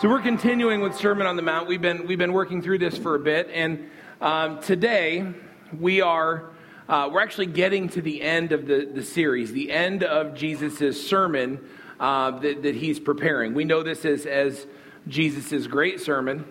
So 0.00 0.08
we're 0.08 0.22
continuing 0.22 0.80
with 0.80 0.96
Sermon 0.96 1.26
on 1.26 1.36
the 1.36 1.42
Mount. 1.42 1.68
We've 1.68 1.82
been 1.82 2.06
we've 2.06 2.16
been 2.16 2.32
working 2.32 2.62
through 2.62 2.78
this 2.78 2.96
for 2.96 3.16
a 3.16 3.18
bit, 3.18 3.50
and 3.52 3.90
um, 4.22 4.58
today 4.62 5.30
we 5.78 6.00
are 6.00 6.52
uh, 6.88 7.10
we're 7.12 7.20
actually 7.20 7.48
getting 7.48 7.86
to 7.90 8.00
the 8.00 8.22
end 8.22 8.52
of 8.52 8.66
the, 8.66 8.86
the 8.86 9.04
series, 9.04 9.52
the 9.52 9.70
end 9.70 10.02
of 10.02 10.34
Jesus' 10.34 11.06
sermon 11.06 11.62
uh, 12.00 12.30
that, 12.30 12.62
that 12.62 12.74
he's 12.76 12.98
preparing. 12.98 13.52
We 13.52 13.64
know 13.64 13.82
this 13.82 14.06
as 14.06 14.24
as 14.24 14.66
Jesus' 15.06 15.66
great 15.66 16.00
sermon, 16.00 16.46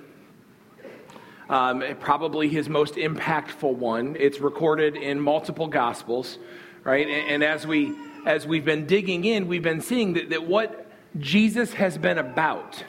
um, 1.49 1.83
probably 1.99 2.49
his 2.49 2.69
most 2.69 2.97
impactful 2.97 3.73
one. 3.73 4.15
It's 4.19 4.39
recorded 4.39 4.95
in 4.95 5.19
multiple 5.19 5.65
gospels, 5.65 6.37
right? 6.83 7.07
And, 7.07 7.29
and 7.29 7.43
as 7.43 7.65
we 7.65 7.95
as 8.27 8.45
we've 8.45 8.65
been 8.65 8.85
digging 8.85 9.25
in, 9.25 9.47
we've 9.47 9.63
been 9.63 9.81
seeing 9.81 10.13
that, 10.13 10.29
that 10.29 10.45
what 10.45 10.85
Jesus 11.17 11.73
has 11.73 11.97
been 11.97 12.19
about 12.19 12.83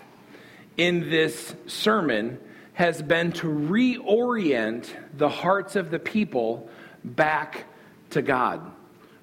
in 0.80 1.10
this 1.10 1.54
sermon 1.66 2.38
has 2.72 3.02
been 3.02 3.32
to 3.32 3.46
reorient 3.46 4.88
the 5.14 5.28
hearts 5.28 5.76
of 5.76 5.90
the 5.90 5.98
people 5.98 6.70
back 7.04 7.66
to 8.08 8.22
God, 8.22 8.62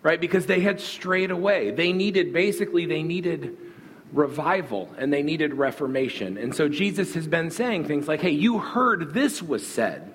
right? 0.04 0.22
Because 0.22 0.46
they 0.46 0.60
had 0.60 0.80
strayed 0.80 1.32
away. 1.32 1.72
They 1.72 1.94
needed, 1.94 2.32
basically, 2.32 2.86
they 2.86 3.02
needed 3.02 3.58
revival 4.14 4.94
and 5.00 5.12
they 5.12 5.24
needed 5.24 5.56
reformation. 5.56 6.38
And 6.38 6.54
so 6.54 6.70
Jesus 6.70 7.16
has 7.16 7.28
been 7.28 7.50
saying 7.50 7.86
things 7.86 8.08
like, 8.08 8.22
hey, 8.22 8.30
you 8.30 8.60
heard 8.60 9.16
this 9.16 9.42
was 9.42 9.66
said, 9.66 10.14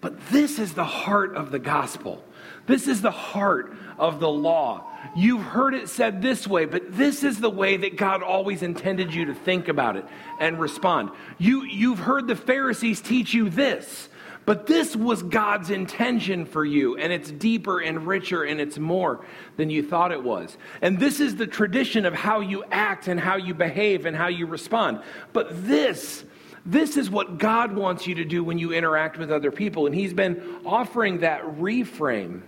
but 0.00 0.28
this 0.30 0.58
is 0.58 0.74
the 0.74 0.84
heart 0.84 1.36
of 1.36 1.52
the 1.52 1.60
gospel. 1.60 2.24
This 2.66 2.88
is 2.88 3.02
the 3.02 3.10
heart 3.10 3.74
of 3.98 4.20
the 4.20 4.28
law. 4.28 4.90
You've 5.14 5.42
heard 5.42 5.74
it 5.74 5.88
said 5.88 6.22
this 6.22 6.46
way, 6.46 6.64
but 6.64 6.96
this 6.96 7.22
is 7.22 7.38
the 7.38 7.50
way 7.50 7.76
that 7.76 7.96
God 7.96 8.22
always 8.22 8.62
intended 8.62 9.14
you 9.14 9.26
to 9.26 9.34
think 9.34 9.68
about 9.68 9.96
it 9.96 10.04
and 10.40 10.58
respond. 10.58 11.10
You, 11.38 11.64
you've 11.64 11.98
heard 11.98 12.26
the 12.26 12.36
Pharisees 12.36 13.00
teach 13.00 13.34
you 13.34 13.50
this, 13.50 14.08
but 14.46 14.66
this 14.66 14.94
was 14.94 15.22
God's 15.22 15.70
intention 15.70 16.44
for 16.44 16.64
you, 16.64 16.96
and 16.96 17.12
it's 17.12 17.30
deeper 17.30 17.80
and 17.80 18.06
richer 18.06 18.42
and 18.42 18.60
it's 18.60 18.78
more 18.78 19.24
than 19.56 19.70
you 19.70 19.82
thought 19.82 20.12
it 20.12 20.22
was. 20.22 20.56
And 20.82 20.98
this 20.98 21.20
is 21.20 21.36
the 21.36 21.46
tradition 21.46 22.06
of 22.06 22.14
how 22.14 22.40
you 22.40 22.64
act 22.70 23.08
and 23.08 23.18
how 23.18 23.36
you 23.36 23.54
behave 23.54 24.06
and 24.06 24.16
how 24.16 24.28
you 24.28 24.46
respond. 24.46 25.00
But 25.32 25.66
this, 25.66 26.24
this 26.66 26.96
is 26.96 27.08
what 27.08 27.38
God 27.38 27.74
wants 27.74 28.06
you 28.06 28.16
to 28.16 28.24
do 28.24 28.42
when 28.42 28.58
you 28.58 28.72
interact 28.72 29.18
with 29.18 29.30
other 29.30 29.50
people. 29.50 29.86
And 29.86 29.94
He's 29.94 30.14
been 30.14 30.42
offering 30.66 31.20
that 31.20 31.42
reframe, 31.58 32.42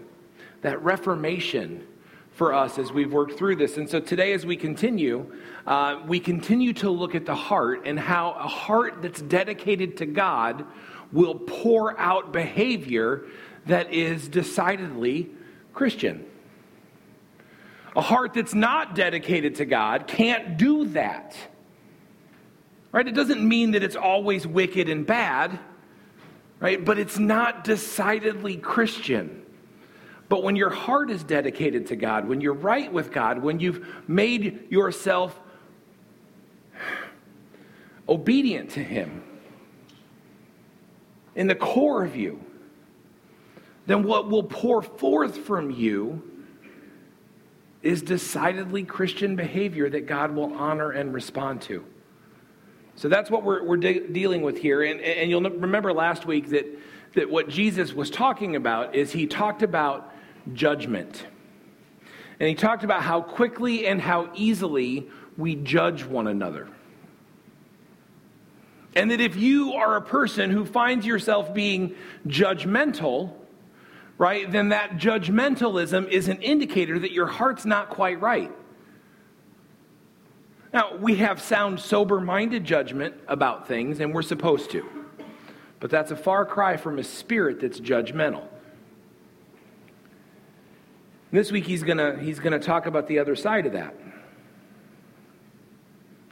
that 0.62 0.82
reformation 0.82 1.86
for 2.36 2.52
us 2.52 2.78
as 2.78 2.92
we've 2.92 3.12
worked 3.12 3.38
through 3.38 3.56
this. 3.56 3.78
And 3.78 3.88
so 3.88 3.98
today, 3.98 4.34
as 4.34 4.44
we 4.44 4.56
continue, 4.56 5.32
uh, 5.66 6.02
we 6.06 6.20
continue 6.20 6.74
to 6.74 6.90
look 6.90 7.14
at 7.14 7.24
the 7.24 7.34
heart 7.34 7.86
and 7.86 7.98
how 7.98 8.32
a 8.32 8.46
heart 8.46 9.00
that's 9.00 9.22
dedicated 9.22 9.96
to 9.96 10.06
God 10.06 10.66
will 11.12 11.34
pour 11.34 11.98
out 11.98 12.32
behavior 12.34 13.24
that 13.64 13.90
is 13.90 14.28
decidedly 14.28 15.30
Christian. 15.72 16.26
A 17.96 18.02
heart 18.02 18.34
that's 18.34 18.54
not 18.54 18.94
dedicated 18.94 19.54
to 19.54 19.64
God 19.64 20.06
can't 20.06 20.58
do 20.58 20.84
that. 20.88 21.34
Right? 22.92 23.08
It 23.08 23.14
doesn't 23.14 23.46
mean 23.46 23.70
that 23.70 23.82
it's 23.82 23.96
always 23.96 24.46
wicked 24.46 24.90
and 24.90 25.06
bad, 25.06 25.58
right? 26.60 26.84
But 26.84 26.98
it's 26.98 27.18
not 27.18 27.64
decidedly 27.64 28.58
Christian. 28.58 29.45
But 30.28 30.42
when 30.42 30.56
your 30.56 30.70
heart 30.70 31.10
is 31.10 31.22
dedicated 31.22 31.86
to 31.88 31.96
God, 31.96 32.28
when 32.28 32.40
you're 32.40 32.54
right 32.54 32.92
with 32.92 33.12
God, 33.12 33.42
when 33.42 33.60
you've 33.60 33.86
made 34.08 34.70
yourself 34.70 35.38
obedient 38.08 38.70
to 38.70 38.80
Him 38.80 39.22
in 41.34 41.46
the 41.46 41.54
core 41.54 42.04
of 42.04 42.16
you, 42.16 42.42
then 43.86 44.02
what 44.02 44.28
will 44.28 44.42
pour 44.42 44.82
forth 44.82 45.38
from 45.38 45.70
you 45.70 46.22
is 47.82 48.02
decidedly 48.02 48.82
Christian 48.82 49.36
behavior 49.36 49.88
that 49.88 50.06
God 50.06 50.34
will 50.34 50.52
honor 50.54 50.90
and 50.90 51.14
respond 51.14 51.62
to. 51.62 51.84
So 52.96 53.08
that's 53.08 53.30
what 53.30 53.44
we're, 53.44 53.62
we're 53.62 53.76
de- 53.76 54.08
dealing 54.08 54.42
with 54.42 54.58
here. 54.58 54.82
And, 54.82 55.00
and 55.00 55.30
you'll 55.30 55.42
remember 55.42 55.92
last 55.92 56.26
week 56.26 56.48
that, 56.48 56.66
that 57.14 57.30
what 57.30 57.48
Jesus 57.48 57.92
was 57.92 58.10
talking 58.10 58.56
about 58.56 58.96
is 58.96 59.12
he 59.12 59.26
talked 59.26 59.62
about 59.62 60.12
judgment. 60.52 61.26
And 62.38 62.48
he 62.48 62.54
talked 62.54 62.84
about 62.84 63.02
how 63.02 63.22
quickly 63.22 63.86
and 63.86 64.00
how 64.00 64.30
easily 64.34 65.08
we 65.36 65.54
judge 65.54 66.04
one 66.04 66.26
another. 66.26 66.68
And 68.94 69.10
that 69.10 69.20
if 69.20 69.36
you 69.36 69.74
are 69.74 69.96
a 69.96 70.02
person 70.02 70.50
who 70.50 70.64
finds 70.64 71.04
yourself 71.04 71.52
being 71.52 71.94
judgmental, 72.26 73.34
right, 74.16 74.50
then 74.50 74.70
that 74.70 74.92
judgmentalism 74.92 76.08
is 76.08 76.28
an 76.28 76.40
indicator 76.40 76.98
that 76.98 77.12
your 77.12 77.26
heart's 77.26 77.66
not 77.66 77.90
quite 77.90 78.20
right. 78.20 78.50
Now, 80.72 80.96
we 80.96 81.16
have 81.16 81.40
sound, 81.40 81.80
sober 81.80 82.20
minded 82.20 82.64
judgment 82.64 83.14
about 83.28 83.68
things, 83.68 84.00
and 84.00 84.12
we're 84.14 84.22
supposed 84.22 84.70
to. 84.72 84.84
But 85.80 85.90
that's 85.90 86.10
a 86.10 86.16
far 86.16 86.44
cry 86.44 86.76
from 86.76 86.98
a 86.98 87.04
spirit 87.04 87.60
that's 87.60 87.80
judgmental. 87.80 88.46
This 91.36 91.52
week 91.52 91.66
he's 91.66 91.82
going 91.82 92.18
he's 92.18 92.38
to 92.38 92.58
talk 92.58 92.86
about 92.86 93.08
the 93.08 93.18
other 93.18 93.36
side 93.36 93.66
of 93.66 93.74
that. 93.74 93.94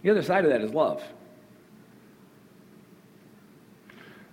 The 0.02 0.08
other 0.08 0.22
side 0.22 0.46
of 0.46 0.50
that 0.50 0.62
is 0.62 0.72
love. 0.72 1.04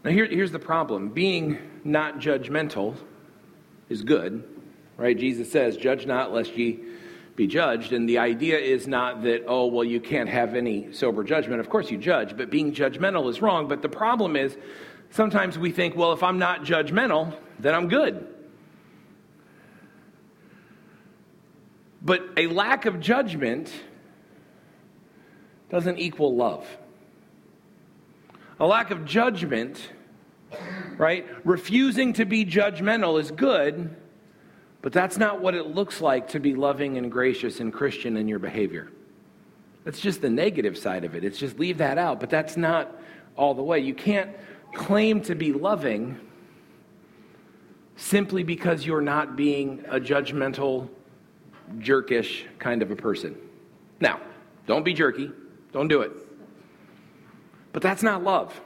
Now, 0.05 0.11
here, 0.11 0.25
here's 0.25 0.53
the 0.53 0.59
problem 0.59 1.09
being 1.09 1.57
not 1.83 2.19
judgmental 2.19 2.95
is 3.89 4.03
good, 4.03 4.45
right? 4.95 5.17
Jesus 5.17 5.51
says, 5.51 5.75
Judge 5.75 6.05
not, 6.05 6.31
lest 6.31 6.55
ye 6.55 6.79
be 7.35 7.47
judged. 7.47 7.91
And 7.91 8.07
the 8.07 8.19
idea 8.19 8.57
is 8.57 8.87
not 8.87 9.23
that, 9.23 9.43
oh, 9.47 9.65
well, 9.65 9.83
you 9.83 9.99
can't 9.99 10.29
have 10.29 10.55
any 10.55 10.93
sober 10.93 11.25
judgment. 11.25 11.59
Of 11.59 11.69
course, 11.69 11.91
you 11.91 11.97
judge, 11.97 12.37
but 12.37 12.49
being 12.49 12.73
judgmental 12.73 13.29
is 13.29 13.41
wrong. 13.41 13.67
But 13.67 13.81
the 13.81 13.89
problem 13.89 14.37
is, 14.37 14.55
sometimes 15.09 15.59
we 15.59 15.73
think, 15.73 15.97
well, 15.97 16.13
if 16.13 16.23
I'm 16.23 16.39
not 16.39 16.63
judgmental, 16.63 17.35
then 17.59 17.75
I'm 17.75 17.89
good. 17.89 18.30
But 22.01 22.21
a 22.35 22.47
lack 22.47 22.85
of 22.85 22.99
judgment 22.99 23.71
doesn't 25.69 25.99
equal 25.99 26.35
love. 26.35 26.65
A 28.59 28.65
lack 28.65 28.91
of 28.91 29.05
judgment, 29.05 29.89
right? 30.97 31.25
Refusing 31.45 32.13
to 32.13 32.25
be 32.25 32.45
judgmental 32.45 33.19
is 33.19 33.31
good, 33.31 33.95
but 34.81 34.93
that's 34.93 35.17
not 35.17 35.41
what 35.41 35.55
it 35.55 35.67
looks 35.67 36.01
like 36.01 36.29
to 36.29 36.39
be 36.39 36.55
loving 36.55 36.97
and 36.97 37.11
gracious 37.11 37.59
and 37.59 37.71
Christian 37.71 38.17
in 38.17 38.27
your 38.27 38.39
behavior. 38.39 38.91
That's 39.83 39.99
just 39.99 40.21
the 40.21 40.29
negative 40.29 40.77
side 40.77 41.05
of 41.05 41.15
it. 41.15 41.23
It's 41.23 41.39
just 41.39 41.57
leave 41.57 41.79
that 41.79 41.97
out, 41.97 42.19
but 42.19 42.29
that's 42.29 42.57
not 42.57 42.95
all 43.35 43.53
the 43.53 43.63
way. 43.63 43.79
You 43.79 43.93
can't 43.93 44.31
claim 44.73 45.21
to 45.21 45.35
be 45.35 45.53
loving 45.53 46.19
simply 47.95 48.43
because 48.43 48.85
you're 48.85 49.01
not 49.01 49.35
being 49.35 49.83
a 49.89 49.99
judgmental 49.99 50.89
jerkish 51.79 52.45
kind 52.59 52.81
of 52.81 52.91
a 52.91 52.95
person. 52.95 53.35
Now, 53.99 54.19
don't 54.67 54.83
be 54.83 54.93
jerky, 54.93 55.31
don't 55.71 55.87
do 55.87 56.01
it. 56.01 56.11
But 57.73 57.81
that's 57.81 58.03
not 58.03 58.23
love. 58.23 58.59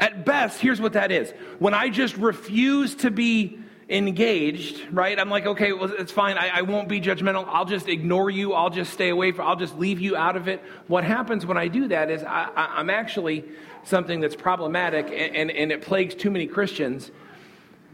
At 0.00 0.24
best, 0.24 0.60
here's 0.60 0.80
what 0.80 0.92
that 0.94 1.10
is. 1.10 1.32
When 1.58 1.74
I 1.74 1.88
just 1.88 2.16
refuse 2.16 2.94
to 2.96 3.10
be 3.10 3.58
engaged, 3.88 4.86
right? 4.92 5.18
I'm 5.18 5.30
like, 5.30 5.46
okay, 5.46 5.72
well, 5.72 5.90
it's 5.90 6.12
fine. 6.12 6.36
I, 6.36 6.58
I, 6.58 6.62
won't 6.62 6.88
be 6.88 7.00
judgmental. 7.00 7.46
I'll 7.48 7.64
just 7.64 7.88
ignore 7.88 8.28
you. 8.28 8.52
I'll 8.52 8.70
just 8.70 8.92
stay 8.92 9.08
away 9.08 9.32
from. 9.32 9.46
I'll 9.46 9.56
just 9.56 9.78
leave 9.78 9.98
you 9.98 10.14
out 10.14 10.36
of 10.36 10.46
it. 10.46 10.62
What 10.88 11.04
happens 11.04 11.46
when 11.46 11.56
I 11.56 11.68
do 11.68 11.88
that 11.88 12.10
is 12.10 12.22
I, 12.22 12.80
am 12.80 12.90
actually 12.90 13.44
something 13.84 14.20
that's 14.20 14.36
problematic, 14.36 15.06
and, 15.06 15.34
and, 15.34 15.50
and 15.50 15.72
it 15.72 15.80
plagues 15.82 16.14
too 16.14 16.30
many 16.30 16.46
Christians. 16.46 17.10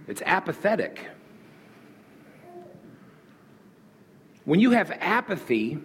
It's 0.09 0.23
apathetic. 0.23 1.07
When 4.45 4.61
you 4.61 4.73
have 4.73 4.91
apathy, 5.01 5.79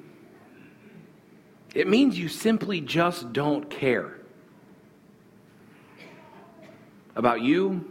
it 1.73 1.87
means 1.87 2.17
you 2.17 2.27
simply 2.27 2.81
just 2.81 3.31
don't 3.31 3.69
care 3.69 4.15
about 7.15 7.41
you, 7.41 7.85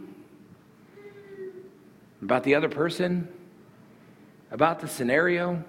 about 2.21 2.43
the 2.43 2.55
other 2.55 2.69
person, 2.69 3.27
about 4.51 4.79
the 4.79 4.87
scenario. 4.87 5.63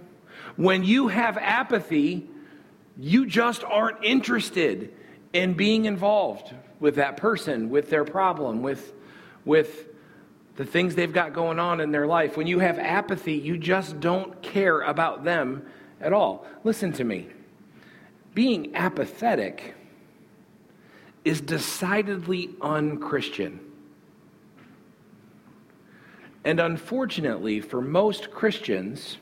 When 0.56 0.84
you 0.84 1.08
have 1.08 1.38
apathy, 1.38 2.28
you 2.98 3.26
just 3.26 3.64
aren't 3.64 4.04
interested 4.04 4.92
in 5.32 5.54
being 5.54 5.84
involved 5.84 6.52
with 6.80 6.96
that 6.96 7.16
person, 7.16 7.70
with 7.70 7.90
their 7.90 8.04
problem, 8.04 8.62
with, 8.62 8.92
with 9.44 9.89
the 10.60 10.66
things 10.66 10.94
they've 10.94 11.14
got 11.14 11.32
going 11.32 11.58
on 11.58 11.80
in 11.80 11.90
their 11.90 12.06
life. 12.06 12.36
When 12.36 12.46
you 12.46 12.58
have 12.58 12.78
apathy, 12.78 13.32
you 13.32 13.56
just 13.56 13.98
don't 13.98 14.42
care 14.42 14.82
about 14.82 15.24
them 15.24 15.64
at 16.02 16.12
all. 16.12 16.44
Listen 16.64 16.92
to 16.92 17.02
me. 17.02 17.28
being 18.34 18.76
apathetic 18.76 19.74
is 21.24 21.40
decidedly 21.40 22.50
unchristian. 22.60 23.58
And 26.44 26.60
unfortunately, 26.60 27.62
for 27.62 27.80
most 27.80 28.30
Christians, 28.30 29.16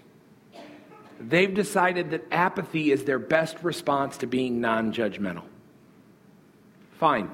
they've 1.20 1.54
decided 1.54 2.10
that 2.10 2.24
apathy 2.32 2.90
is 2.90 3.04
their 3.04 3.20
best 3.20 3.62
response 3.62 4.16
to 4.18 4.26
being 4.26 4.60
non 4.60 4.92
judgmental. 4.92 5.44
Fine. 6.98 7.30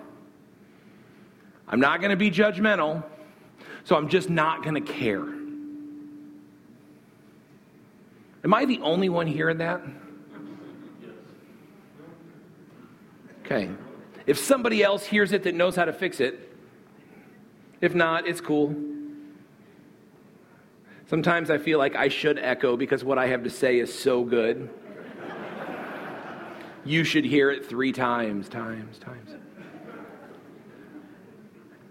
I'm 1.66 1.80
not 1.80 2.00
going 2.00 2.10
to 2.10 2.16
be 2.16 2.30
judgmental, 2.30 3.02
so 3.84 3.96
I'm 3.96 4.08
just 4.08 4.30
not 4.30 4.62
going 4.62 4.82
to 4.82 4.92
care. 4.92 5.24
Am 8.42 8.52
I 8.52 8.64
the 8.64 8.80
only 8.80 9.08
one 9.08 9.26
hearing 9.26 9.58
that? 9.58 9.82
Okay. 13.44 13.70
If 14.26 14.38
somebody 14.38 14.82
else 14.82 15.04
hears 15.04 15.32
it 15.32 15.42
that 15.44 15.54
knows 15.54 15.76
how 15.76 15.84
to 15.84 15.92
fix 15.92 16.18
it, 16.20 16.50
if 17.82 17.94
not, 17.94 18.26
it's 18.26 18.40
cool. 18.40 18.74
Sometimes 21.06 21.50
I 21.50 21.58
feel 21.58 21.78
like 21.78 21.94
I 21.94 22.08
should 22.08 22.38
echo 22.38 22.76
because 22.76 23.04
what 23.04 23.18
I 23.18 23.26
have 23.26 23.44
to 23.44 23.50
say 23.50 23.78
is 23.78 23.92
so 23.92 24.24
good. 24.24 24.70
you 26.86 27.04
should 27.04 27.26
hear 27.26 27.50
it 27.50 27.66
three 27.66 27.92
times, 27.92 28.48
times, 28.48 28.98
times. 28.98 29.30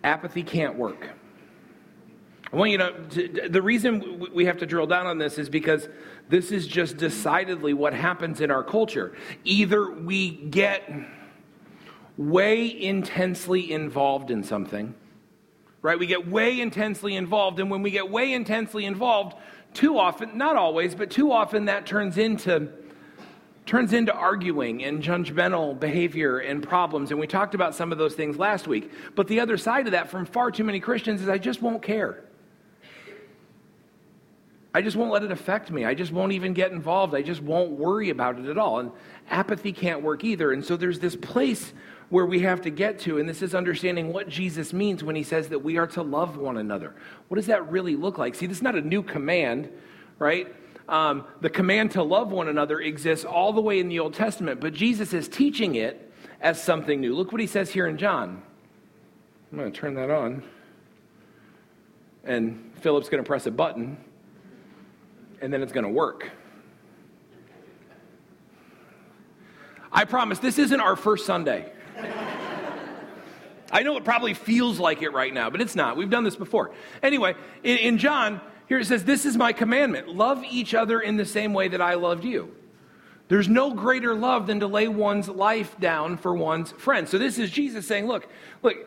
Apathy 0.03 0.41
can't 0.41 0.75
work. 0.75 1.09
I 2.53 2.55
want 2.55 2.69
you 2.69 2.77
to, 2.77 3.49
the 3.49 3.63
reason 3.63 4.27
we 4.31 4.45
have 4.45 4.57
to 4.57 4.67
drill 4.67 4.85
down 4.85 5.07
on 5.07 5.17
this 5.17 5.39
is 5.39 5.49
because 5.49 5.89
this 6.29 6.51
is 6.51 6.67
just 6.67 6.97
decidedly 6.97 7.73
what 7.73 7.93
happens 7.93 8.41
in 8.41 8.51
our 8.51 8.63
culture. 8.63 9.15
Either 9.43 9.89
we 9.89 10.29
get 10.29 10.87
way 12.15 12.79
intensely 12.79 13.71
involved 13.71 14.29
in 14.29 14.43
something, 14.43 14.93
right? 15.81 15.97
We 15.97 16.05
get 16.05 16.27
way 16.27 16.61
intensely 16.61 17.15
involved. 17.15 17.59
And 17.59 17.71
when 17.71 17.81
we 17.81 17.89
get 17.89 18.11
way 18.11 18.33
intensely 18.33 18.85
involved, 18.85 19.35
too 19.73 19.97
often, 19.97 20.37
not 20.37 20.55
always, 20.55 20.93
but 20.93 21.09
too 21.09 21.31
often 21.31 21.65
that 21.65 21.87
turns 21.87 22.19
into 22.19 22.69
turns 23.65 23.93
into 23.93 24.13
arguing 24.13 24.83
and 24.83 25.01
judgmental 25.01 25.79
behavior 25.79 26.37
and 26.39 26.61
problems. 26.61 27.11
And 27.11 27.19
we 27.19 27.27
talked 27.27 27.55
about 27.55 27.73
some 27.73 27.93
of 27.93 27.97
those 27.97 28.13
things 28.13 28.37
last 28.37 28.67
week. 28.67 28.91
But 29.15 29.27
the 29.27 29.39
other 29.39 29.57
side 29.57 29.85
of 29.87 29.93
that 29.93 30.11
from 30.11 30.25
far 30.25 30.51
too 30.51 30.65
many 30.65 30.81
Christians 30.81 31.21
is 31.21 31.29
I 31.29 31.37
just 31.37 31.61
won't 31.61 31.81
care. 31.81 32.25
I 34.73 34.81
just 34.81 34.97
won't 34.97 35.11
let 35.11 35.23
it 35.23 35.31
affect 35.31 35.69
me. 35.69 35.85
I 35.85 35.93
just 35.93 36.11
won't 36.11 36.31
even 36.31 36.53
get 36.53 36.71
involved. 36.71 37.13
I 37.13 37.21
just 37.21 37.41
won't 37.41 37.71
worry 37.71 38.09
about 38.09 38.39
it 38.39 38.47
at 38.47 38.57
all. 38.57 38.79
And 38.79 38.91
apathy 39.29 39.71
can't 39.71 40.01
work 40.01 40.23
either. 40.23 40.51
And 40.51 40.65
so 40.65 40.75
there's 40.75 40.99
this 40.99 41.15
place 41.15 41.73
where 42.09 42.25
we 42.25 42.39
have 42.41 42.61
to 42.61 42.69
get 42.69 42.99
to, 42.99 43.17
and 43.17 43.27
this 43.27 43.41
is 43.41 43.55
understanding 43.55 44.13
what 44.13 44.29
Jesus 44.29 44.73
means 44.73 45.03
when 45.03 45.15
he 45.15 45.23
says 45.23 45.49
that 45.49 45.59
we 45.59 45.77
are 45.77 45.87
to 45.87 46.01
love 46.01 46.37
one 46.37 46.57
another. 46.57 46.93
What 47.27 47.35
does 47.35 47.47
that 47.47 47.71
really 47.71 47.95
look 47.95 48.17
like? 48.17 48.35
See, 48.35 48.45
this 48.45 48.57
is 48.57 48.63
not 48.63 48.75
a 48.75 48.81
new 48.81 49.01
command, 49.01 49.69
right? 50.19 50.53
Um, 50.87 51.25
the 51.41 51.49
command 51.49 51.91
to 51.91 52.03
love 52.03 52.31
one 52.31 52.47
another 52.47 52.79
exists 52.79 53.25
all 53.25 53.53
the 53.53 53.61
way 53.61 53.79
in 53.79 53.87
the 53.87 53.99
Old 53.99 54.13
Testament, 54.13 54.59
but 54.59 54.73
Jesus 54.73 55.13
is 55.13 55.27
teaching 55.27 55.75
it 55.75 56.11
as 56.41 56.61
something 56.61 56.99
new. 56.99 57.15
Look 57.15 57.31
what 57.31 57.41
he 57.41 57.47
says 57.47 57.71
here 57.71 57.87
in 57.87 57.97
John. 57.97 58.43
I'm 59.51 59.57
going 59.57 59.71
to 59.71 59.79
turn 59.79 59.95
that 59.95 60.09
on. 60.09 60.43
And 62.23 62.71
Philip's 62.81 63.09
going 63.09 63.23
to 63.23 63.27
press 63.27 63.45
a 63.45 63.51
button, 63.51 63.97
and 65.43 65.53
then 65.53 65.61
it's 65.61 65.73
going 65.73 65.83
to 65.83 65.89
work. 65.89 66.31
I 69.91 70.05
promise 70.05 70.39
this 70.39 70.57
isn't 70.57 70.79
our 70.79 70.95
first 70.95 71.25
Sunday. 71.25 71.69
I 73.69 73.83
know 73.83 73.97
it 73.97 74.05
probably 74.05 74.33
feels 74.35 74.79
like 74.79 75.01
it 75.01 75.09
right 75.09 75.33
now, 75.33 75.49
but 75.49 75.59
it's 75.59 75.75
not. 75.75 75.97
We've 75.97 76.09
done 76.09 76.23
this 76.23 76.37
before. 76.37 76.71
Anyway, 77.01 77.35
in, 77.63 77.77
in 77.77 77.97
John, 77.97 78.39
here 78.69 78.79
it 78.79 78.85
says, 78.85 79.03
This 79.03 79.25
is 79.25 79.35
my 79.35 79.51
commandment 79.51 80.07
love 80.07 80.43
each 80.49 80.73
other 80.73 81.01
in 81.01 81.17
the 81.17 81.25
same 81.25 81.53
way 81.53 81.67
that 81.67 81.81
I 81.81 81.95
loved 81.95 82.23
you. 82.23 82.55
There's 83.27 83.49
no 83.49 83.73
greater 83.73 84.15
love 84.15 84.47
than 84.47 84.61
to 84.61 84.67
lay 84.67 84.87
one's 84.87 85.27
life 85.27 85.77
down 85.79 86.17
for 86.17 86.33
one's 86.33 86.71
friend. 86.71 87.09
So 87.09 87.17
this 87.17 87.37
is 87.37 87.51
Jesus 87.51 87.85
saying, 87.85 88.07
Look, 88.07 88.29
look, 88.61 88.77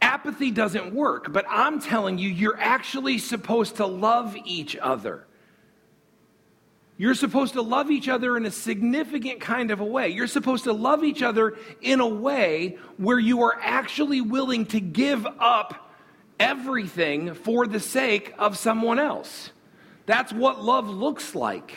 apathy 0.00 0.50
doesn't 0.50 0.94
work, 0.94 1.30
but 1.30 1.44
I'm 1.46 1.78
telling 1.78 2.16
you, 2.16 2.30
you're 2.30 2.58
actually 2.58 3.18
supposed 3.18 3.76
to 3.76 3.86
love 3.86 4.34
each 4.46 4.76
other. 4.76 5.26
You're 7.02 7.16
supposed 7.16 7.54
to 7.54 7.62
love 7.62 7.90
each 7.90 8.08
other 8.08 8.36
in 8.36 8.46
a 8.46 8.50
significant 8.52 9.40
kind 9.40 9.72
of 9.72 9.80
a 9.80 9.84
way. 9.84 10.10
You're 10.10 10.28
supposed 10.28 10.62
to 10.64 10.72
love 10.72 11.02
each 11.02 11.20
other 11.20 11.58
in 11.80 11.98
a 11.98 12.06
way 12.06 12.78
where 12.96 13.18
you 13.18 13.42
are 13.42 13.58
actually 13.60 14.20
willing 14.20 14.66
to 14.66 14.78
give 14.78 15.26
up 15.40 15.90
everything 16.38 17.34
for 17.34 17.66
the 17.66 17.80
sake 17.80 18.32
of 18.38 18.56
someone 18.56 19.00
else. 19.00 19.50
That's 20.06 20.32
what 20.32 20.62
love 20.62 20.88
looks 20.88 21.34
like. 21.34 21.72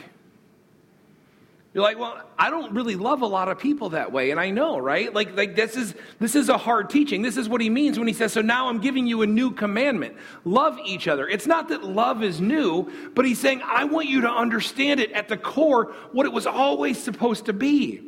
You're 1.75 1.83
like, 1.83 1.99
well, 1.99 2.21
I 2.39 2.49
don't 2.49 2.73
really 2.73 2.95
love 2.95 3.21
a 3.21 3.25
lot 3.27 3.49
of 3.49 3.59
people 3.59 3.89
that 3.89 4.09
way, 4.09 4.31
and 4.31 4.39
I 4.39 4.49
know, 4.49 4.77
right? 4.77 5.13
Like, 5.13 5.35
like 5.35 5.57
this 5.57 5.75
is 5.75 5.93
this 6.21 6.33
is 6.33 6.47
a 6.47 6.57
hard 6.57 6.89
teaching. 6.89 7.21
This 7.21 7.35
is 7.35 7.49
what 7.49 7.59
he 7.59 7.69
means 7.69 7.99
when 7.99 8.07
he 8.07 8.13
says, 8.13 8.31
"So 8.31 8.39
now 8.39 8.69
I'm 8.69 8.79
giving 8.79 9.05
you 9.05 9.23
a 9.23 9.27
new 9.27 9.51
commandment: 9.51 10.15
love 10.45 10.79
each 10.85 11.09
other." 11.09 11.27
It's 11.27 11.45
not 11.45 11.67
that 11.67 11.83
love 11.83 12.23
is 12.23 12.39
new, 12.39 12.89
but 13.13 13.25
he's 13.25 13.39
saying, 13.39 13.61
"I 13.61 13.83
want 13.83 14.07
you 14.07 14.21
to 14.21 14.29
understand 14.29 15.01
it 15.01 15.11
at 15.11 15.27
the 15.27 15.35
core 15.35 15.93
what 16.13 16.25
it 16.25 16.31
was 16.31 16.47
always 16.47 16.97
supposed 16.97 17.47
to 17.47 17.53
be." 17.53 18.01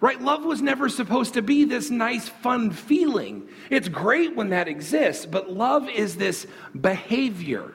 Right? 0.00 0.18
Love 0.18 0.46
was 0.46 0.62
never 0.62 0.88
supposed 0.88 1.34
to 1.34 1.42
be 1.42 1.64
this 1.64 1.90
nice, 1.90 2.30
fun 2.30 2.70
feeling. 2.70 3.46
It's 3.68 3.90
great 3.90 4.34
when 4.34 4.48
that 4.50 4.68
exists, 4.68 5.26
but 5.26 5.52
love 5.52 5.86
is 5.90 6.16
this 6.16 6.46
behavior. 6.80 7.74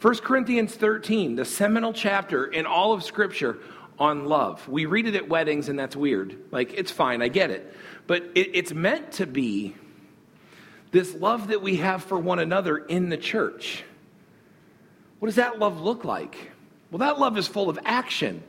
1 0.00 0.22
Corinthians 0.22 0.74
13, 0.74 1.34
the 1.34 1.44
seminal 1.44 1.92
chapter 1.92 2.44
in 2.44 2.66
all 2.66 2.92
of 2.92 3.02
Scripture, 3.02 3.58
on 3.98 4.26
love. 4.26 4.66
We 4.68 4.86
read 4.86 5.06
it 5.06 5.14
at 5.14 5.28
weddings, 5.28 5.68
and 5.68 5.78
that's 5.78 5.96
weird. 5.96 6.36
Like, 6.50 6.72
it's 6.74 6.90
fine, 6.90 7.22
I 7.22 7.28
get 7.28 7.50
it. 7.50 7.74
But 8.06 8.22
it, 8.34 8.50
it's 8.54 8.72
meant 8.72 9.12
to 9.12 9.26
be 9.26 9.74
this 10.90 11.14
love 11.14 11.48
that 11.48 11.62
we 11.62 11.76
have 11.76 12.02
for 12.04 12.18
one 12.18 12.38
another 12.38 12.78
in 12.78 13.08
the 13.08 13.16
church. 13.16 13.84
What 15.18 15.26
does 15.26 15.36
that 15.36 15.58
love 15.58 15.80
look 15.80 16.04
like? 16.04 16.52
Well, 16.90 17.00
that 17.00 17.18
love 17.18 17.36
is 17.36 17.46
full 17.46 17.68
of 17.68 17.78
action. 17.84 18.42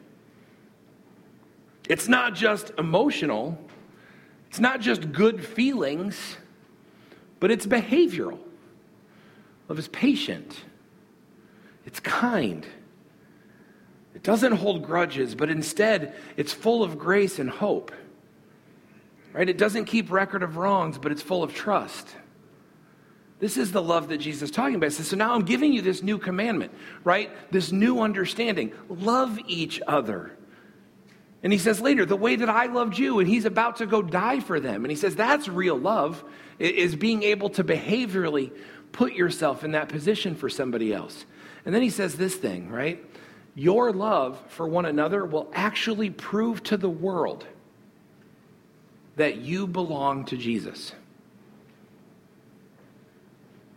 It's 1.90 2.07
not 2.07 2.35
just 2.35 2.71
emotional, 2.78 3.57
it's 4.47 4.59
not 4.59 4.80
just 4.80 5.12
good 5.12 5.44
feelings, 5.44 6.38
but 7.40 7.50
it's 7.50 7.66
behavioral. 7.66 8.40
Love 9.68 9.80
is 9.80 9.88
patient, 9.88 10.64
it's 11.85 12.00
kind. 12.00 12.66
It 14.19 14.23
doesn't 14.23 14.52
hold 14.52 14.83
grudges, 14.83 15.33
but 15.33 15.49
instead 15.49 16.14
it's 16.35 16.52
full 16.52 16.83
of 16.83 16.99
grace 16.99 17.40
and 17.40 17.49
hope. 17.49 17.94
Right? 19.31 19.47
It 19.47 19.57
doesn't 19.57 19.85
keep 19.85 20.11
record 20.11 20.44
of 20.44 20.57
wrongs, 20.57 20.97
but 20.97 21.14
it's 21.14 21.21
full 21.21 21.42
of 21.42 21.54
trust. 21.54 22.06
This 23.40 23.56
is 23.56 23.71
the 23.71 23.81
love 23.81 24.09
that 24.09 24.18
Jesus 24.18 24.49
is 24.49 24.52
talking 24.52 24.76
about. 24.76 24.92
So 24.92 25.16
now 25.16 25.33
I'm 25.33 25.44
giving 25.44 25.71
you 25.71 25.81
this 25.81 26.04
new 26.04 26.18
commandment, 26.18 26.73
right? 27.06 27.31
This 27.49 27.71
new 27.71 28.02
understanding. 28.02 28.73
Love 28.90 29.40
each 29.47 29.80
other. 29.88 30.33
And 31.42 31.54
he 31.54 31.59
says 31.59 31.80
later, 31.80 32.06
the 32.06 32.18
way 32.18 32.35
that 32.35 32.49
I 32.49 32.66
loved 32.66 32.97
you, 32.97 33.19
and 33.19 33.28
he's 33.30 33.45
about 33.45 33.78
to 33.78 33.85
go 33.85 34.02
die 34.02 34.42
for 34.42 34.59
them. 34.59 34.83
And 34.83 34.92
he 34.92 34.97
says 34.97 35.16
that's 35.16 35.47
real 35.47 35.78
love, 35.80 36.26
is 36.59 36.97
being 36.97 37.23
able 37.23 37.52
to 37.52 37.64
behaviorally 37.64 38.52
put 38.92 39.14
yourself 39.14 39.64
in 39.64 39.71
that 39.71 39.88
position 39.88 40.35
for 40.35 40.49
somebody 40.49 40.94
else. 40.94 41.26
And 41.64 41.73
then 41.73 41.81
he 41.81 41.90
says 41.90 42.16
this 42.16 42.35
thing, 42.35 42.69
right? 42.69 43.02
Your 43.56 43.91
love 43.91 44.41
for 44.47 44.68
one 44.68 44.85
another 44.85 45.25
will 45.25 45.49
actually 45.53 46.09
prove 46.09 46.63
to 46.63 46.77
the 46.77 46.89
world 46.89 47.45
that 49.15 49.37
you 49.37 49.68
belong 49.68 50.25
to 50.25 50.37
Jesus. 50.37 50.94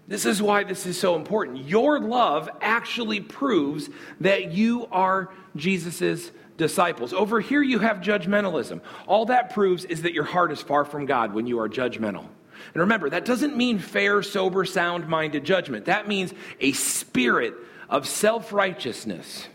This 0.06 0.26
is 0.26 0.42
why 0.42 0.64
this 0.64 0.86
is 0.86 0.98
so 0.98 1.16
important. 1.16 1.66
Your 1.66 1.98
love 1.98 2.48
actually 2.60 3.20
proves 3.20 3.88
that 4.20 4.52
you 4.52 4.86
are 4.92 5.30
Jesus' 5.56 6.30
disciples. 6.56 7.12
Over 7.12 7.40
here, 7.40 7.62
you 7.62 7.78
have 7.78 7.98
judgmentalism. 7.98 8.80
All 9.06 9.26
that 9.26 9.52
proves 9.54 9.84
is 9.84 10.02
that 10.02 10.12
your 10.12 10.24
heart 10.24 10.52
is 10.52 10.60
far 10.60 10.84
from 10.84 11.06
God 11.06 11.34
when 11.34 11.46
you 11.46 11.58
are 11.60 11.68
judgmental. 11.68 12.26
And 12.74 12.82
remember, 12.82 13.10
that 13.10 13.24
doesn't 13.24 13.56
mean 13.56 13.78
fair, 13.78 14.22
sober, 14.22 14.64
sound 14.64 15.08
minded 15.08 15.44
judgment. 15.44 15.86
That 15.86 16.06
means 16.06 16.32
a 16.60 16.72
spirit 16.72 17.54
of 17.88 18.06
self 18.06 18.52
righteousness 18.52 19.48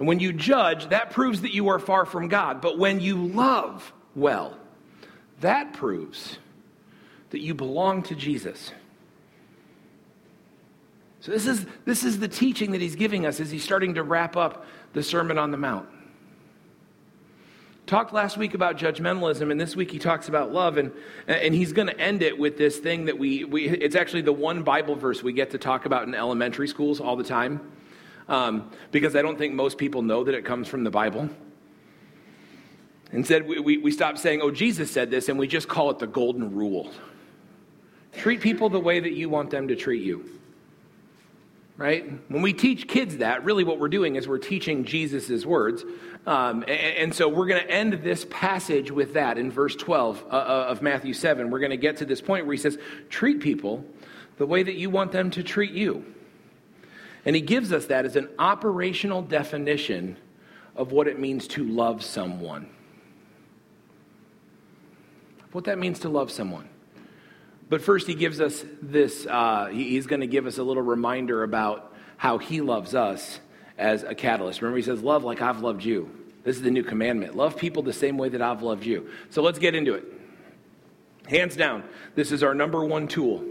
and 0.00 0.08
when 0.08 0.18
you 0.18 0.32
judge, 0.32 0.88
that 0.88 1.10
proves 1.10 1.42
that 1.42 1.52
you 1.52 1.68
are 1.68 1.78
far 1.78 2.06
from 2.06 2.28
God. 2.28 2.62
But 2.62 2.78
when 2.78 3.00
you 3.00 3.26
love 3.26 3.92
well, 4.16 4.56
that 5.40 5.74
proves 5.74 6.38
that 7.28 7.40
you 7.40 7.54
belong 7.54 8.02
to 8.04 8.14
Jesus. 8.14 8.72
So 11.20 11.30
this 11.30 11.46
is, 11.46 11.66
this 11.84 12.02
is 12.02 12.18
the 12.18 12.28
teaching 12.28 12.72
that 12.72 12.80
he's 12.80 12.96
giving 12.96 13.26
us 13.26 13.40
as 13.40 13.50
he's 13.50 13.62
starting 13.62 13.94
to 13.94 14.02
wrap 14.02 14.38
up 14.38 14.64
the 14.94 15.02
Sermon 15.02 15.36
on 15.36 15.50
the 15.50 15.58
Mount. 15.58 15.86
talked 17.84 18.14
last 18.14 18.38
week 18.38 18.54
about 18.54 18.78
judgmentalism, 18.78 19.50
and 19.50 19.60
this 19.60 19.76
week 19.76 19.90
he 19.90 19.98
talks 19.98 20.28
about 20.28 20.50
love, 20.50 20.78
and, 20.78 20.92
and 21.28 21.54
he's 21.54 21.74
going 21.74 21.88
to 21.88 22.00
end 22.00 22.22
it 22.22 22.38
with 22.38 22.56
this 22.56 22.78
thing 22.78 23.04
that 23.04 23.18
we, 23.18 23.44
we, 23.44 23.68
it's 23.68 23.96
actually 23.96 24.22
the 24.22 24.32
one 24.32 24.62
Bible 24.62 24.94
verse 24.94 25.22
we 25.22 25.34
get 25.34 25.50
to 25.50 25.58
talk 25.58 25.84
about 25.84 26.08
in 26.08 26.14
elementary 26.14 26.68
schools 26.68 27.00
all 27.00 27.16
the 27.16 27.24
time, 27.24 27.60
um, 28.30 28.70
because 28.92 29.16
I 29.16 29.22
don't 29.22 29.36
think 29.36 29.52
most 29.52 29.76
people 29.76 30.00
know 30.00 30.24
that 30.24 30.34
it 30.34 30.44
comes 30.44 30.68
from 30.68 30.84
the 30.84 30.90
Bible. 30.90 31.28
Instead, 33.12 33.46
we, 33.46 33.58
we, 33.58 33.76
we 33.78 33.90
stop 33.90 34.16
saying, 34.16 34.40
oh, 34.40 34.52
Jesus 34.52 34.90
said 34.90 35.10
this, 35.10 35.28
and 35.28 35.38
we 35.38 35.48
just 35.48 35.68
call 35.68 35.90
it 35.90 35.98
the 35.98 36.06
golden 36.06 36.54
rule. 36.54 36.90
Treat 38.12 38.40
people 38.40 38.70
the 38.70 38.78
way 38.80 39.00
that 39.00 39.12
you 39.12 39.28
want 39.28 39.50
them 39.50 39.68
to 39.68 39.76
treat 39.76 40.02
you. 40.02 40.24
Right? 41.76 42.04
When 42.30 42.42
we 42.42 42.52
teach 42.52 42.86
kids 42.86 43.16
that, 43.16 43.44
really 43.44 43.64
what 43.64 43.80
we're 43.80 43.88
doing 43.88 44.14
is 44.14 44.28
we're 44.28 44.38
teaching 44.38 44.84
Jesus' 44.84 45.44
words. 45.44 45.82
Um, 46.26 46.62
and, 46.62 46.70
and, 46.70 47.14
so 47.14 47.26
we're 47.26 47.46
going 47.46 47.62
to 47.62 47.70
end 47.70 47.94
this 48.04 48.26
passage 48.28 48.90
with 48.90 49.14
that 49.14 49.38
in 49.38 49.50
verse 49.50 49.74
12 49.74 50.24
uh, 50.30 50.34
uh, 50.34 50.66
of 50.68 50.82
Matthew 50.82 51.14
7. 51.14 51.50
We're 51.50 51.58
going 51.58 51.70
to 51.70 51.78
get 51.78 51.96
to 51.96 52.04
this 52.04 52.20
point 52.20 52.44
where 52.44 52.54
he 52.54 52.60
says, 52.60 52.78
Treat 53.08 53.40
people 53.40 53.84
the 54.36 54.44
way 54.44 54.62
that 54.62 54.74
you 54.74 54.90
want 54.90 55.10
them 55.10 55.30
to 55.30 55.42
treat 55.42 55.72
you. 55.72 56.04
And 57.24 57.36
he 57.36 57.42
gives 57.42 57.72
us 57.72 57.86
that 57.86 58.06
as 58.06 58.16
an 58.16 58.28
operational 58.38 59.22
definition 59.22 60.16
of 60.74 60.92
what 60.92 61.06
it 61.06 61.18
means 61.18 61.46
to 61.48 61.64
love 61.64 62.02
someone 62.02 62.70
what 65.52 65.64
that 65.64 65.78
means 65.78 66.00
to 66.00 66.08
love 66.08 66.30
someone. 66.30 66.68
But 67.68 67.82
first, 67.82 68.06
he 68.06 68.14
gives 68.14 68.40
us 68.40 68.64
this, 68.82 69.26
uh, 69.26 69.66
he's 69.66 70.06
going 70.06 70.20
to 70.20 70.26
give 70.26 70.46
us 70.46 70.58
a 70.58 70.62
little 70.62 70.82
reminder 70.82 71.42
about 71.42 71.94
how 72.16 72.38
he 72.38 72.60
loves 72.60 72.94
us 72.94 73.40
as 73.78 74.02
a 74.02 74.14
catalyst. 74.14 74.60
Remember, 74.60 74.76
he 74.76 74.82
says, 74.82 75.02
Love 75.02 75.24
like 75.24 75.40
I've 75.40 75.60
loved 75.60 75.84
you. 75.84 76.10
This 76.42 76.56
is 76.56 76.62
the 76.62 76.70
new 76.70 76.82
commandment. 76.82 77.36
Love 77.36 77.56
people 77.56 77.82
the 77.82 77.92
same 77.92 78.16
way 78.18 78.28
that 78.30 78.42
I've 78.42 78.62
loved 78.62 78.84
you. 78.84 79.10
So 79.30 79.42
let's 79.42 79.58
get 79.58 79.74
into 79.74 79.94
it. 79.94 80.04
Hands 81.28 81.54
down, 81.54 81.84
this 82.14 82.32
is 82.32 82.42
our 82.42 82.54
number 82.54 82.84
one 82.84 83.06
tool. 83.06 83.44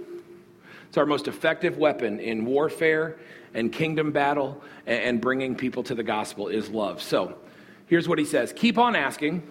It's 0.90 0.98
our 0.98 1.06
most 1.06 1.28
effective 1.28 1.78
weapon 1.78 2.20
in 2.20 2.46
warfare 2.46 3.18
and 3.54 3.72
kingdom 3.72 4.12
battle 4.12 4.60
and 4.88 5.22
bringing 5.22 5.56
people 5.56 5.84
to 5.84 5.94
the 5.94 6.02
gospel 6.02 6.48
is 6.48 6.70
love. 6.72 7.00
So 7.00 7.38
here's 7.86 8.08
what 8.08 8.18
he 8.18 8.26
says 8.26 8.52
Keep 8.54 8.80
on 8.80 8.96
asking 8.96 9.48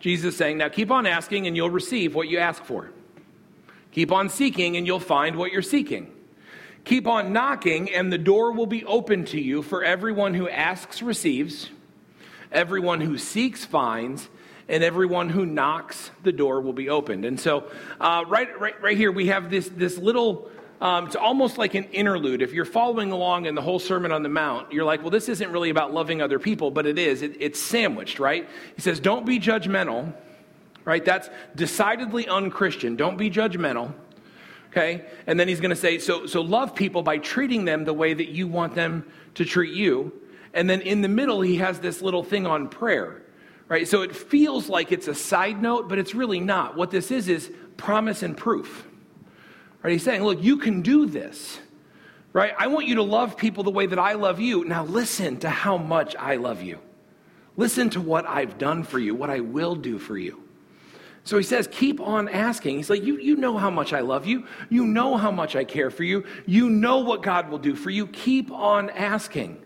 Jesus 0.00 0.34
saying, 0.34 0.56
Now 0.56 0.70
keep 0.70 0.90
on 0.90 1.04
asking 1.04 1.46
and 1.46 1.54
you'll 1.54 1.68
receive 1.68 2.14
what 2.14 2.28
you 2.28 2.38
ask 2.38 2.64
for. 2.64 2.90
Keep 3.90 4.12
on 4.12 4.30
seeking 4.30 4.78
and 4.78 4.86
you'll 4.86 4.98
find 4.98 5.36
what 5.36 5.52
you're 5.52 5.60
seeking. 5.60 6.10
Keep 6.84 7.06
on 7.06 7.34
knocking 7.34 7.92
and 7.92 8.10
the 8.10 8.16
door 8.16 8.52
will 8.52 8.66
be 8.66 8.82
open 8.86 9.26
to 9.26 9.40
you. 9.40 9.60
For 9.62 9.84
everyone 9.84 10.32
who 10.32 10.48
asks 10.48 11.02
receives, 11.02 11.68
everyone 12.50 13.02
who 13.02 13.18
seeks 13.18 13.66
finds, 13.66 14.30
and 14.68 14.82
everyone 14.82 15.28
who 15.28 15.44
knocks, 15.44 16.10
the 16.22 16.32
door 16.32 16.62
will 16.62 16.72
be 16.72 16.88
opened. 16.88 17.26
And 17.26 17.38
so, 17.38 17.70
uh, 18.00 18.24
right, 18.26 18.58
right, 18.58 18.80
right 18.80 18.96
here, 18.96 19.12
we 19.12 19.26
have 19.26 19.50
this, 19.50 19.68
this 19.68 19.98
little 19.98 20.50
um, 20.82 21.06
it's 21.06 21.14
almost 21.14 21.58
like 21.58 21.74
an 21.74 21.84
interlude. 21.84 22.42
If 22.42 22.52
you're 22.52 22.64
following 22.64 23.12
along 23.12 23.46
in 23.46 23.54
the 23.54 23.62
whole 23.62 23.78
Sermon 23.78 24.10
on 24.10 24.24
the 24.24 24.28
Mount, 24.28 24.72
you're 24.72 24.84
like, 24.84 25.00
well, 25.00 25.10
this 25.10 25.28
isn't 25.28 25.48
really 25.52 25.70
about 25.70 25.94
loving 25.94 26.20
other 26.20 26.40
people, 26.40 26.72
but 26.72 26.86
it 26.86 26.98
is. 26.98 27.22
It, 27.22 27.36
it's 27.38 27.60
sandwiched, 27.60 28.18
right? 28.18 28.48
He 28.74 28.82
says, 28.82 28.98
don't 28.98 29.24
be 29.24 29.38
judgmental, 29.38 30.12
right? 30.84 31.04
That's 31.04 31.30
decidedly 31.54 32.26
unchristian. 32.26 32.96
Don't 32.96 33.16
be 33.16 33.30
judgmental. 33.30 33.94
Okay? 34.70 35.04
And 35.28 35.38
then 35.38 35.46
he's 35.46 35.60
going 35.60 35.70
to 35.70 35.76
say, 35.76 36.00
so, 36.00 36.26
so 36.26 36.40
love 36.40 36.74
people 36.74 37.04
by 37.04 37.18
treating 37.18 37.64
them 37.64 37.84
the 37.84 37.94
way 37.94 38.12
that 38.12 38.30
you 38.30 38.48
want 38.48 38.74
them 38.74 39.06
to 39.36 39.44
treat 39.44 39.72
you. 39.72 40.12
And 40.52 40.68
then 40.68 40.80
in 40.80 41.00
the 41.00 41.08
middle, 41.08 41.42
he 41.42 41.58
has 41.58 41.78
this 41.78 42.02
little 42.02 42.24
thing 42.24 42.44
on 42.44 42.68
prayer, 42.68 43.22
right? 43.68 43.86
So 43.86 44.02
it 44.02 44.16
feels 44.16 44.68
like 44.68 44.90
it's 44.90 45.06
a 45.06 45.14
side 45.14 45.62
note, 45.62 45.88
but 45.88 46.00
it's 46.00 46.12
really 46.12 46.40
not. 46.40 46.76
What 46.76 46.90
this 46.90 47.12
is, 47.12 47.28
is 47.28 47.52
promise 47.76 48.24
and 48.24 48.36
proof. 48.36 48.88
Right? 49.82 49.92
He's 49.92 50.02
saying, 50.02 50.22
look, 50.22 50.42
you 50.42 50.58
can 50.58 50.82
do 50.82 51.06
this. 51.06 51.58
Right? 52.32 52.54
I 52.58 52.68
want 52.68 52.86
you 52.86 52.94
to 52.96 53.02
love 53.02 53.36
people 53.36 53.64
the 53.64 53.70
way 53.70 53.86
that 53.86 53.98
I 53.98 54.14
love 54.14 54.40
you. 54.40 54.64
Now 54.64 54.84
listen 54.84 55.38
to 55.40 55.50
how 55.50 55.76
much 55.76 56.16
I 56.16 56.36
love 56.36 56.62
you. 56.62 56.78
Listen 57.56 57.90
to 57.90 58.00
what 58.00 58.26
I've 58.26 58.56
done 58.56 58.84
for 58.84 58.98
you, 58.98 59.14
what 59.14 59.28
I 59.28 59.40
will 59.40 59.74
do 59.74 59.98
for 59.98 60.16
you. 60.16 60.42
So 61.24 61.36
he 61.36 61.44
says, 61.44 61.68
keep 61.70 62.00
on 62.00 62.28
asking. 62.28 62.78
He's 62.78 62.90
like, 62.90 63.04
you, 63.04 63.18
you 63.18 63.36
know 63.36 63.56
how 63.56 63.70
much 63.70 63.92
I 63.92 64.00
love 64.00 64.26
you. 64.26 64.46
You 64.70 64.86
know 64.86 65.16
how 65.16 65.30
much 65.30 65.54
I 65.54 65.62
care 65.62 65.90
for 65.90 66.02
you. 66.02 66.24
You 66.46 66.68
know 66.68 66.98
what 66.98 67.22
God 67.22 67.50
will 67.50 67.58
do 67.58 67.76
for 67.76 67.90
you. 67.90 68.06
Keep 68.08 68.50
on 68.50 68.90
asking. 68.90 69.62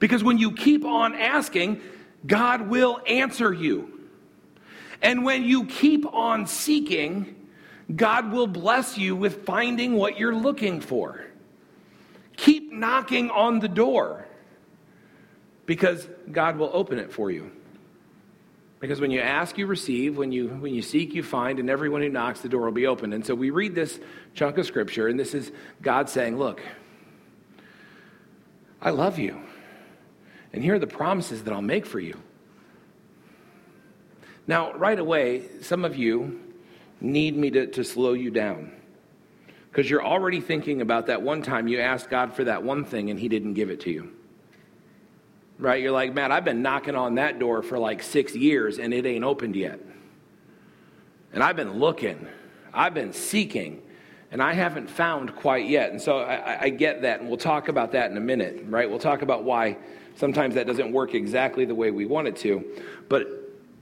Because 0.00 0.24
when 0.24 0.36
you 0.36 0.52
keep 0.52 0.84
on 0.84 1.14
asking, 1.14 1.80
God 2.26 2.68
will 2.68 3.00
answer 3.06 3.52
you. 3.52 4.00
And 5.00 5.24
when 5.24 5.44
you 5.44 5.64
keep 5.64 6.04
on 6.12 6.46
seeking, 6.46 7.41
God 7.94 8.32
will 8.32 8.46
bless 8.46 8.96
you 8.96 9.16
with 9.16 9.44
finding 9.44 9.94
what 9.94 10.18
you're 10.18 10.34
looking 10.34 10.80
for. 10.80 11.24
Keep 12.36 12.72
knocking 12.72 13.30
on 13.30 13.58
the 13.60 13.68
door 13.68 14.26
because 15.66 16.08
God 16.30 16.56
will 16.56 16.70
open 16.72 16.98
it 16.98 17.12
for 17.12 17.30
you. 17.30 17.50
Because 18.80 19.00
when 19.00 19.12
you 19.12 19.20
ask, 19.20 19.58
you 19.58 19.66
receive. 19.66 20.16
When 20.16 20.32
you, 20.32 20.48
when 20.48 20.74
you 20.74 20.82
seek, 20.82 21.14
you 21.14 21.22
find. 21.22 21.60
And 21.60 21.70
everyone 21.70 22.02
who 22.02 22.08
knocks, 22.08 22.40
the 22.40 22.48
door 22.48 22.62
will 22.62 22.72
be 22.72 22.88
opened. 22.88 23.14
And 23.14 23.24
so 23.24 23.32
we 23.32 23.50
read 23.50 23.76
this 23.76 24.00
chunk 24.34 24.58
of 24.58 24.66
scripture, 24.66 25.06
and 25.06 25.18
this 25.20 25.34
is 25.34 25.52
God 25.80 26.10
saying, 26.10 26.36
Look, 26.36 26.60
I 28.80 28.90
love 28.90 29.20
you. 29.20 29.40
And 30.52 30.64
here 30.64 30.74
are 30.74 30.80
the 30.80 30.88
promises 30.88 31.44
that 31.44 31.52
I'll 31.52 31.62
make 31.62 31.86
for 31.86 32.00
you. 32.00 32.18
Now, 34.48 34.72
right 34.72 34.98
away, 34.98 35.44
some 35.60 35.84
of 35.84 35.96
you 35.96 36.41
need 37.02 37.36
me 37.36 37.50
to, 37.50 37.66
to 37.66 37.84
slow 37.84 38.12
you 38.12 38.30
down. 38.30 38.72
Because 39.70 39.90
you're 39.90 40.04
already 40.04 40.40
thinking 40.40 40.80
about 40.80 41.06
that 41.06 41.22
one 41.22 41.42
time 41.42 41.66
you 41.66 41.80
asked 41.80 42.10
God 42.10 42.34
for 42.34 42.44
that 42.44 42.62
one 42.62 42.84
thing 42.84 43.10
and 43.10 43.18
He 43.18 43.28
didn't 43.28 43.54
give 43.54 43.70
it 43.70 43.80
to 43.80 43.90
you. 43.90 44.12
Right? 45.58 45.82
You're 45.82 45.92
like, 45.92 46.14
man, 46.14 46.32
I've 46.32 46.44
been 46.44 46.62
knocking 46.62 46.94
on 46.94 47.16
that 47.16 47.38
door 47.38 47.62
for 47.62 47.78
like 47.78 48.02
six 48.02 48.34
years 48.34 48.78
and 48.78 48.92
it 48.92 49.06
ain't 49.06 49.24
opened 49.24 49.56
yet. 49.56 49.80
And 51.32 51.42
I've 51.42 51.56
been 51.56 51.78
looking, 51.78 52.26
I've 52.74 52.94
been 52.94 53.12
seeking, 53.12 53.82
and 54.30 54.42
I 54.42 54.52
haven't 54.52 54.88
found 54.88 55.34
quite 55.34 55.66
yet. 55.66 55.90
And 55.90 56.00
so 56.00 56.18
I, 56.18 56.64
I 56.64 56.68
get 56.68 57.02
that, 57.02 57.20
and 57.20 57.28
we'll 57.28 57.38
talk 57.38 57.68
about 57.68 57.92
that 57.92 58.10
in 58.10 58.16
a 58.16 58.20
minute, 58.20 58.64
right? 58.66 58.88
We'll 58.88 58.98
talk 58.98 59.22
about 59.22 59.44
why 59.44 59.78
sometimes 60.16 60.54
that 60.56 60.66
doesn't 60.66 60.92
work 60.92 61.14
exactly 61.14 61.64
the 61.64 61.74
way 61.74 61.90
we 61.90 62.04
want 62.04 62.28
it 62.28 62.36
to. 62.36 62.82
But 63.08 63.26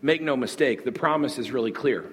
make 0.00 0.22
no 0.22 0.36
mistake, 0.36 0.84
the 0.84 0.92
promise 0.92 1.38
is 1.38 1.50
really 1.50 1.72
clear 1.72 2.12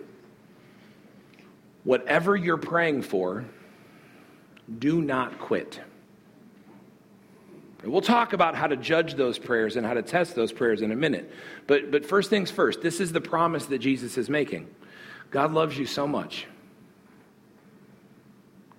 whatever 1.88 2.36
you're 2.36 2.58
praying 2.58 3.02
for, 3.02 3.46
do 4.78 5.02
not 5.02 5.40
quit. 5.40 5.80
We'll 7.82 8.02
talk 8.02 8.34
about 8.34 8.56
how 8.56 8.68
to 8.68 8.76
judge 8.76 9.14
those 9.14 9.40
prayers 9.40 9.78
and 9.78 9.88
how 9.88 9.94
to 9.94 10.02
test 10.02 10.36
those 10.36 10.52
prayers 10.52 10.82
in 10.82 10.92
a 10.92 10.98
minute. 10.98 11.32
But, 11.66 11.90
but 11.90 12.06
first 12.06 12.30
things 12.30 12.52
first, 12.52 12.82
this 12.82 13.00
is 13.00 13.14
the 13.14 13.22
promise 13.22 13.68
that 13.68 13.78
Jesus 13.78 14.18
is 14.18 14.30
making. 14.30 14.68
God 15.32 15.54
loves 15.54 15.78
you 15.78 15.86
so 15.86 16.06
much. 16.06 16.46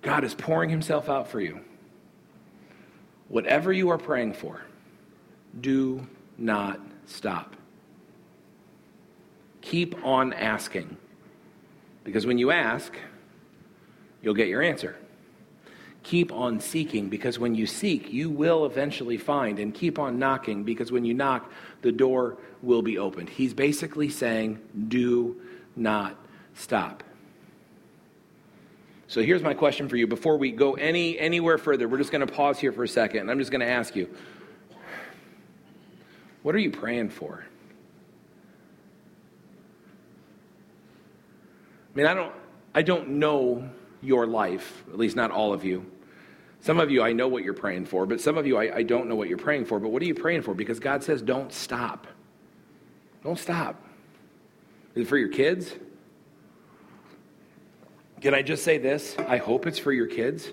God 0.03 0.23
is 0.23 0.35
pouring 0.35 0.69
himself 0.69 1.09
out 1.09 1.29
for 1.29 1.41
you. 1.41 1.61
Whatever 3.27 3.73
you 3.73 3.89
are 3.89 3.97
praying 3.97 4.33
for, 4.33 4.61
do 5.59 6.07
not 6.37 6.79
stop. 7.07 7.55
Keep 9.61 10.05
on 10.05 10.31
asking. 10.33 10.95
Because 12.03 12.25
when 12.25 12.37
you 12.37 12.51
ask, 12.51 12.93
you'll 14.21 14.33
get 14.33 14.47
your 14.47 14.61
answer. 14.61 14.95
Keep 16.03 16.31
on 16.31 16.59
seeking 16.59 17.09
because 17.09 17.37
when 17.37 17.55
you 17.55 17.65
seek, 17.65 18.11
you 18.11 18.29
will 18.29 18.65
eventually 18.65 19.17
find. 19.17 19.59
And 19.59 19.73
keep 19.73 19.99
on 19.99 20.17
knocking 20.17 20.63
because 20.63 20.91
when 20.91 21.03
you 21.03 21.13
knock, 21.13 21.51
the 21.81 21.91
door 21.91 22.37
will 22.61 22.81
be 22.81 22.97
opened. 22.97 23.29
He's 23.29 23.53
basically 23.53 24.09
saying, 24.09 24.59
do 24.87 25.39
not 25.75 26.15
stop. 26.55 27.03
So 29.07 29.23
here's 29.23 29.41
my 29.41 29.53
question 29.53 29.89
for 29.89 29.97
you. 29.97 30.07
Before 30.07 30.37
we 30.37 30.51
go 30.51 30.75
any, 30.75 31.17
anywhere 31.17 31.57
further, 31.57 31.87
we're 31.87 31.97
just 31.97 32.11
going 32.11 32.25
to 32.25 32.31
pause 32.31 32.59
here 32.59 32.71
for 32.71 32.83
a 32.83 32.87
second. 32.87 33.21
And 33.21 33.31
I'm 33.31 33.39
just 33.39 33.51
going 33.51 33.61
to 33.61 33.69
ask 33.69 33.95
you 33.95 34.07
what 36.43 36.55
are 36.55 36.59
you 36.59 36.71
praying 36.71 37.09
for? 37.09 37.43
Mean, 41.99 42.07
I 42.07 42.13
don't, 42.13 42.33
I 42.73 42.81
don't 42.81 43.09
know 43.09 43.69
your 44.01 44.25
life, 44.25 44.83
at 44.87 44.97
least 44.97 45.17
not 45.17 45.31
all 45.31 45.51
of 45.51 45.65
you. 45.65 45.85
Some 46.61 46.79
of 46.79 46.89
you, 46.89 47.03
I 47.03 47.11
know 47.11 47.27
what 47.27 47.43
you're 47.43 47.53
praying 47.53 47.85
for, 47.85 48.05
but 48.05 48.21
some 48.21 48.37
of 48.37 48.47
you, 48.47 48.57
I, 48.57 48.77
I 48.77 48.83
don't 48.83 49.07
know 49.07 49.15
what 49.15 49.27
you're 49.27 49.37
praying 49.37 49.65
for. 49.65 49.79
But 49.79 49.89
what 49.89 50.01
are 50.01 50.05
you 50.05 50.15
praying 50.15 50.43
for? 50.43 50.53
Because 50.53 50.79
God 50.79 51.03
says, 51.03 51.21
don't 51.21 51.51
stop. 51.51 52.07
Don't 53.23 53.37
stop. 53.37 53.81
Is 54.95 55.03
it 55.03 55.07
for 55.09 55.17
your 55.17 55.29
kids? 55.29 55.73
Can 58.21 58.33
I 58.33 58.41
just 58.41 58.63
say 58.63 58.77
this? 58.77 59.15
I 59.17 59.37
hope 59.37 59.67
it's 59.67 59.79
for 59.79 59.91
your 59.91 60.07
kids. 60.07 60.49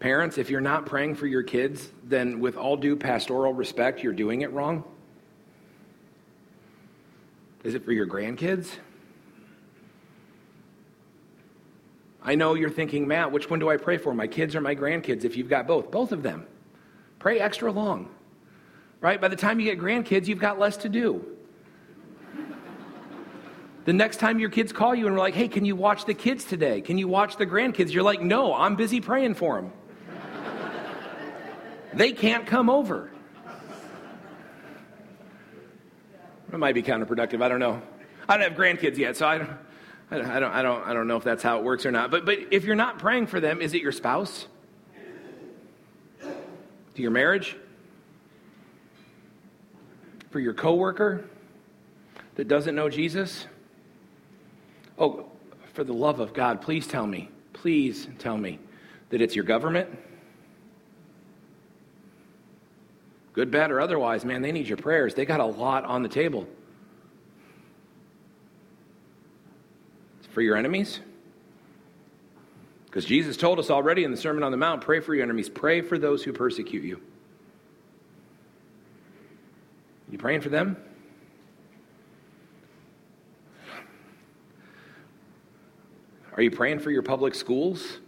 Parents, 0.00 0.38
if 0.38 0.50
you're 0.50 0.60
not 0.60 0.86
praying 0.86 1.14
for 1.14 1.28
your 1.28 1.44
kids, 1.44 1.88
then 2.02 2.40
with 2.40 2.56
all 2.56 2.76
due 2.76 2.96
pastoral 2.96 3.52
respect, 3.52 4.02
you're 4.02 4.12
doing 4.12 4.40
it 4.42 4.52
wrong. 4.52 4.84
Is 7.64 7.74
it 7.74 7.84
for 7.84 7.92
your 7.92 8.06
grandkids? 8.06 8.68
I 12.24 12.34
know 12.34 12.54
you're 12.54 12.70
thinking, 12.70 13.06
Matt, 13.06 13.32
which 13.32 13.50
one 13.50 13.58
do 13.58 13.68
I 13.68 13.76
pray 13.76 13.98
for, 13.98 14.14
my 14.14 14.26
kids 14.26 14.54
or 14.54 14.60
my 14.60 14.74
grandkids? 14.74 15.24
If 15.24 15.36
you've 15.36 15.48
got 15.48 15.66
both, 15.66 15.90
both 15.90 16.12
of 16.12 16.22
them. 16.22 16.46
Pray 17.18 17.38
extra 17.38 17.70
long, 17.70 18.10
right? 19.00 19.20
By 19.20 19.28
the 19.28 19.36
time 19.36 19.60
you 19.60 19.66
get 19.66 19.80
grandkids, 19.80 20.26
you've 20.26 20.38
got 20.38 20.58
less 20.58 20.76
to 20.78 20.88
do. 20.88 21.24
The 23.84 23.92
next 23.92 24.18
time 24.18 24.38
your 24.38 24.48
kids 24.50 24.72
call 24.72 24.94
you 24.94 25.08
and 25.08 25.16
are 25.16 25.18
like, 25.18 25.34
hey, 25.34 25.48
can 25.48 25.64
you 25.64 25.74
watch 25.74 26.04
the 26.04 26.14
kids 26.14 26.44
today? 26.44 26.80
Can 26.80 26.98
you 26.98 27.08
watch 27.08 27.36
the 27.36 27.44
grandkids? 27.44 27.92
You're 27.92 28.04
like, 28.04 28.22
no, 28.22 28.54
I'm 28.54 28.76
busy 28.76 29.00
praying 29.00 29.34
for 29.34 29.56
them. 29.56 29.72
they 31.92 32.12
can't 32.12 32.46
come 32.46 32.70
over. 32.70 33.11
It 36.52 36.58
might 36.58 36.74
be 36.74 36.82
counterproductive. 36.82 37.42
I 37.42 37.48
don't 37.48 37.60
know. 37.60 37.80
I 38.28 38.36
don't 38.36 38.48
have 38.48 38.58
grandkids 38.58 38.98
yet, 38.98 39.16
so 39.16 39.26
I 39.26 39.38
don't, 39.38 39.50
I 40.10 40.18
don't, 40.18 40.52
I 40.52 40.62
don't, 40.62 40.86
I 40.86 40.92
don't 40.92 41.08
know 41.08 41.16
if 41.16 41.24
that's 41.24 41.42
how 41.42 41.58
it 41.58 41.64
works 41.64 41.86
or 41.86 41.90
not. 41.90 42.10
But, 42.10 42.26
but 42.26 42.38
if 42.50 42.64
you're 42.64 42.76
not 42.76 42.98
praying 42.98 43.28
for 43.28 43.40
them, 43.40 43.62
is 43.62 43.72
it 43.72 43.80
your 43.80 43.92
spouse? 43.92 44.46
To 46.20 47.00
your 47.02 47.10
marriage? 47.10 47.56
For 50.30 50.40
your 50.40 50.52
coworker 50.52 51.24
that 52.34 52.48
doesn't 52.48 52.74
know 52.74 52.90
Jesus? 52.90 53.46
Oh, 54.98 55.26
for 55.72 55.84
the 55.84 55.94
love 55.94 56.20
of 56.20 56.34
God, 56.34 56.60
please 56.60 56.86
tell 56.86 57.06
me, 57.06 57.30
please 57.54 58.08
tell 58.18 58.36
me 58.36 58.58
that 59.08 59.22
it's 59.22 59.34
your 59.34 59.44
government. 59.44 59.88
Good, 63.32 63.50
bad, 63.50 63.70
or 63.70 63.80
otherwise, 63.80 64.24
man, 64.24 64.42
they 64.42 64.52
need 64.52 64.68
your 64.68 64.76
prayers. 64.76 65.14
They 65.14 65.24
got 65.24 65.40
a 65.40 65.44
lot 65.44 65.84
on 65.84 66.02
the 66.02 66.08
table. 66.08 66.46
It's 70.18 70.26
For 70.28 70.42
your 70.42 70.56
enemies? 70.56 71.00
Because 72.86 73.06
Jesus 73.06 73.38
told 73.38 73.58
us 73.58 73.70
already 73.70 74.04
in 74.04 74.10
the 74.10 74.18
Sermon 74.18 74.42
on 74.42 74.50
the 74.50 74.58
Mount 74.58 74.82
pray 74.82 75.00
for 75.00 75.14
your 75.14 75.24
enemies, 75.24 75.48
pray 75.48 75.80
for 75.80 75.96
those 75.96 76.22
who 76.22 76.32
persecute 76.32 76.84
you. 76.84 77.00
You 80.10 80.18
praying 80.18 80.42
for 80.42 80.50
them? 80.50 80.76
Are 86.34 86.42
you 86.42 86.50
praying 86.50 86.80
for 86.80 86.90
your 86.90 87.02
public 87.02 87.34
schools? 87.34 87.98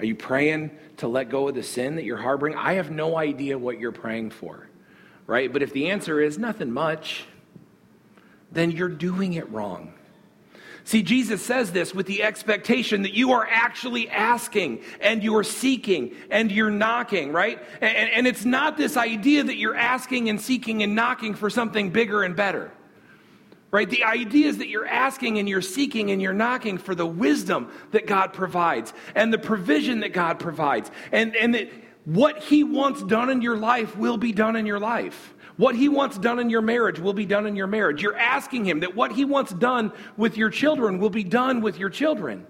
Are 0.00 0.04
you 0.06 0.14
praying 0.14 0.70
to 0.96 1.08
let 1.08 1.28
go 1.28 1.48
of 1.48 1.54
the 1.54 1.62
sin 1.62 1.96
that 1.96 2.04
you're 2.04 2.16
harboring? 2.16 2.54
I 2.54 2.74
have 2.74 2.90
no 2.90 3.18
idea 3.18 3.58
what 3.58 3.78
you're 3.78 3.92
praying 3.92 4.30
for, 4.30 4.66
right? 5.26 5.52
But 5.52 5.62
if 5.62 5.74
the 5.74 5.90
answer 5.90 6.22
is 6.22 6.38
nothing 6.38 6.70
much, 6.70 7.26
then 8.50 8.70
you're 8.70 8.88
doing 8.88 9.34
it 9.34 9.50
wrong. 9.50 9.92
See, 10.84 11.02
Jesus 11.02 11.44
says 11.44 11.70
this 11.72 11.94
with 11.94 12.06
the 12.06 12.22
expectation 12.22 13.02
that 13.02 13.12
you 13.12 13.32
are 13.32 13.46
actually 13.46 14.08
asking 14.08 14.80
and 15.02 15.22
you're 15.22 15.44
seeking 15.44 16.14
and 16.30 16.50
you're 16.50 16.70
knocking, 16.70 17.30
right? 17.30 17.62
And, 17.82 18.10
and, 18.10 18.26
it's 18.26 18.46
not 18.46 18.78
this 18.78 18.96
idea 18.96 19.44
that 19.44 19.56
you're 19.56 19.76
asking 19.76 20.30
and 20.30 20.40
seeking 20.40 20.82
and 20.82 20.94
knocking 20.94 21.34
for 21.34 21.50
something 21.50 21.90
bigger 21.90 22.22
and 22.22 22.34
better. 22.34 22.72
Right? 23.72 23.88
The 23.88 24.02
idea 24.02 24.48
is 24.48 24.58
that 24.58 24.68
you're 24.68 24.86
asking 24.86 25.38
and 25.38 25.48
you're 25.48 25.62
seeking 25.62 26.10
and 26.10 26.20
you're 26.20 26.32
knocking 26.32 26.76
for 26.76 26.94
the 26.94 27.06
wisdom 27.06 27.70
that 27.92 28.06
God 28.06 28.32
provides 28.32 28.92
and 29.14 29.32
the 29.32 29.38
provision 29.38 30.00
that 30.00 30.12
God 30.12 30.40
provides. 30.40 30.90
And, 31.12 31.36
and 31.36 31.54
that 31.54 31.70
what 32.04 32.42
He 32.42 32.64
wants 32.64 33.02
done 33.04 33.30
in 33.30 33.42
your 33.42 33.56
life 33.56 33.96
will 33.96 34.16
be 34.16 34.32
done 34.32 34.56
in 34.56 34.66
your 34.66 34.80
life. 34.80 35.34
What 35.56 35.76
He 35.76 35.88
wants 35.88 36.18
done 36.18 36.40
in 36.40 36.50
your 36.50 36.62
marriage 36.62 36.98
will 36.98 37.12
be 37.12 37.26
done 37.26 37.46
in 37.46 37.54
your 37.54 37.68
marriage. 37.68 38.02
You're 38.02 38.16
asking 38.16 38.64
Him 38.64 38.80
that 38.80 38.96
what 38.96 39.12
He 39.12 39.24
wants 39.24 39.52
done 39.52 39.92
with 40.16 40.36
your 40.36 40.50
children 40.50 40.98
will 40.98 41.10
be 41.10 41.22
done 41.22 41.60
with 41.60 41.78
your 41.78 41.90
children. 41.90 42.46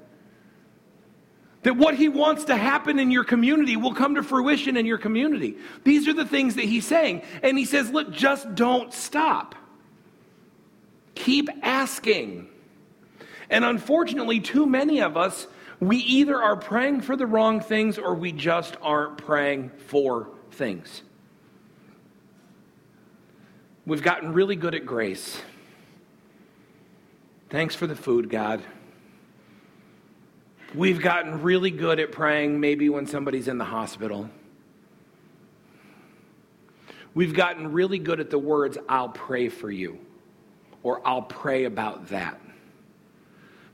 That 1.64 1.76
what 1.76 1.96
He 1.96 2.08
wants 2.08 2.44
to 2.44 2.56
happen 2.56 2.98
in 2.98 3.10
your 3.10 3.24
community 3.24 3.76
will 3.76 3.92
come 3.92 4.14
to 4.14 4.22
fruition 4.22 4.78
in 4.78 4.86
your 4.86 4.96
community. 4.96 5.58
These 5.84 6.08
are 6.08 6.14
the 6.14 6.24
things 6.24 6.54
that 6.54 6.64
He's 6.64 6.86
saying. 6.86 7.22
And 7.42 7.58
He 7.58 7.66
says, 7.66 7.90
look, 7.90 8.10
just 8.10 8.54
don't 8.54 8.94
stop. 8.94 9.54
Keep 11.14 11.48
asking. 11.62 12.48
And 13.48 13.64
unfortunately, 13.64 14.40
too 14.40 14.66
many 14.66 15.00
of 15.00 15.16
us, 15.16 15.46
we 15.80 15.96
either 15.96 16.40
are 16.40 16.56
praying 16.56 17.00
for 17.00 17.16
the 17.16 17.26
wrong 17.26 17.60
things 17.60 17.98
or 17.98 18.14
we 18.14 18.32
just 18.32 18.76
aren't 18.82 19.18
praying 19.18 19.70
for 19.86 20.30
things. 20.52 21.02
We've 23.86 24.02
gotten 24.02 24.32
really 24.32 24.56
good 24.56 24.74
at 24.74 24.86
grace. 24.86 25.40
Thanks 27.48 27.74
for 27.74 27.86
the 27.86 27.96
food, 27.96 28.30
God. 28.30 28.62
We've 30.74 31.00
gotten 31.00 31.42
really 31.42 31.72
good 31.72 31.98
at 31.98 32.12
praying 32.12 32.60
maybe 32.60 32.88
when 32.88 33.06
somebody's 33.06 33.48
in 33.48 33.58
the 33.58 33.64
hospital. 33.64 34.30
We've 37.12 37.34
gotten 37.34 37.72
really 37.72 37.98
good 37.98 38.20
at 38.20 38.30
the 38.30 38.38
words, 38.38 38.78
I'll 38.88 39.08
pray 39.08 39.48
for 39.48 39.68
you 39.68 39.98
or 40.82 41.06
I'll 41.06 41.22
pray 41.22 41.64
about 41.64 42.08
that. 42.08 42.40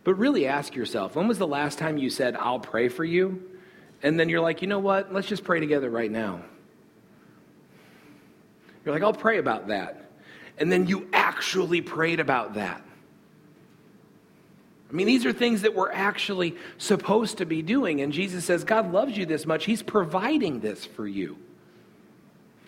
But 0.05 0.15
really 0.15 0.47
ask 0.47 0.75
yourself 0.75 1.17
when 1.17 1.29
was 1.29 1.39
the 1.39 1.47
last 1.47 1.79
time 1.79 1.99
you 1.99 2.11
said, 2.11 2.37
I'll 2.37 2.61
pray 2.61 2.89
for 2.89 3.05
you? 3.05 3.43
And 4.03 4.21
then 4.21 4.29
you're 4.29 4.41
like, 4.41 4.63
you 4.63 4.69
know 4.69 4.79
what? 4.79 5.13
Let's 5.13 5.27
just 5.27 5.45
pray 5.45 5.61
together 5.61 5.91
right 5.91 6.11
now. 6.11 6.43
You're 8.85 8.95
like, 8.95 9.03
I'll 9.03 9.13
pray 9.13 9.39
about 9.39 9.69
that. 9.69 10.11
And 10.59 10.71
then 10.71 10.87
you 10.87 11.09
actually 11.13 11.81
prayed 11.81 12.21
about 12.21 12.55
that. 12.55 12.83
I 14.89 14.93
mean, 14.93 15.09
these 15.09 15.27
are 15.27 15.33
things 15.33 15.63
that 15.63 15.75
we're 15.75 15.91
actually 15.91 16.57
supposed 16.79 17.39
to 17.39 17.47
be 17.47 17.61
doing. 17.63 18.01
And 18.01 18.13
Jesus 18.13 18.45
says, 18.45 18.63
God 18.63 18.93
loves 18.93 19.19
you 19.19 19.27
this 19.27 19.45
much. 19.45 19.65
He's 19.65 19.83
providing 19.83 20.61
this 20.61 20.85
for 20.85 21.07
you. 21.07 21.37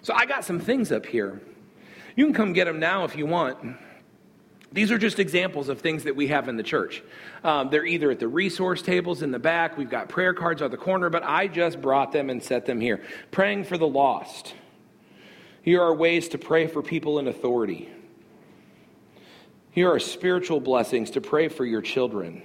So 0.03 0.13
I 0.15 0.27
got 0.27 0.45
some 0.45 0.59
things 0.59 0.91
up 0.91 1.07
here. 1.07 1.41
You 2.17 2.25
can 2.25 2.35
come 2.35 2.53
get 2.53 2.65
them 2.65 2.81
now 2.81 3.05
if 3.05 3.15
you 3.15 3.27
want. 3.27 3.77
These 4.73 4.91
are 4.91 4.99
just 4.99 5.19
examples 5.19 5.71
of 5.71 5.81
things 5.81 6.05
that 6.05 6.15
we 6.15 6.27
have 6.27 6.49
in 6.49 6.57
the 6.57 6.63
church. 6.63 7.03
Um, 7.43 7.71
they're 7.71 7.87
either 7.87 8.11
at 8.11 8.19
the 8.19 8.29
resource 8.29 8.83
tables 8.83 9.23
in 9.23 9.31
the 9.31 9.39
back, 9.39 9.79
we've 9.79 9.89
got 9.89 10.09
prayer 10.09 10.35
cards 10.35 10.61
on 10.61 10.71
the 10.71 10.77
corner, 10.77 11.09
but 11.09 11.23
I 11.25 11.49
just 11.49 11.81
brought 11.81 12.13
them 12.13 12.29
and 12.29 12.43
set 12.43 12.67
them 12.67 12.81
here. 12.81 13.03
Praying 13.31 13.65
for 13.65 13.79
the 13.79 13.89
lost. 13.89 14.55
Here 15.63 15.83
are 15.83 15.95
ways 15.95 16.29
to 16.31 16.39
pray 16.39 16.67
for 16.67 16.83
people 16.83 17.19
in 17.19 17.29
authority. 17.29 17.89
Here 19.71 19.91
are 19.91 19.99
spiritual 19.99 20.61
blessings 20.61 21.11
to 21.13 21.21
pray 21.21 21.49
for 21.49 21.65
your 21.65 21.83
children. 21.83 22.43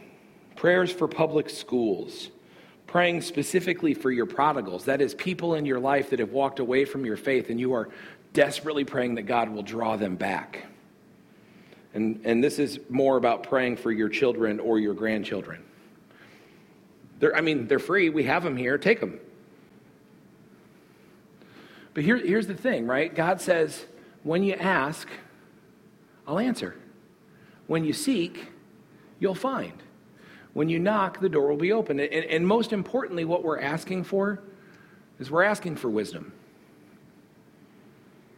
Prayers 0.56 0.92
for 0.92 1.08
public 1.08 1.50
schools. 1.50 2.30
Praying 2.88 3.22
specifically 3.22 3.94
for 3.94 4.12
your 4.12 4.26
prodigals. 4.26 4.86
That 4.86 5.02
is, 5.02 5.14
people 5.16 5.56
in 5.56 5.66
your 5.66 5.80
life 5.80 6.10
that 6.12 6.20
have 6.20 6.32
walked 6.32 6.60
away 6.60 6.86
from 6.86 7.06
your 7.06 7.18
faith 7.18 7.50
and 7.50 7.60
you 7.60 7.74
are 7.74 7.90
desperately 8.34 8.86
praying 8.86 9.16
that 9.16 9.24
God 9.24 9.50
will 9.50 9.64
draw 9.64 9.98
them 9.98 10.16
back 10.16 10.68
and, 11.94 12.22
and 12.24 12.44
this 12.44 12.60
is 12.60 12.80
more 12.90 13.18
about 13.18 13.44
praying 13.44 13.78
for 13.78 13.92
your 13.92 14.10
children 14.10 14.60
or 14.60 14.80
your 14.80 14.94
grandchildren. 14.94 15.64
They're, 17.20 17.36
I 17.36 17.42
mean, 17.42 17.68
they're 17.68 17.80
free. 17.80 18.10
We 18.10 18.24
have 18.24 18.44
them 18.44 18.58
here. 18.58 18.78
Take 18.78 19.00
them. 19.00 19.20
But 21.94 22.04
here, 22.04 22.18
here's 22.18 22.48
the 22.48 22.56
thing, 22.56 22.88
right? 22.88 23.14
God 23.14 23.40
says, 23.40 23.86
when 24.24 24.42
you 24.44 24.54
ask, 24.54 25.08
I'll 26.28 26.40
answer. 26.40 26.76
When 27.68 27.84
you 27.84 27.94
seek, 27.94 28.48
you'll 29.20 29.36
find. 29.36 29.84
When 30.54 30.70
you 30.70 30.80
knock, 30.80 31.20
the 31.20 31.30
door 31.30 31.48
will 31.48 31.58
be 31.58 31.72
open. 31.72 32.00
And, 32.00 32.12
and 32.12 32.48
most 32.48 32.74
importantly, 32.74 33.26
what 33.26 33.44
we're 33.44 33.60
asking 33.60 34.06
for 34.06 34.42
is 35.20 35.30
we're 35.30 35.44
asking 35.44 35.76
for 35.76 35.90
wisdom. 35.90 36.34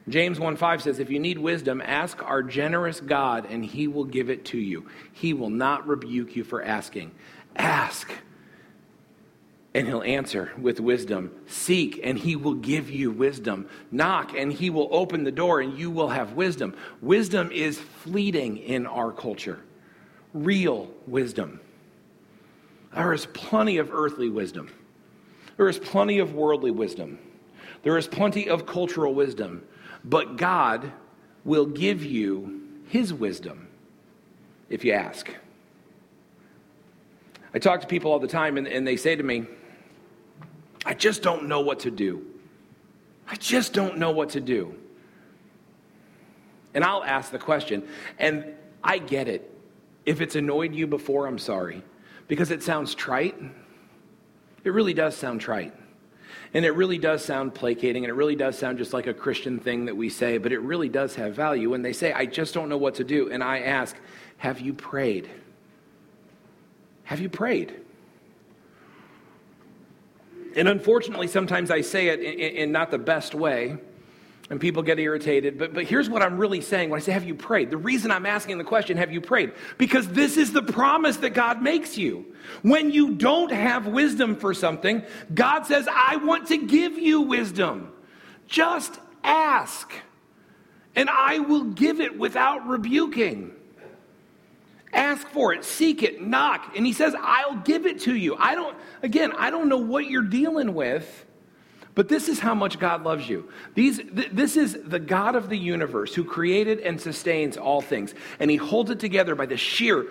James 0.07 0.39
1 0.39 0.55
5 0.55 0.83
says, 0.83 0.99
If 0.99 1.09
you 1.09 1.19
need 1.19 1.37
wisdom, 1.39 1.81
ask 1.83 2.23
our 2.23 2.43
generous 2.43 2.99
God, 2.99 3.47
and 3.49 3.65
he 3.65 3.87
will 3.87 4.03
give 4.03 4.29
it 4.29 4.45
to 4.45 4.57
you. 4.57 4.85
He 5.11 5.33
will 5.33 5.49
not 5.49 5.87
rebuke 5.87 6.35
you 6.35 6.43
for 6.43 6.63
asking. 6.63 7.11
Ask, 7.55 8.11
and 9.73 9.87
he'll 9.87 10.03
answer 10.03 10.51
with 10.59 10.79
wisdom. 10.79 11.31
Seek, 11.47 11.99
and 12.03 12.19
he 12.19 12.35
will 12.35 12.53
give 12.53 12.91
you 12.91 13.09
wisdom. 13.09 13.67
Knock, 13.91 14.33
and 14.37 14.53
he 14.53 14.69
will 14.69 14.89
open 14.91 15.23
the 15.23 15.31
door, 15.31 15.59
and 15.59 15.77
you 15.77 15.89
will 15.89 16.09
have 16.09 16.33
wisdom. 16.33 16.75
Wisdom 17.01 17.51
is 17.51 17.79
fleeting 17.79 18.57
in 18.57 18.85
our 18.85 19.11
culture, 19.11 19.59
real 20.33 20.91
wisdom. 21.07 21.59
There 22.93 23.11
is 23.11 23.25
plenty 23.25 23.77
of 23.77 23.91
earthly 23.91 24.29
wisdom, 24.29 24.71
there 25.57 25.67
is 25.67 25.79
plenty 25.79 26.19
of 26.19 26.35
worldly 26.35 26.71
wisdom, 26.71 27.17
there 27.81 27.97
is 27.97 28.07
plenty 28.07 28.47
of 28.47 28.67
cultural 28.67 29.15
wisdom. 29.15 29.63
But 30.05 30.37
God 30.37 30.91
will 31.43 31.65
give 31.65 32.05
you 32.05 32.61
his 32.87 33.13
wisdom 33.13 33.67
if 34.69 34.85
you 34.85 34.93
ask. 34.93 35.29
I 37.53 37.59
talk 37.59 37.81
to 37.81 37.87
people 37.87 38.11
all 38.11 38.19
the 38.19 38.27
time, 38.27 38.57
and, 38.57 38.67
and 38.67 38.85
they 38.85 38.97
say 38.97 39.15
to 39.15 39.23
me, 39.23 39.45
I 40.85 40.93
just 40.93 41.23
don't 41.23 41.47
know 41.47 41.61
what 41.61 41.79
to 41.81 41.91
do. 41.91 42.25
I 43.27 43.35
just 43.35 43.73
don't 43.73 43.97
know 43.97 44.11
what 44.11 44.29
to 44.31 44.41
do. 44.41 44.75
And 46.75 46.83
I'll 46.83 47.03
ask 47.03 47.31
the 47.31 47.39
question. 47.39 47.87
And 48.19 48.45
I 48.83 48.99
get 48.99 49.27
it. 49.27 49.51
If 50.05 50.21
it's 50.21 50.35
annoyed 50.35 50.75
you 50.75 50.85
before, 50.85 51.25
I'm 51.25 51.39
sorry. 51.39 51.81
Because 52.27 52.51
it 52.51 52.61
sounds 52.61 52.93
trite. 52.93 53.35
It 54.63 54.69
really 54.69 54.93
does 54.93 55.15
sound 55.15 55.41
trite. 55.41 55.73
And 56.53 56.63
it 56.65 56.71
really 56.71 56.97
does 56.97 57.23
sound 57.23 57.53
placating, 57.53 58.05
and 58.05 58.09
it 58.09 58.13
really 58.13 58.35
does 58.35 58.57
sound 58.57 58.77
just 58.77 58.93
like 58.93 59.07
a 59.07 59.13
Christian 59.13 59.59
thing 59.59 59.85
that 59.85 59.97
we 59.97 60.09
say, 60.09 60.37
but 60.37 60.51
it 60.51 60.59
really 60.59 60.89
does 60.89 61.15
have 61.15 61.33
value. 61.33 61.69
When 61.69 61.81
they 61.81 61.93
say, 61.93 62.13
I 62.13 62.25
just 62.25 62.53
don't 62.53 62.69
know 62.69 62.77
what 62.77 62.95
to 62.95 63.03
do, 63.03 63.31
and 63.31 63.43
I 63.43 63.59
ask, 63.59 63.95
Have 64.37 64.59
you 64.59 64.73
prayed? 64.73 65.29
Have 67.03 67.19
you 67.19 67.29
prayed? 67.29 67.81
And 70.55 70.69
unfortunately, 70.69 71.27
sometimes 71.27 71.69
I 71.69 71.81
say 71.81 72.07
it 72.07 72.21
in, 72.21 72.39
in 72.39 72.71
not 72.71 72.89
the 72.89 72.97
best 72.97 73.35
way 73.35 73.77
and 74.49 74.59
people 74.59 74.83
get 74.83 74.99
irritated. 74.99 75.57
But, 75.57 75.73
but 75.73 75.85
here's 75.85 76.09
what 76.09 76.21
I'm 76.21 76.37
really 76.37 76.61
saying 76.61 76.89
when 76.89 76.99
I 76.99 77.03
say, 77.03 77.11
Have 77.11 77.23
you 77.23 77.35
prayed? 77.35 77.71
The 77.71 77.77
reason 77.77 78.11
I'm 78.11 78.25
asking 78.25 78.57
the 78.57 78.63
question, 78.63 78.97
Have 78.97 79.11
you 79.11 79.21
prayed? 79.21 79.53
Because 79.77 80.07
this 80.07 80.37
is 80.37 80.51
the 80.51 80.61
promise 80.61 81.17
that 81.17 81.31
God 81.31 81.61
makes 81.61 81.97
you. 81.97 82.25
When 82.61 82.91
you 82.91 83.15
don't 83.15 83.51
have 83.51 83.87
wisdom 83.87 84.35
for 84.35 84.53
something, 84.53 85.03
God 85.33 85.63
says, 85.63 85.87
I 85.91 86.17
want 86.17 86.47
to 86.49 86.57
give 86.57 86.97
you 86.97 87.21
wisdom. 87.21 87.91
Just 88.47 88.99
ask, 89.23 89.91
and 90.95 91.09
I 91.09 91.39
will 91.39 91.63
give 91.63 91.99
it 91.99 92.17
without 92.17 92.67
rebuking. 92.67 93.51
Ask 94.93 95.27
for 95.29 95.53
it, 95.53 95.65
seek 95.65 96.03
it, 96.03 96.21
knock. 96.21 96.73
And 96.75 96.85
He 96.85 96.93
says, 96.93 97.15
I'll 97.19 97.57
give 97.57 97.87
it 97.87 98.01
to 98.01 98.15
you. 98.15 98.35
I 98.37 98.53
don't, 98.53 98.77
again, 99.01 99.31
I 99.35 99.49
don't 99.49 99.69
know 99.69 99.79
what 99.79 100.05
you're 100.05 100.21
dealing 100.21 100.75
with. 100.75 101.24
But 101.95 102.09
this 102.09 102.27
is 102.27 102.39
how 102.39 102.53
much 102.53 102.77
God 102.77 103.03
loves 103.03 103.27
you. 103.27 103.49
These, 103.73 103.97
th- 103.97 104.29
this 104.33 104.57
is 104.57 104.77
the 104.83 104.99
God 104.99 105.35
of 105.35 105.47
the 105.47 105.57
universe 105.57 106.13
who 106.13 106.25
created 106.25 106.79
and 106.81 106.99
sustains 106.99 107.55
all 107.55 107.81
things, 107.81 108.13
and 108.39 108.51
He 108.51 108.57
holds 108.57 108.91
it 108.91 108.99
together 108.99 109.33
by 109.33 109.45
the 109.45 109.57
sheer 109.57 110.05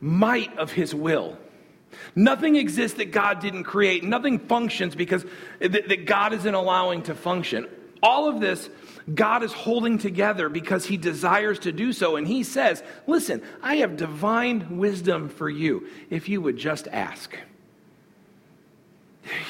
might 0.00 0.56
of 0.58 0.72
His 0.72 0.94
will. 0.94 1.38
Nothing 2.14 2.56
exists 2.56 2.98
that 2.98 3.12
God 3.12 3.40
didn't 3.40 3.64
create. 3.64 4.04
Nothing 4.04 4.40
functions 4.40 4.94
because 4.94 5.24
th- 5.60 5.86
that 5.86 6.06
God 6.06 6.32
isn't 6.32 6.54
allowing 6.54 7.02
to 7.04 7.14
function. 7.14 7.68
All 8.02 8.28
of 8.28 8.40
this, 8.40 8.68
God 9.12 9.42
is 9.42 9.52
holding 9.52 9.98
together 9.98 10.48
because 10.48 10.84
He 10.84 10.96
desires 10.96 11.60
to 11.60 11.72
do 11.72 11.92
so. 11.92 12.16
And 12.16 12.26
He 12.26 12.42
says, 12.42 12.82
Listen, 13.06 13.42
I 13.62 13.76
have 13.76 13.96
divine 13.96 14.78
wisdom 14.78 15.28
for 15.28 15.48
you 15.48 15.86
if 16.10 16.28
you 16.28 16.42
would 16.42 16.56
just 16.56 16.88
ask. 16.88 17.36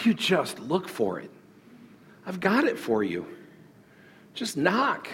You 0.02 0.12
just 0.12 0.58
look 0.58 0.88
for 0.88 1.20
it. 1.20 1.30
I've 2.28 2.40
got 2.40 2.64
it 2.64 2.78
for 2.78 3.02
you. 3.02 3.26
Just 4.34 4.58
knock, 4.58 5.08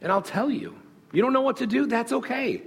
and 0.00 0.12
I'll 0.12 0.22
tell 0.22 0.48
you. 0.48 0.76
You 1.12 1.22
don't 1.22 1.32
know 1.32 1.40
what 1.40 1.56
to 1.56 1.66
do? 1.66 1.86
That's 1.86 2.12
okay. 2.12 2.62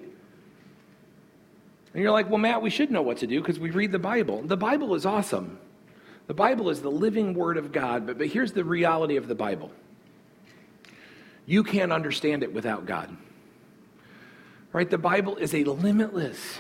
And 1.93 2.03
you're 2.03 2.11
like, 2.11 2.29
well, 2.29 2.39
Matt, 2.39 2.61
we 2.61 2.69
should 2.69 2.91
know 2.91 3.01
what 3.01 3.19
to 3.19 3.27
do 3.27 3.39
because 3.39 3.59
we 3.59 3.69
read 3.69 3.93
the 3.93 3.99
Bible. 3.99 4.41
The 4.41 4.57
Bible 4.57 4.95
is 4.95 5.05
awesome. 5.05 5.59
The 6.27 6.33
Bible 6.33 6.69
is 6.69 6.81
the 6.81 6.91
living 6.91 7.33
word 7.33 7.55
of 7.55 7.71
God, 7.71 8.05
but, 8.05 8.17
but 8.17 8.27
here's 8.27 8.51
the 8.51 8.65
reality 8.65 9.15
of 9.15 9.27
the 9.27 9.35
Bible 9.35 9.71
you 11.45 11.63
can't 11.63 11.91
understand 11.91 12.43
it 12.43 12.53
without 12.53 12.85
God. 12.85 13.15
Right? 14.73 14.89
The 14.89 14.97
Bible 14.97 15.37
is 15.37 15.53
a 15.53 15.63
limitless 15.63 16.59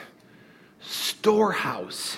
storehouse 0.81 2.17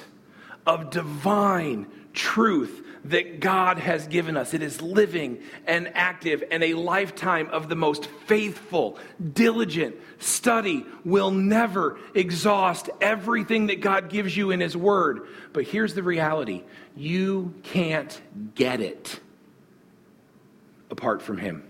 of 0.65 0.89
divine 0.89 1.87
truth 2.13 2.84
that 3.05 3.39
God 3.39 3.77
has 3.77 4.07
given 4.07 4.35
us. 4.35 4.53
It 4.53 4.61
is 4.61 4.81
living 4.81 5.41
and 5.65 5.91
active, 5.93 6.43
and 6.51 6.63
a 6.63 6.73
lifetime 6.73 7.49
of 7.49 7.69
the 7.69 7.75
most 7.75 8.05
faithful, 8.05 8.97
diligent 9.33 9.95
study 10.19 10.85
will 11.03 11.31
never 11.31 11.99
exhaust 12.13 12.89
everything 13.01 13.67
that 13.67 13.81
God 13.81 14.09
gives 14.09 14.35
you 14.35 14.51
in 14.51 14.59
His 14.59 14.75
Word. 14.75 15.27
But 15.53 15.65
here's 15.65 15.93
the 15.93 16.03
reality 16.03 16.63
you 16.95 17.53
can't 17.63 18.19
get 18.55 18.81
it 18.81 19.19
apart 20.89 21.21
from 21.21 21.37
Him. 21.37 21.63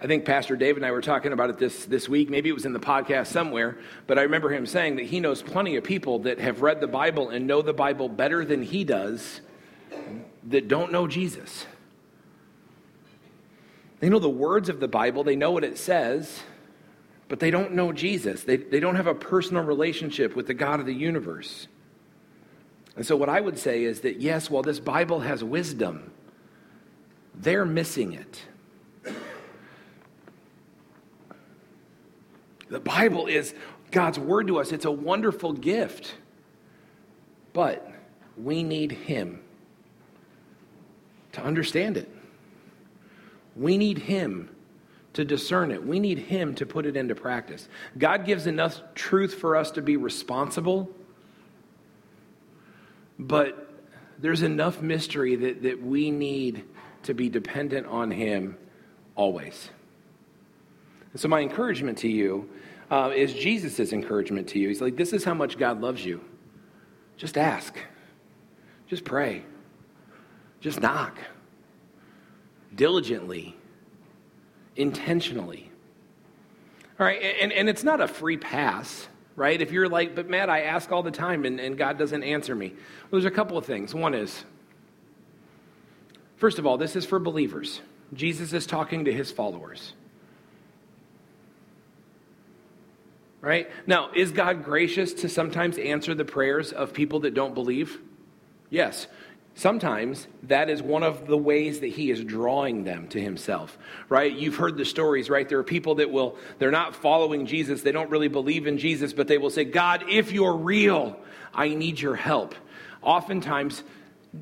I 0.00 0.06
think 0.06 0.24
Pastor 0.24 0.54
Dave 0.56 0.76
and 0.76 0.86
I 0.86 0.92
were 0.92 1.00
talking 1.00 1.32
about 1.32 1.50
it 1.50 1.58
this, 1.58 1.84
this 1.86 2.08
week. 2.08 2.30
Maybe 2.30 2.48
it 2.48 2.52
was 2.52 2.64
in 2.64 2.72
the 2.72 2.78
podcast 2.78 3.28
somewhere, 3.28 3.78
but 4.06 4.16
I 4.16 4.22
remember 4.22 4.50
him 4.50 4.64
saying 4.64 4.96
that 4.96 5.06
he 5.06 5.18
knows 5.18 5.42
plenty 5.42 5.74
of 5.74 5.82
people 5.82 6.20
that 6.20 6.38
have 6.38 6.62
read 6.62 6.80
the 6.80 6.86
Bible 6.86 7.30
and 7.30 7.48
know 7.48 7.62
the 7.62 7.72
Bible 7.72 8.08
better 8.08 8.44
than 8.44 8.62
he 8.62 8.84
does 8.84 9.40
that 10.44 10.68
don't 10.68 10.92
know 10.92 11.08
Jesus. 11.08 11.66
They 13.98 14.08
know 14.08 14.20
the 14.20 14.28
words 14.28 14.68
of 14.68 14.78
the 14.78 14.86
Bible, 14.86 15.24
they 15.24 15.34
know 15.34 15.50
what 15.50 15.64
it 15.64 15.76
says, 15.76 16.42
but 17.26 17.40
they 17.40 17.50
don't 17.50 17.72
know 17.72 17.92
Jesus. 17.92 18.44
They, 18.44 18.56
they 18.56 18.78
don't 18.78 18.94
have 18.94 19.08
a 19.08 19.14
personal 19.14 19.64
relationship 19.64 20.36
with 20.36 20.46
the 20.46 20.54
God 20.54 20.78
of 20.78 20.86
the 20.86 20.94
universe. 20.94 21.66
And 22.94 23.04
so, 23.04 23.16
what 23.16 23.28
I 23.28 23.40
would 23.40 23.58
say 23.58 23.82
is 23.82 24.00
that 24.00 24.20
yes, 24.20 24.48
while 24.48 24.62
this 24.62 24.80
Bible 24.80 25.20
has 25.20 25.42
wisdom, 25.42 26.12
they're 27.34 27.66
missing 27.66 28.12
it. 28.12 28.42
The 32.68 32.80
Bible 32.80 33.26
is 33.26 33.54
God's 33.90 34.18
word 34.18 34.48
to 34.48 34.58
us, 34.60 34.72
it's 34.72 34.84
a 34.84 34.90
wonderful 34.90 35.52
gift. 35.52 36.14
But 37.52 37.90
we 38.36 38.62
need 38.62 38.92
Him 38.92 39.40
to 41.32 41.42
understand 41.42 41.96
it. 41.96 42.08
We 43.56 43.78
need 43.78 43.98
Him 43.98 44.50
to 45.14 45.24
discern 45.24 45.72
it. 45.72 45.84
We 45.84 45.98
need 45.98 46.18
Him 46.18 46.54
to 46.56 46.66
put 46.66 46.86
it 46.86 46.96
into 46.96 47.14
practice. 47.14 47.68
God 47.96 48.24
gives 48.24 48.46
enough 48.46 48.80
truth 48.94 49.34
for 49.34 49.56
us 49.56 49.72
to 49.72 49.82
be 49.82 49.96
responsible, 49.96 50.90
but 53.18 53.68
there's 54.18 54.42
enough 54.42 54.80
mystery 54.80 55.36
that, 55.36 55.62
that 55.62 55.82
we 55.82 56.10
need 56.10 56.64
to 57.04 57.14
be 57.14 57.28
dependent 57.28 57.86
on 57.86 58.10
Him 58.10 58.56
always. 59.16 59.70
So, 61.18 61.26
my 61.26 61.40
encouragement 61.40 61.98
to 61.98 62.08
you 62.08 62.48
uh, 62.92 63.10
is 63.12 63.34
Jesus' 63.34 63.92
encouragement 63.92 64.46
to 64.50 64.60
you. 64.60 64.68
He's 64.68 64.80
like, 64.80 64.96
This 64.96 65.12
is 65.12 65.24
how 65.24 65.34
much 65.34 65.58
God 65.58 65.80
loves 65.80 66.04
you. 66.04 66.24
Just 67.16 67.36
ask, 67.36 67.76
just 68.86 69.04
pray, 69.04 69.42
just 70.60 70.80
knock 70.80 71.18
diligently, 72.72 73.56
intentionally. 74.76 75.72
All 77.00 77.06
right, 77.06 77.20
and, 77.20 77.52
and 77.52 77.68
it's 77.68 77.82
not 77.82 78.00
a 78.00 78.06
free 78.06 78.36
pass, 78.36 79.08
right? 79.34 79.60
If 79.60 79.72
you're 79.72 79.88
like, 79.88 80.14
but 80.14 80.30
Matt, 80.30 80.48
I 80.48 80.60
ask 80.60 80.92
all 80.92 81.02
the 81.02 81.10
time 81.10 81.44
and, 81.44 81.58
and 81.58 81.76
God 81.76 81.98
doesn't 81.98 82.22
answer 82.22 82.54
me. 82.54 82.68
Well, 82.68 83.20
there's 83.20 83.24
a 83.24 83.30
couple 83.32 83.58
of 83.58 83.66
things. 83.66 83.92
One 83.92 84.14
is, 84.14 84.44
first 86.36 86.60
of 86.60 86.66
all, 86.66 86.78
this 86.78 86.94
is 86.94 87.04
for 87.04 87.18
believers. 87.18 87.80
Jesus 88.14 88.52
is 88.52 88.66
talking 88.66 89.04
to 89.06 89.12
his 89.12 89.32
followers. 89.32 89.94
Right? 93.40 93.70
Now, 93.86 94.10
is 94.14 94.32
God 94.32 94.64
gracious 94.64 95.12
to 95.14 95.28
sometimes 95.28 95.78
answer 95.78 96.14
the 96.14 96.24
prayers 96.24 96.72
of 96.72 96.92
people 96.92 97.20
that 97.20 97.34
don't 97.34 97.54
believe? 97.54 97.98
Yes. 98.70 99.06
Sometimes 99.54 100.28
that 100.44 100.70
is 100.70 100.80
one 100.80 101.02
of 101.02 101.26
the 101.26 101.36
ways 101.36 101.80
that 101.80 101.88
he 101.88 102.12
is 102.12 102.22
drawing 102.22 102.84
them 102.84 103.08
to 103.08 103.20
himself, 103.20 103.76
right? 104.08 104.32
You've 104.32 104.54
heard 104.54 104.76
the 104.76 104.84
stories, 104.84 105.28
right? 105.28 105.48
There 105.48 105.58
are 105.58 105.64
people 105.64 105.96
that 105.96 106.12
will, 106.12 106.36
they're 106.60 106.70
not 106.70 106.94
following 106.94 107.44
Jesus. 107.44 107.82
They 107.82 107.90
don't 107.90 108.10
really 108.10 108.28
believe 108.28 108.68
in 108.68 108.78
Jesus, 108.78 109.12
but 109.12 109.26
they 109.26 109.36
will 109.36 109.50
say, 109.50 109.64
God, 109.64 110.04
if 110.08 110.30
you're 110.30 110.56
real, 110.56 111.18
I 111.52 111.70
need 111.70 112.00
your 112.00 112.14
help. 112.14 112.54
Oftentimes, 113.02 113.82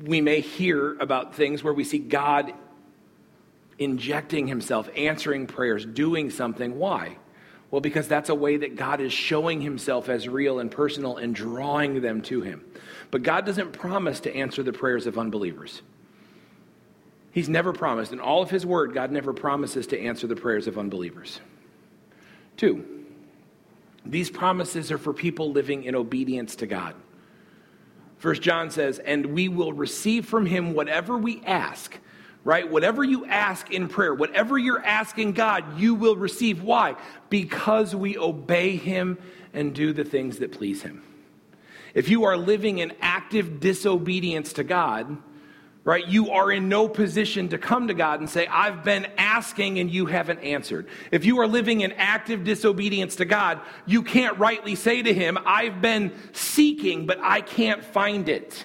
we 0.03 0.21
may 0.21 0.41
hear 0.41 0.95
about 0.99 1.33
things 1.33 1.63
where 1.63 1.73
we 1.73 1.83
see 1.83 1.99
God 1.99 2.53
injecting 3.79 4.47
himself, 4.47 4.89
answering 4.95 5.47
prayers, 5.47 5.85
doing 5.85 6.29
something. 6.29 6.77
Why? 6.77 7.17
Well, 7.69 7.81
because 7.81 8.07
that's 8.07 8.29
a 8.29 8.35
way 8.35 8.57
that 8.57 8.75
God 8.75 9.01
is 9.01 9.11
showing 9.11 9.61
himself 9.61 10.07
as 10.07 10.27
real 10.27 10.59
and 10.59 10.71
personal 10.71 11.17
and 11.17 11.35
drawing 11.35 12.01
them 12.01 12.21
to 12.23 12.41
him. 12.41 12.63
But 13.11 13.23
God 13.23 13.45
doesn't 13.45 13.73
promise 13.73 14.21
to 14.21 14.33
answer 14.33 14.63
the 14.63 14.71
prayers 14.71 15.05
of 15.05 15.17
unbelievers. 15.17 15.81
He's 17.31 17.49
never 17.49 17.73
promised. 17.73 18.13
In 18.13 18.19
all 18.19 18.41
of 18.41 18.49
his 18.49 18.65
word, 18.65 18.93
God 18.93 19.11
never 19.11 19.33
promises 19.33 19.87
to 19.87 19.99
answer 19.99 20.27
the 20.27 20.35
prayers 20.35 20.67
of 20.67 20.77
unbelievers. 20.77 21.39
Two, 22.55 22.85
these 24.05 24.29
promises 24.29 24.91
are 24.91 24.97
for 24.97 25.13
people 25.13 25.51
living 25.51 25.83
in 25.83 25.93
obedience 25.93 26.55
to 26.57 26.67
God. 26.67 26.95
First 28.17 28.41
John 28.41 28.71
says, 28.71 28.99
and 28.99 29.27
we 29.27 29.49
will 29.49 29.73
receive 29.73 30.25
from 30.25 30.45
him 30.45 30.73
whatever 30.73 31.17
we 31.17 31.43
ask 31.45 31.97
right? 32.47 32.71
Whatever 32.71 33.03
you 33.03 33.25
ask 33.25 33.71
in 33.71 33.89
prayer, 33.89 34.13
whatever 34.13 34.57
you're 34.57 34.83
asking 34.83 35.33
God, 35.33 35.77
you 35.77 35.93
will 35.93 36.15
receive. 36.15 36.63
Why? 36.63 36.95
Because 37.29 37.93
we 37.93 38.17
obey 38.17 38.77
Him 38.77 39.17
and 39.53 39.75
do 39.75 39.91
the 39.91 40.05
things 40.05 40.37
that 40.37 40.53
please 40.53 40.81
Him. 40.81 41.03
If 41.93 42.07
you 42.07 42.23
are 42.23 42.37
living 42.37 42.77
in 42.77 42.93
active 43.01 43.59
disobedience 43.59 44.53
to 44.53 44.63
God, 44.63 45.17
right? 45.83 46.07
You 46.07 46.31
are 46.31 46.49
in 46.49 46.69
no 46.69 46.87
position 46.87 47.49
to 47.49 47.57
come 47.57 47.89
to 47.89 47.93
God 47.93 48.21
and 48.21 48.29
say, 48.29 48.47
I've 48.47 48.81
been 48.81 49.07
asking 49.17 49.79
and 49.79 49.91
you 49.91 50.05
haven't 50.05 50.39
answered. 50.39 50.87
If 51.11 51.25
you 51.25 51.41
are 51.41 51.47
living 51.47 51.81
in 51.81 51.91
active 51.91 52.45
disobedience 52.45 53.17
to 53.17 53.25
God, 53.25 53.59
you 53.85 54.03
can't 54.03 54.39
rightly 54.39 54.75
say 54.75 55.01
to 55.01 55.13
Him, 55.13 55.37
I've 55.45 55.81
been 55.81 56.13
seeking, 56.31 57.07
but 57.07 57.19
I 57.21 57.41
can't 57.41 57.83
find 57.83 58.29
it. 58.29 58.63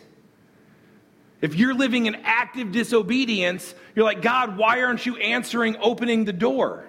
If 1.42 1.56
you're 1.56 1.74
living 1.74 2.06
in 2.06 2.14
active 2.22 2.70
disobedience, 2.70 3.74
you're 3.94 4.04
like, 4.04 4.22
God, 4.22 4.56
why 4.56 4.80
aren't 4.82 5.04
you 5.04 5.16
answering, 5.16 5.76
opening 5.78 6.24
the 6.24 6.32
door? 6.32 6.84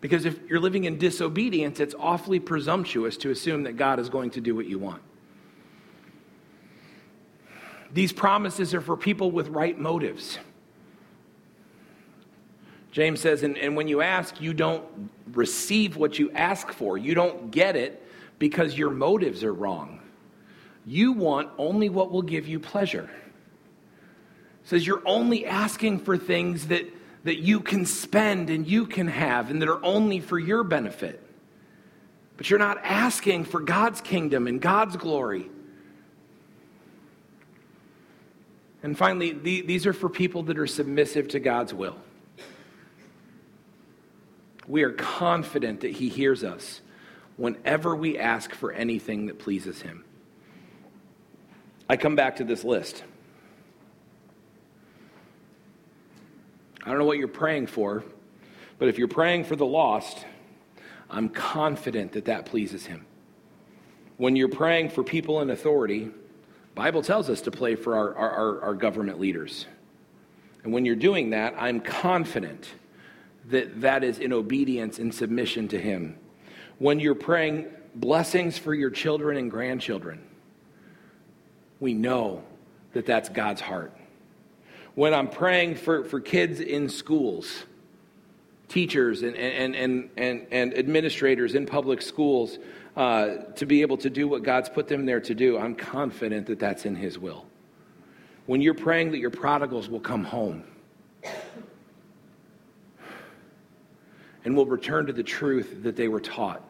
Because 0.00 0.24
if 0.24 0.40
you're 0.48 0.60
living 0.60 0.84
in 0.84 0.96
disobedience, 0.96 1.78
it's 1.78 1.94
awfully 1.98 2.40
presumptuous 2.40 3.18
to 3.18 3.30
assume 3.30 3.64
that 3.64 3.76
God 3.76 4.00
is 4.00 4.08
going 4.08 4.30
to 4.30 4.40
do 4.40 4.56
what 4.56 4.64
you 4.64 4.78
want. 4.78 5.02
These 7.92 8.12
promises 8.12 8.72
are 8.72 8.80
for 8.80 8.96
people 8.96 9.30
with 9.30 9.48
right 9.48 9.78
motives. 9.78 10.38
James 12.92 13.20
says, 13.20 13.42
and, 13.42 13.58
and 13.58 13.76
when 13.76 13.88
you 13.88 14.00
ask, 14.00 14.40
you 14.40 14.54
don't 14.54 14.84
receive 15.32 15.96
what 15.96 16.18
you 16.18 16.30
ask 16.32 16.72
for. 16.72 16.96
You 16.96 17.14
don't 17.14 17.50
get 17.50 17.76
it 17.76 18.02
because 18.38 18.78
your 18.78 18.90
motives 18.90 19.44
are 19.44 19.52
wrong. 19.52 19.99
You 20.86 21.12
want 21.12 21.50
only 21.58 21.88
what 21.88 22.10
will 22.10 22.22
give 22.22 22.48
you 22.48 22.58
pleasure. 22.58 23.10
Says 24.64 24.86
you're 24.86 25.02
only 25.06 25.46
asking 25.46 26.00
for 26.00 26.16
things 26.16 26.68
that, 26.68 26.86
that 27.24 27.38
you 27.38 27.60
can 27.60 27.86
spend 27.86 28.50
and 28.50 28.66
you 28.66 28.86
can 28.86 29.08
have 29.08 29.50
and 29.50 29.60
that 29.62 29.68
are 29.68 29.84
only 29.84 30.20
for 30.20 30.38
your 30.38 30.64
benefit. 30.64 31.22
But 32.36 32.48
you're 32.48 32.58
not 32.58 32.78
asking 32.82 33.44
for 33.44 33.60
God's 33.60 34.00
kingdom 34.00 34.46
and 34.46 34.60
God's 34.60 34.96
glory. 34.96 35.50
And 38.82 38.96
finally, 38.96 39.32
the, 39.32 39.60
these 39.60 39.86
are 39.86 39.92
for 39.92 40.08
people 40.08 40.44
that 40.44 40.58
are 40.58 40.66
submissive 40.66 41.28
to 41.28 41.40
God's 41.40 41.74
will. 41.74 41.96
We 44.66 44.84
are 44.84 44.92
confident 44.92 45.80
that 45.80 45.90
He 45.90 46.08
hears 46.08 46.44
us 46.44 46.80
whenever 47.36 47.94
we 47.94 48.18
ask 48.18 48.54
for 48.54 48.72
anything 48.72 49.26
that 49.26 49.38
pleases 49.38 49.82
Him. 49.82 50.04
I 51.90 51.96
come 51.96 52.14
back 52.14 52.36
to 52.36 52.44
this 52.44 52.62
list. 52.62 53.02
I 56.84 56.88
don't 56.88 57.00
know 57.00 57.04
what 57.04 57.18
you're 57.18 57.26
praying 57.26 57.66
for, 57.66 58.04
but 58.78 58.86
if 58.86 58.96
you're 58.96 59.08
praying 59.08 59.42
for 59.42 59.56
the 59.56 59.66
lost, 59.66 60.24
I'm 61.10 61.28
confident 61.28 62.12
that 62.12 62.26
that 62.26 62.46
pleases 62.46 62.86
Him. 62.86 63.06
When 64.18 64.36
you're 64.36 64.48
praying 64.48 64.90
for 64.90 65.02
people 65.02 65.40
in 65.40 65.50
authority, 65.50 66.10
Bible 66.76 67.02
tells 67.02 67.28
us 67.28 67.40
to 67.40 67.50
pray 67.50 67.74
for 67.74 67.96
our, 67.96 68.14
our, 68.14 68.62
our 68.62 68.74
government 68.74 69.18
leaders. 69.18 69.66
And 70.62 70.72
when 70.72 70.84
you're 70.84 70.94
doing 70.94 71.30
that, 71.30 71.56
I'm 71.58 71.80
confident 71.80 72.68
that 73.46 73.80
that 73.80 74.04
is 74.04 74.20
in 74.20 74.32
obedience 74.32 75.00
and 75.00 75.12
submission 75.12 75.66
to 75.66 75.80
Him. 75.80 76.16
When 76.78 77.00
you're 77.00 77.16
praying 77.16 77.66
blessings 77.96 78.56
for 78.56 78.74
your 78.74 78.90
children 78.90 79.36
and 79.36 79.50
grandchildren, 79.50 80.29
we 81.80 81.94
know 81.94 82.42
that 82.92 83.06
that's 83.06 83.28
God's 83.28 83.60
heart. 83.60 83.92
When 84.94 85.14
I'm 85.14 85.28
praying 85.28 85.76
for, 85.76 86.04
for 86.04 86.20
kids 86.20 86.60
in 86.60 86.88
schools, 86.88 87.64
teachers 88.68 89.22
and, 89.22 89.34
and, 89.36 89.74
and, 89.74 90.10
and, 90.16 90.46
and 90.50 90.76
administrators 90.76 91.54
in 91.54 91.66
public 91.66 92.02
schools, 92.02 92.58
uh, 92.96 93.36
to 93.56 93.66
be 93.66 93.82
able 93.82 93.96
to 93.98 94.10
do 94.10 94.28
what 94.28 94.42
God's 94.42 94.68
put 94.68 94.88
them 94.88 95.06
there 95.06 95.20
to 95.20 95.34
do, 95.34 95.58
I'm 95.58 95.74
confident 95.74 96.46
that 96.46 96.58
that's 96.58 96.84
in 96.84 96.96
His 96.96 97.18
will. 97.18 97.46
When 98.46 98.60
you're 98.60 98.74
praying 98.74 99.12
that 99.12 99.18
your 99.18 99.30
prodigals 99.30 99.88
will 99.88 100.00
come 100.00 100.24
home 100.24 100.64
and 104.44 104.56
will 104.56 104.66
return 104.66 105.06
to 105.06 105.12
the 105.12 105.22
truth 105.22 105.82
that 105.82 105.94
they 105.96 106.08
were 106.08 106.20
taught, 106.20 106.62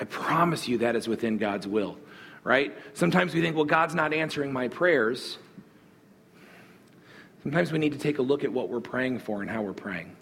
I 0.00 0.04
promise 0.04 0.68
you 0.68 0.78
that 0.78 0.96
is 0.96 1.06
within 1.06 1.38
God's 1.38 1.66
will, 1.66 1.98
right? 2.48 2.74
Sometimes 2.94 3.34
we 3.34 3.42
think, 3.42 3.54
well, 3.54 3.66
God's 3.66 3.94
not 3.94 4.14
answering 4.14 4.54
my 4.54 4.68
prayers. 4.68 5.36
Sometimes 7.42 7.70
we 7.70 7.78
need 7.78 7.92
to 7.92 7.98
take 7.98 8.18
a 8.18 8.22
look 8.22 8.42
at 8.42 8.50
what 8.50 8.70
we're 8.70 8.80
praying 8.80 9.18
for 9.18 9.42
and 9.42 9.50
how 9.50 9.60
we're 9.60 9.74
praying. 9.74 10.16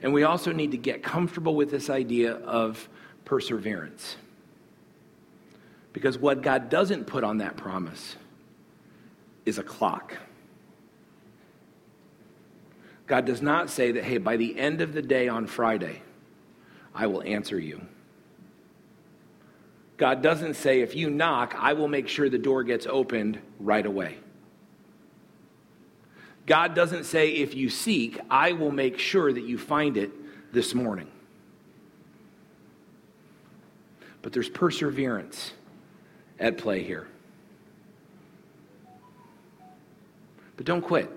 And 0.00 0.14
we 0.14 0.22
also 0.22 0.50
need 0.50 0.70
to 0.70 0.78
get 0.78 1.02
comfortable 1.02 1.54
with 1.54 1.70
this 1.70 1.90
idea 1.90 2.36
of 2.36 2.88
perseverance. 3.26 4.16
Because 5.92 6.16
what 6.16 6.40
God 6.40 6.70
doesn't 6.70 7.04
put 7.04 7.22
on 7.22 7.38
that 7.38 7.58
promise 7.58 8.16
is 9.44 9.58
a 9.58 9.62
clock. 9.62 10.16
God 13.06 13.26
does 13.26 13.42
not 13.42 13.68
say 13.68 13.92
that, 13.92 14.04
hey, 14.04 14.16
by 14.16 14.38
the 14.38 14.58
end 14.58 14.80
of 14.80 14.94
the 14.94 15.02
day 15.02 15.28
on 15.28 15.46
Friday, 15.46 16.00
I 16.94 17.08
will 17.08 17.22
answer 17.22 17.60
you. 17.60 17.82
God 19.96 20.22
doesn't 20.22 20.54
say, 20.54 20.80
if 20.80 20.96
you 20.96 21.10
knock, 21.10 21.54
I 21.58 21.74
will 21.74 21.88
make 21.88 22.08
sure 22.08 22.28
the 22.28 22.38
door 22.38 22.64
gets 22.64 22.86
opened 22.86 23.38
right 23.60 23.84
away. 23.84 24.16
God 26.46 26.74
doesn't 26.74 27.04
say, 27.04 27.30
if 27.30 27.54
you 27.54 27.68
seek, 27.68 28.18
I 28.28 28.52
will 28.52 28.72
make 28.72 28.98
sure 28.98 29.32
that 29.32 29.44
you 29.44 29.58
find 29.58 29.96
it 29.96 30.10
this 30.52 30.74
morning. 30.74 31.08
But 34.22 34.32
there's 34.32 34.48
perseverance 34.48 35.52
at 36.38 36.58
play 36.58 36.82
here. 36.82 37.06
But 40.56 40.66
don't 40.66 40.82
quit. 40.82 41.10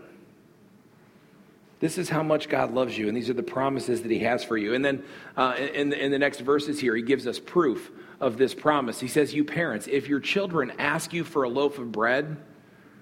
This 1.80 1.98
is 1.98 2.10
how 2.10 2.24
much 2.24 2.50
God 2.50 2.74
loves 2.74 2.98
you, 2.98 3.08
and 3.08 3.18
these 3.18 3.30
are 3.30 3.34
the 3.34 3.44
promises 3.44 4.02
that 4.02 4.10
He 4.10 4.20
has 4.20 4.44
for 4.44 4.58
you. 4.58 4.74
And 4.74 4.84
then 4.84 5.04
uh, 5.36 5.56
in, 5.58 5.92
in 5.94 6.12
the 6.12 6.20
next 6.20 6.40
verses 6.40 6.80
here, 6.80 6.96
He 6.96 7.02
gives 7.02 7.28
us 7.28 7.40
proof 7.40 7.92
of 8.26 8.38
this 8.38 8.56
promise. 8.56 9.00
He 9.00 9.08
says, 9.08 9.36
You 9.36 9.46
parents, 9.46 9.88
if 9.88 10.08
your 10.08 10.20
children 10.20 10.74
ask 10.80 11.14
you 11.14 11.24
for 11.24 11.44
a 11.44 11.50
loaf 11.50 11.78
of 11.78 11.92
bread, 11.92 12.38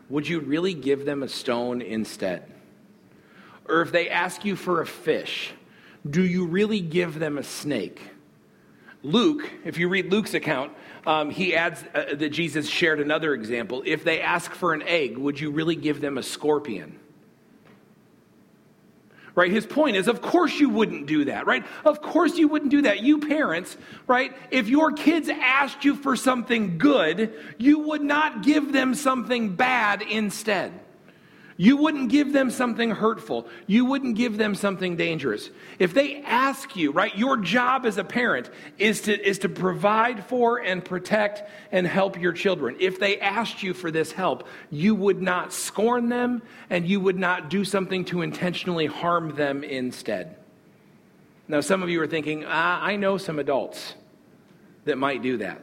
would 0.10 0.28
you 0.28 0.42
really 0.42 0.74
give 0.74 1.06
them 1.06 1.24
a 1.24 1.30
stone 1.30 1.82
instead? 1.82 2.52
Or 3.66 3.82
if 3.82 3.94
they 3.94 4.10
ask 4.10 4.44
you 4.44 4.58
for 4.58 4.82
a 4.82 4.86
fish, 4.86 5.54
do 6.08 6.22
you 6.22 6.46
really 6.46 6.82
give 6.82 7.20
them 7.20 7.38
a 7.38 7.44
snake? 7.44 8.02
Luke, 9.02 9.50
if 9.64 9.78
you 9.78 9.88
read 9.88 10.12
Luke's 10.12 10.34
account, 10.34 10.74
um, 11.08 11.30
he 11.30 11.56
adds 11.56 11.82
uh, 11.96 12.16
that 12.16 12.30
Jesus 12.30 12.68
shared 12.68 13.00
another 13.00 13.34
example. 13.34 13.82
If 13.86 14.04
they 14.04 14.20
ask 14.20 14.52
for 14.52 14.74
an 14.74 14.82
egg, 14.82 15.18
would 15.18 15.40
you 15.40 15.52
really 15.52 15.78
give 15.78 16.02
them 16.02 16.18
a 16.18 16.24
scorpion? 16.24 17.00
Right? 19.36 19.52
His 19.52 19.66
point 19.66 19.96
is, 19.96 20.08
of 20.08 20.22
course 20.22 20.60
you 20.60 20.70
wouldn't 20.70 21.08
do 21.08 21.26
that, 21.26 21.48
right? 21.48 21.66
Of 21.86 22.04
course 22.04 22.38
you 22.38 22.48
wouldn't 22.48 22.70
do 22.70 22.84
that. 22.84 23.02
You 23.02 23.20
parents, 23.20 23.76
right? 24.06 24.32
If 24.52 24.68
your 24.70 24.92
kids 24.92 25.28
asked 25.28 25.84
you 25.84 25.96
for 25.96 26.16
something 26.16 26.78
good, 26.78 27.34
you 27.58 27.80
would 27.80 28.04
not 28.04 28.44
give 28.44 28.72
them 28.72 28.94
something 28.94 29.56
bad 29.56 30.04
instead. 30.04 30.83
You 31.56 31.78
wouldn't 31.78 32.10
give 32.10 32.34
them 32.34 32.50
something 32.50 32.90
hurtful. 32.92 33.48
You 33.68 33.86
wouldn't 33.86 34.16
give 34.16 34.38
them 34.38 34.56
something 34.56 34.96
dangerous. 34.96 35.50
If 35.78 35.94
they 35.94 36.22
ask 36.24 36.76
you, 36.76 36.92
right, 36.92 37.16
your 37.16 37.38
job 37.38 37.86
as 37.86 37.98
a 37.98 38.04
parent 38.04 38.50
is 38.80 39.02
to, 39.02 39.28
is 39.28 39.40
to 39.40 39.50
provide 39.50 40.26
for 40.26 40.60
and 40.60 40.84
protect 40.84 41.44
and 41.72 41.86
help 41.86 42.20
your 42.20 42.34
children. 42.34 42.76
If 42.80 43.00
they 43.00 43.20
asked 43.20 43.62
you 43.62 43.74
for 43.74 43.92
this 43.92 44.12
help, 44.12 44.48
you 44.72 44.96
would 44.96 45.22
not 45.22 45.54
scorn 45.54 46.10
them 46.10 46.42
and 46.70 46.88
you 46.88 47.00
would 47.00 47.20
not 47.20 47.50
do 47.50 47.64
something 47.64 48.06
to 48.06 48.24
intentionally 48.24 48.88
harm 48.88 49.36
them 49.36 49.64
instead. 49.64 50.38
Now, 51.48 51.62
some 51.62 51.84
of 51.84 51.90
you 51.90 52.02
are 52.02 52.08
thinking, 52.08 52.46
ah, 52.48 52.82
I 52.82 52.96
know 52.96 53.18
some 53.18 53.38
adults 53.38 53.94
that 54.86 54.98
might 54.98 55.22
do 55.22 55.38
that. 55.38 55.62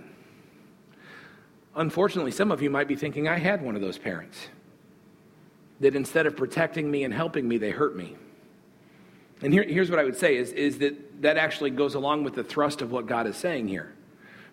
Unfortunately, 1.75 2.31
some 2.31 2.53
of 2.53 2.63
you 2.63 2.71
might 2.71 2.87
be 2.87 2.97
thinking, 2.97 3.27
I 3.27 3.39
had 3.39 3.63
one 3.63 3.75
of 3.75 3.81
those 3.81 3.99
parents 3.99 4.49
that 5.81 5.97
instead 5.97 6.27
of 6.27 6.37
protecting 6.37 6.91
me 6.91 7.05
and 7.05 7.13
helping 7.13 7.49
me, 7.49 7.59
they 7.59 7.71
hurt 7.71 7.97
me. 7.97 8.17
And 9.43 9.53
here, 9.53 9.63
here's 9.63 9.91
what 9.91 9.99
I 9.99 10.05
would 10.05 10.17
say 10.17 10.37
is, 10.37 10.53
is 10.53 10.79
that 10.79 11.23
that 11.23 11.37
actually 11.37 11.71
goes 11.71 11.95
along 11.95 12.25
with 12.25 12.35
the 12.35 12.45
thrust 12.45 12.83
of 12.83 12.93
what 12.93 13.07
God 13.07 13.27
is 13.27 13.37
saying 13.37 13.69
here. 13.69 13.93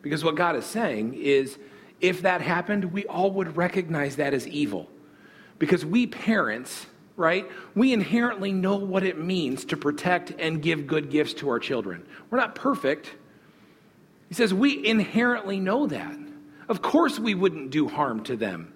Because 0.01 0.23
what 0.23 0.35
God 0.35 0.55
is 0.55 0.65
saying 0.65 1.15
is 1.15 1.57
if 1.99 2.21
that 2.21 2.41
happened, 2.41 2.85
we 2.93 3.05
all 3.05 3.31
would 3.31 3.57
recognize 3.57 4.15
that 4.17 4.33
as 4.33 4.47
evil. 4.47 4.89
Because 5.59 5.85
we 5.85 6.07
parents, 6.07 6.85
right, 7.15 7.45
we 7.75 7.91
inherently 7.91 8.53
know 8.53 8.77
what 8.77 9.03
it 9.03 9.19
means 9.19 9.65
to 9.65 9.77
protect 9.77 10.31
and 10.39 10.61
give 10.61 10.87
good 10.87 11.09
gifts 11.09 11.33
to 11.35 11.49
our 11.49 11.59
children. 11.59 12.05
We're 12.29 12.37
not 12.37 12.55
perfect. 12.55 13.13
He 14.29 14.35
says 14.35 14.53
we 14.53 14.85
inherently 14.85 15.59
know 15.59 15.87
that. 15.87 16.17
Of 16.69 16.81
course, 16.81 17.17
we 17.17 17.33
wouldn't 17.33 17.71
do 17.71 17.87
harm 17.87 18.23
to 18.25 18.35
them. 18.35 18.73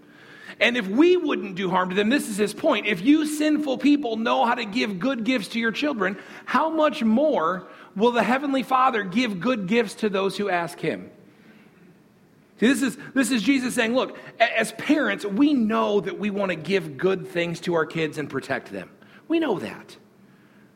And 0.61 0.77
if 0.77 0.87
we 0.87 1.17
wouldn't 1.17 1.55
do 1.55 1.71
harm 1.71 1.89
to 1.89 1.95
them, 1.95 2.09
this 2.09 2.29
is 2.29 2.37
his 2.37 2.53
point. 2.53 2.85
If 2.85 3.01
you 3.01 3.25
sinful 3.25 3.79
people 3.79 4.15
know 4.15 4.45
how 4.45 4.53
to 4.53 4.63
give 4.63 4.99
good 4.99 5.23
gifts 5.23 5.47
to 5.49 5.59
your 5.59 5.71
children, 5.71 6.17
how 6.45 6.69
much 6.69 7.03
more 7.03 7.67
will 7.95 8.11
the 8.11 8.21
Heavenly 8.21 8.61
Father 8.61 9.01
give 9.01 9.39
good 9.39 9.65
gifts 9.65 9.95
to 9.95 10.09
those 10.09 10.37
who 10.37 10.51
ask 10.51 10.79
him? 10.79 11.09
See, 12.59 12.67
this 12.67 12.83
is, 12.83 12.97
this 13.15 13.31
is 13.31 13.41
Jesus 13.41 13.73
saying, 13.73 13.95
look, 13.95 14.15
as 14.39 14.71
parents, 14.73 15.25
we 15.25 15.55
know 15.55 15.99
that 15.99 16.19
we 16.19 16.29
want 16.29 16.51
to 16.51 16.55
give 16.55 16.95
good 16.95 17.27
things 17.27 17.59
to 17.61 17.73
our 17.73 17.87
kids 17.87 18.19
and 18.19 18.29
protect 18.29 18.71
them. 18.71 18.91
We 19.27 19.39
know 19.39 19.57
that, 19.57 19.97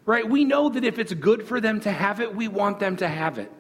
right? 0.08 0.28
We 0.28 0.45
know 0.45 0.67
that 0.69 0.84
if 0.84 0.98
it's 0.98 1.13
good 1.13 1.48
for 1.48 1.62
them 1.62 1.80
to 1.82 1.91
have 1.91 2.21
it, 2.21 2.36
we 2.36 2.48
want 2.48 2.80
them 2.80 2.95
to 2.98 3.08
have 3.08 3.38
it. 3.38 3.52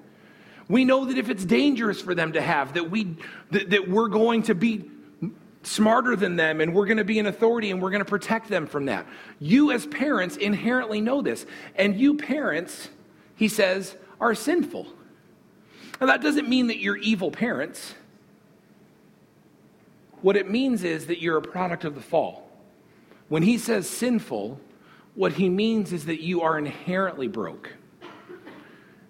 We 0.67 0.85
know 0.85 1.05
that 1.05 1.19
if 1.19 1.29
it's 1.29 1.45
dangerous 1.45 2.01
for 2.01 2.15
them 2.15 2.33
to 2.33 2.41
have, 2.41 2.73
that, 2.73 2.89
we, 2.89 3.15
that, 3.51 3.69
that 3.69 3.87
we're 3.87 4.07
going 4.07 4.41
to 4.43 4.55
be 4.55 4.89
smarter 5.65 6.15
than 6.15 6.35
them 6.35 6.61
and 6.61 6.73
we're 6.73 6.85
going 6.85 6.97
to 6.97 7.03
be 7.03 7.19
an 7.19 7.25
authority 7.25 7.71
and 7.71 7.81
we're 7.81 7.89
going 7.89 8.03
to 8.03 8.09
protect 8.09 8.49
them 8.49 8.67
from 8.67 8.85
that. 8.85 9.05
You, 9.39 9.71
as 9.71 9.85
parents, 9.85 10.37
inherently 10.37 11.01
know 11.01 11.21
this. 11.21 11.45
And 11.75 11.99
you, 11.99 12.15
parents, 12.15 12.89
he 13.35 13.47
says, 13.47 13.95
are 14.19 14.35
sinful. 14.35 14.87
Now, 15.99 16.07
that 16.07 16.21
doesn't 16.21 16.47
mean 16.47 16.67
that 16.67 16.79
you're 16.79 16.97
evil 16.97 17.31
parents. 17.31 17.95
What 20.21 20.35
it 20.35 20.49
means 20.49 20.83
is 20.83 21.07
that 21.07 21.21
you're 21.21 21.37
a 21.37 21.41
product 21.41 21.83
of 21.83 21.95
the 21.95 22.01
fall. 22.01 22.49
When 23.27 23.43
he 23.43 23.57
says 23.57 23.89
sinful, 23.89 24.59
what 25.15 25.33
he 25.33 25.49
means 25.49 25.93
is 25.93 26.05
that 26.05 26.21
you 26.21 26.41
are 26.41 26.57
inherently 26.57 27.27
broke. 27.27 27.73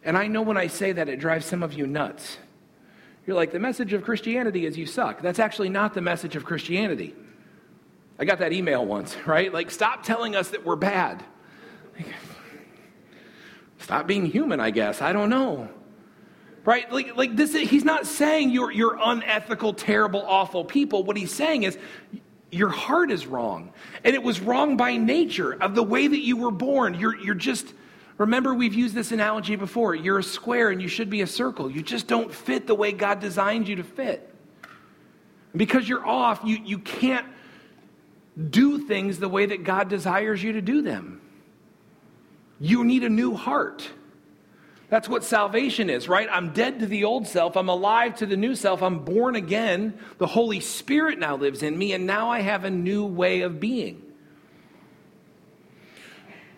And 0.04 0.18
I 0.18 0.28
know 0.28 0.44
when 0.44 0.58
I 0.58 0.68
say 0.68 0.92
that, 0.92 1.10
it 1.10 1.20
drives 1.20 1.46
some 1.46 1.64
of 1.64 1.74
you 1.74 1.88
nuts. 1.88 2.38
You're 3.26 3.36
like, 3.36 3.52
the 3.52 3.60
message 3.60 3.94
of 3.94 4.04
Christianity 4.04 4.66
is 4.66 4.78
you 4.78 4.86
suck. 4.86 5.22
That's 5.22 5.40
actually 5.40 5.70
not 5.70 5.94
the 5.94 6.02
message 6.02 6.36
of 6.36 6.46
Christianity. 6.46 7.16
I 8.20 8.26
got 8.26 8.40
that 8.40 8.54
email 8.54 8.86
once, 8.86 9.16
right? 9.26 9.52
Like, 9.54 9.72
stop 9.72 10.04
telling 10.04 10.36
us 10.36 10.50
that 10.50 10.66
we're 10.66 10.76
bad. 10.76 11.24
Stop 13.78 14.08
being 14.08 14.26
human, 14.26 14.60
I 14.60 14.72
guess. 14.72 15.02
I 15.02 15.14
don't 15.14 15.30
know 15.30 15.70
right? 16.66 16.92
Like, 16.92 17.16
like 17.16 17.36
this, 17.36 17.54
he's 17.54 17.86
not 17.86 18.08
saying 18.08 18.50
you're, 18.50 18.72
you're 18.72 18.98
unethical, 19.02 19.74
terrible, 19.74 20.24
awful 20.26 20.66
people. 20.66 21.04
What 21.04 21.16
he's 21.16 21.32
saying 21.32 21.64
is 21.64 21.78
your 22.52 22.70
heart 22.70 23.12
is 23.12 23.28
wrong. 23.28 23.72
And 24.04 24.16
it 24.16 24.24
was 24.24 24.40
wrong 24.40 24.76
by 24.76 24.98
nature 24.98 25.54
of 25.62 25.76
the 25.76 25.84
way 25.84 26.08
that 26.08 26.20
you 26.20 26.38
were 26.38 26.52
born. 26.52 26.96
You're, 26.96 27.18
you're 27.18 27.36
just, 27.36 27.74
remember, 28.18 28.54
we've 28.54 28.74
used 28.74 28.96
this 28.96 29.12
analogy 29.12 29.56
before. 29.56 29.96
You're 29.96 30.20
a 30.20 30.24
square 30.24 30.70
and 30.70 30.82
you 30.82 30.88
should 30.88 31.10
be 31.10 31.22
a 31.22 31.28
circle. 31.28 31.70
You 31.70 31.82
just 31.82 32.08
don't 32.08 32.34
fit 32.34 32.68
the 32.68 32.76
way 32.76 32.92
God 32.92 33.20
designed 33.20 33.68
you 33.68 33.78
to 33.78 33.84
fit. 33.84 34.34
Because 35.56 35.88
you're 35.88 36.06
off, 36.06 36.42
you, 36.44 36.58
you 36.64 36.80
can't 36.80 37.26
do 38.50 38.86
things 38.86 39.20
the 39.20 39.30
way 39.30 39.46
that 39.46 39.64
God 39.64 39.90
desires 39.90 40.44
you 40.44 40.54
to 40.54 40.62
do 40.62 40.82
them. 40.82 41.22
You 42.60 42.84
need 42.84 43.04
a 43.04 43.10
new 43.10 43.34
heart. 43.34 43.90
That's 44.90 45.10
what 45.10 45.24
salvation 45.24 45.90
is, 45.90 46.08
right? 46.08 46.28
I'm 46.32 46.54
dead 46.54 46.80
to 46.80 46.86
the 46.86 47.06
old 47.06 47.28
self. 47.28 47.58
I'm 47.58 47.70
alive 47.70 48.16
to 48.18 48.26
the 48.26 48.38
new 48.38 48.56
self. 48.56 48.84
I'm 48.84 49.00
born 49.00 49.36
again. 49.36 49.98
The 50.20 50.28
Holy 50.28 50.60
Spirit 50.60 51.18
now 51.20 51.36
lives 51.36 51.64
in 51.64 51.78
me, 51.78 51.94
and 51.94 52.06
now 52.06 52.30
I 52.30 52.42
have 52.42 52.66
a 52.66 52.70
new 52.70 53.06
way 53.06 53.42
of 53.42 53.60
being. 53.60 54.05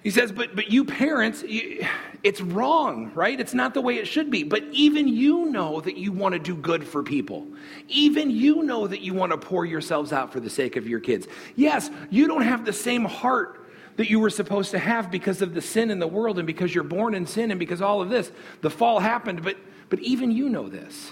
He 0.08 0.12
says, 0.12 0.32
but, 0.32 0.56
but 0.56 0.72
you 0.72 0.86
parents, 0.86 1.44
you, 1.44 1.86
it's 2.24 2.40
wrong, 2.40 3.12
right? 3.14 3.38
It's 3.38 3.54
not 3.54 3.74
the 3.74 3.82
way 3.82 3.96
it 3.96 4.08
should 4.08 4.32
be. 4.32 4.44
But 4.44 4.64
even 4.72 5.10
you 5.10 5.48
know 5.48 5.82
that 5.82 5.98
you 5.98 6.14
want 6.14 6.32
to 6.32 6.40
do 6.40 6.56
good 6.56 6.88
for 6.88 7.04
people. 7.04 7.46
Even 7.90 8.30
you 8.30 8.64
know 8.64 8.88
that 8.88 9.02
you 9.02 9.14
want 9.14 9.34
to 9.34 9.38
pour 9.38 9.66
yourselves 9.66 10.14
out 10.14 10.32
for 10.32 10.40
the 10.40 10.50
sake 10.50 10.78
of 10.78 10.88
your 10.88 11.02
kids. 11.02 11.28
Yes, 11.58 11.90
you 12.10 12.26
don't 12.26 12.44
have 12.44 12.64
the 12.64 12.72
same 12.72 13.04
heart 13.04 13.68
that 13.98 14.10
you 14.10 14.22
were 14.22 14.30
supposed 14.30 14.72
to 14.72 14.80
have 14.80 15.12
because 15.12 15.42
of 15.42 15.54
the 15.54 15.62
sin 15.62 15.92
in 15.92 16.00
the 16.00 16.08
world 16.08 16.38
and 16.38 16.48
because 16.48 16.74
you're 16.74 16.86
born 16.86 17.14
in 17.14 17.28
sin 17.28 17.52
and 17.52 17.60
because 17.60 17.82
all 17.82 18.02
of 18.02 18.08
this. 18.08 18.32
The 18.62 18.70
fall 18.70 19.02
happened, 19.02 19.44
but, 19.44 19.58
but 19.90 20.00
even 20.00 20.32
you 20.32 20.48
know 20.48 20.70
this. 20.70 21.12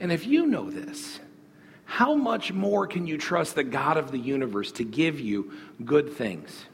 And 0.00 0.10
if 0.10 0.26
you 0.26 0.46
know 0.46 0.70
this, 0.70 1.20
how 1.84 2.14
much 2.14 2.54
more 2.54 2.86
can 2.86 3.06
you 3.06 3.18
trust 3.18 3.54
the 3.54 3.64
God 3.64 3.98
of 3.98 4.12
the 4.12 4.18
universe 4.18 4.72
to 4.72 4.82
give 4.82 5.20
you 5.20 5.52
good 5.84 6.14
things? 6.14 6.64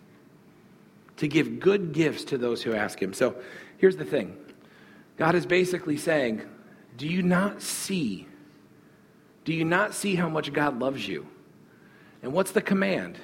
To 1.19 1.29
give 1.29 1.61
good 1.61 1.93
gifts 1.93 2.25
to 2.25 2.39
those 2.39 2.63
who 2.63 2.75
ask 2.75 3.01
Him. 3.01 3.13
So 3.13 3.37
here's 3.79 3.97
the 3.97 4.05
thing 4.05 4.37
God 5.17 5.35
is 5.35 5.47
basically 5.47 5.97
saying, 5.97 6.43
Do 6.97 7.07
you 7.07 7.23
not 7.23 7.63
see? 7.63 8.27
Do 9.45 9.53
you 9.53 9.65
not 9.65 9.95
see 9.95 10.15
how 10.15 10.29
much 10.29 10.53
God 10.53 10.79
loves 10.79 11.07
you? 11.07 11.27
And 12.23 12.33
what's 12.33 12.53
the 12.53 12.63
command? 12.63 13.19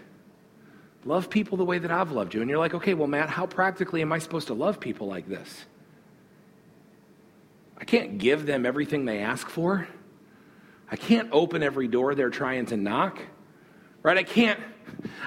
Love 1.05 1.31
people 1.31 1.57
the 1.57 1.65
way 1.65 1.79
that 1.79 1.91
I've 1.91 2.13
loved 2.13 2.35
you. 2.35 2.43
And 2.43 2.51
you're 2.51 2.59
like, 2.59 2.75
okay, 2.75 2.93
well, 2.93 3.09
Matt, 3.09 3.31
how 3.31 3.47
practically 3.47 4.03
am 4.03 4.13
I 4.13 4.19
supposed 4.19 4.49
to 4.49 4.55
love 4.55 4.81
people 4.81 5.07
like 5.07 5.27
this? 5.27 5.65
I 7.79 7.85
can't 7.85 8.19
give 8.19 8.45
them 8.45 8.67
everything 8.67 9.07
they 9.07 9.21
ask 9.21 9.49
for. 9.49 9.89
I 10.91 10.97
can't 10.97 11.31
open 11.33 11.63
every 11.63 11.89
door 11.89 12.15
they're 12.15 12.29
trying 12.29 12.67
to 12.67 12.77
knock. 12.77 13.19
Right? 14.03 14.19
I 14.19 14.23
can't 14.23 14.61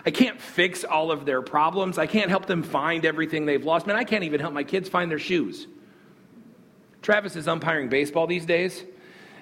I 0.06 0.12
can't 0.12 0.39
fix 0.39 0.84
all 0.84 1.12
of 1.12 1.26
their 1.26 1.41
problems. 1.41 1.97
I 1.97 2.08
can't 2.08 2.30
help 2.30 2.45
them 2.45 2.63
find 2.63 3.06
everything 3.06 3.45
they've 3.45 3.63
lost. 3.63 3.88
Man, 3.88 3.95
I 3.95 4.04
can't 4.04 4.23
even 4.23 4.39
help 4.39 4.54
my 4.54 4.63
kids 4.63 4.89
find 4.89 5.10
their 5.10 5.19
shoes. 5.19 5.67
Travis 7.02 7.36
is 7.36 7.47
umpiring 7.47 7.89
baseball 7.89 8.28
these 8.28 8.45
days, 8.45 8.84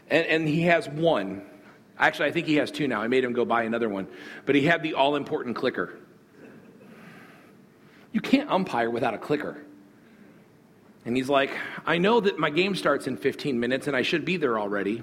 and, 0.09 0.25
and 0.25 0.47
he 0.47 0.63
has 0.63 0.89
one. 0.89 1.43
Actually, 1.97 2.29
I 2.29 2.31
think 2.31 2.47
he 2.47 2.55
has 2.55 2.71
two 2.71 2.87
now. 2.87 3.01
I 3.01 3.07
made 3.07 3.23
him 3.23 3.33
go 3.33 3.45
buy 3.45 3.63
another 3.63 3.89
one. 3.89 4.07
But 4.45 4.55
he 4.55 4.65
had 4.65 4.81
the 4.81 4.95
all 4.95 5.15
important 5.15 5.55
clicker. 5.55 5.99
You 8.11 8.19
can't 8.19 8.49
umpire 8.49 8.89
without 8.89 9.13
a 9.13 9.17
clicker. 9.17 9.63
And 11.05 11.15
he's 11.15 11.29
like, 11.29 11.51
I 11.85 11.97
know 11.97 12.19
that 12.19 12.37
my 12.37 12.49
game 12.49 12.75
starts 12.75 13.07
in 13.07 13.17
15 13.17 13.59
minutes 13.59 13.87
and 13.87 13.95
I 13.95 14.01
should 14.01 14.25
be 14.25 14.37
there 14.37 14.59
already, 14.59 15.01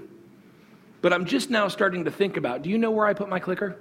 but 1.01 1.13
I'm 1.13 1.25
just 1.25 1.51
now 1.51 1.69
starting 1.69 2.05
to 2.05 2.11
think 2.11 2.37
about 2.37 2.63
do 2.63 2.71
you 2.71 2.79
know 2.79 2.91
where 2.91 3.07
I 3.07 3.15
put 3.15 3.29
my 3.29 3.41
clicker? 3.41 3.77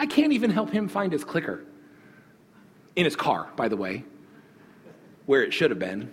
I 0.00 0.06
can't 0.06 0.32
even 0.32 0.50
help 0.50 0.70
him 0.70 0.88
find 0.88 1.12
his 1.12 1.22
clicker. 1.24 1.64
In 2.96 3.04
his 3.04 3.14
car, 3.14 3.48
by 3.54 3.68
the 3.68 3.76
way, 3.76 4.04
where 5.26 5.44
it 5.44 5.54
should 5.54 5.70
have 5.70 5.78
been. 5.78 6.10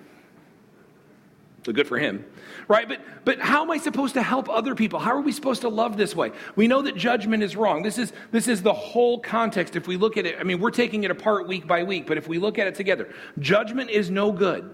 So 1.65 1.73
good 1.73 1.87
for 1.87 1.97
him 1.97 2.23
right? 2.67 2.87
But, 2.87 3.01
but 3.25 3.39
how 3.39 3.63
am 3.63 3.71
I 3.71 3.77
supposed 3.77 4.13
to 4.15 4.21
help 4.21 4.49
other 4.49 4.75
people? 4.75 4.99
How 4.99 5.11
are 5.11 5.21
we 5.21 5.31
supposed 5.31 5.61
to 5.61 5.69
love 5.69 5.97
this 5.97 6.15
way? 6.15 6.31
We 6.55 6.67
know 6.67 6.81
that 6.81 6.95
judgment 6.95 7.43
is 7.43 7.55
wrong. 7.55 7.81
This 7.81 7.97
is, 7.97 8.13
this 8.31 8.47
is 8.47 8.61
the 8.61 8.73
whole 8.73 9.19
context. 9.19 9.75
If 9.75 9.87
we 9.87 9.97
look 9.97 10.17
at 10.17 10.25
it, 10.25 10.37
I 10.39 10.43
mean, 10.43 10.59
we're 10.59 10.71
taking 10.71 11.03
it 11.03 11.11
apart 11.11 11.47
week 11.47 11.67
by 11.67 11.83
week, 11.83 12.07
but 12.07 12.17
if 12.17 12.27
we 12.27 12.39
look 12.39 12.59
at 12.59 12.67
it 12.67 12.75
together, 12.75 13.13
judgment 13.39 13.89
is 13.89 14.09
no 14.09 14.31
good. 14.31 14.73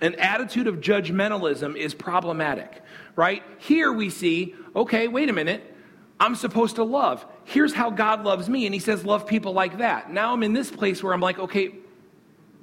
An 0.00 0.14
attitude 0.16 0.66
of 0.66 0.76
judgmentalism 0.76 1.76
is 1.76 1.94
problematic, 1.94 2.82
right? 3.14 3.42
Here 3.58 3.92
we 3.92 4.10
see, 4.10 4.54
okay, 4.74 5.08
wait 5.08 5.30
a 5.30 5.32
minute. 5.32 5.74
I'm 6.18 6.34
supposed 6.34 6.76
to 6.76 6.84
love. 6.84 7.24
Here's 7.44 7.74
how 7.74 7.90
God 7.90 8.24
loves 8.24 8.48
me. 8.48 8.66
And 8.66 8.74
he 8.74 8.80
says, 8.80 9.04
love 9.04 9.26
people 9.26 9.52
like 9.52 9.78
that. 9.78 10.10
Now 10.10 10.32
I'm 10.32 10.42
in 10.42 10.52
this 10.52 10.70
place 10.70 11.02
where 11.02 11.12
I'm 11.12 11.20
like, 11.20 11.38
okay, 11.38 11.74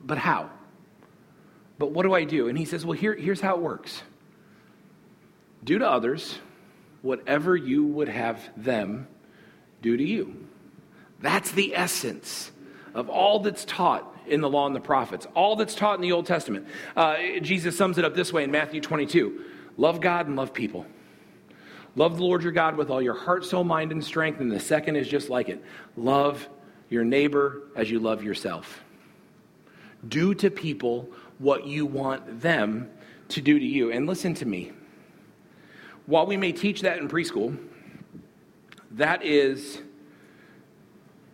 but 0.04 0.18
how? 0.18 0.50
But 1.78 1.92
what 1.92 2.04
do 2.04 2.14
I 2.14 2.24
do? 2.24 2.48
And 2.48 2.58
he 2.58 2.66
says, 2.66 2.86
well, 2.86 2.98
here, 2.98 3.16
here's 3.16 3.42
how 3.42 3.56
it 3.56 3.62
works 3.62 4.02
do 5.64 5.80
to 5.80 5.90
others 5.90 6.38
whatever 7.02 7.56
you 7.56 7.86
would 7.86 8.10
have 8.10 8.40
them 8.58 9.08
do 9.82 9.96
to 9.96 10.04
you. 10.04 10.48
That's 11.22 11.52
the 11.52 11.76
essence 11.76 12.52
of 12.94 13.10
all 13.10 13.40
that's 13.40 13.66
taught 13.66 14.10
in 14.28 14.42
the 14.42 14.50
law 14.50 14.68
and 14.68 14.76
the 14.76 14.82
prophets, 14.82 15.28
all 15.36 15.56
that's 15.56 15.76
taught 15.76 15.96
in 15.96 16.02
the 16.02 16.12
Old 16.12 16.26
Testament. 16.26 16.68
Uh, 16.96 17.16
Jesus 17.42 17.78
sums 17.78 17.98
it 17.98 18.06
up 18.06 18.16
this 18.16 18.32
way 18.34 18.44
in 18.44 18.52
Matthew 18.52 18.82
22 18.82 19.42
Love 19.76 20.02
God 20.02 20.28
and 20.28 20.36
love 20.36 20.54
people. 20.54 20.86
Love 21.96 22.18
the 22.18 22.24
Lord 22.24 22.44
your 22.44 22.52
God 22.52 22.76
with 22.76 22.90
all 22.90 23.02
your 23.02 23.14
heart, 23.14 23.46
soul, 23.46 23.64
mind, 23.64 23.92
and 23.92 24.04
strength. 24.04 24.40
And 24.40 24.52
the 24.52 24.60
second 24.60 24.96
is 24.96 25.08
just 25.08 25.30
like 25.30 25.50
it 25.50 25.64
love 25.96 26.48
your 26.90 27.04
neighbor 27.04 27.64
as 27.76 27.90
you 27.90 28.00
love 28.00 28.24
yourself. 28.24 28.84
Do 30.08 30.34
to 30.36 30.50
people 30.50 31.10
what 31.40 31.66
you 31.66 31.86
want 31.86 32.42
them 32.42 32.90
to 33.30 33.42
do 33.42 33.58
to 33.58 33.66
you. 33.66 33.92
And 33.92 34.08
listen 34.08 34.34
to 34.36 34.46
me 34.46 34.72
while 36.06 36.26
we 36.26 36.38
may 36.38 36.52
teach 36.52 36.82
that 36.82 36.98
in 36.98 37.08
preschool, 37.08 37.58
that 38.92 39.24
is 39.24 39.82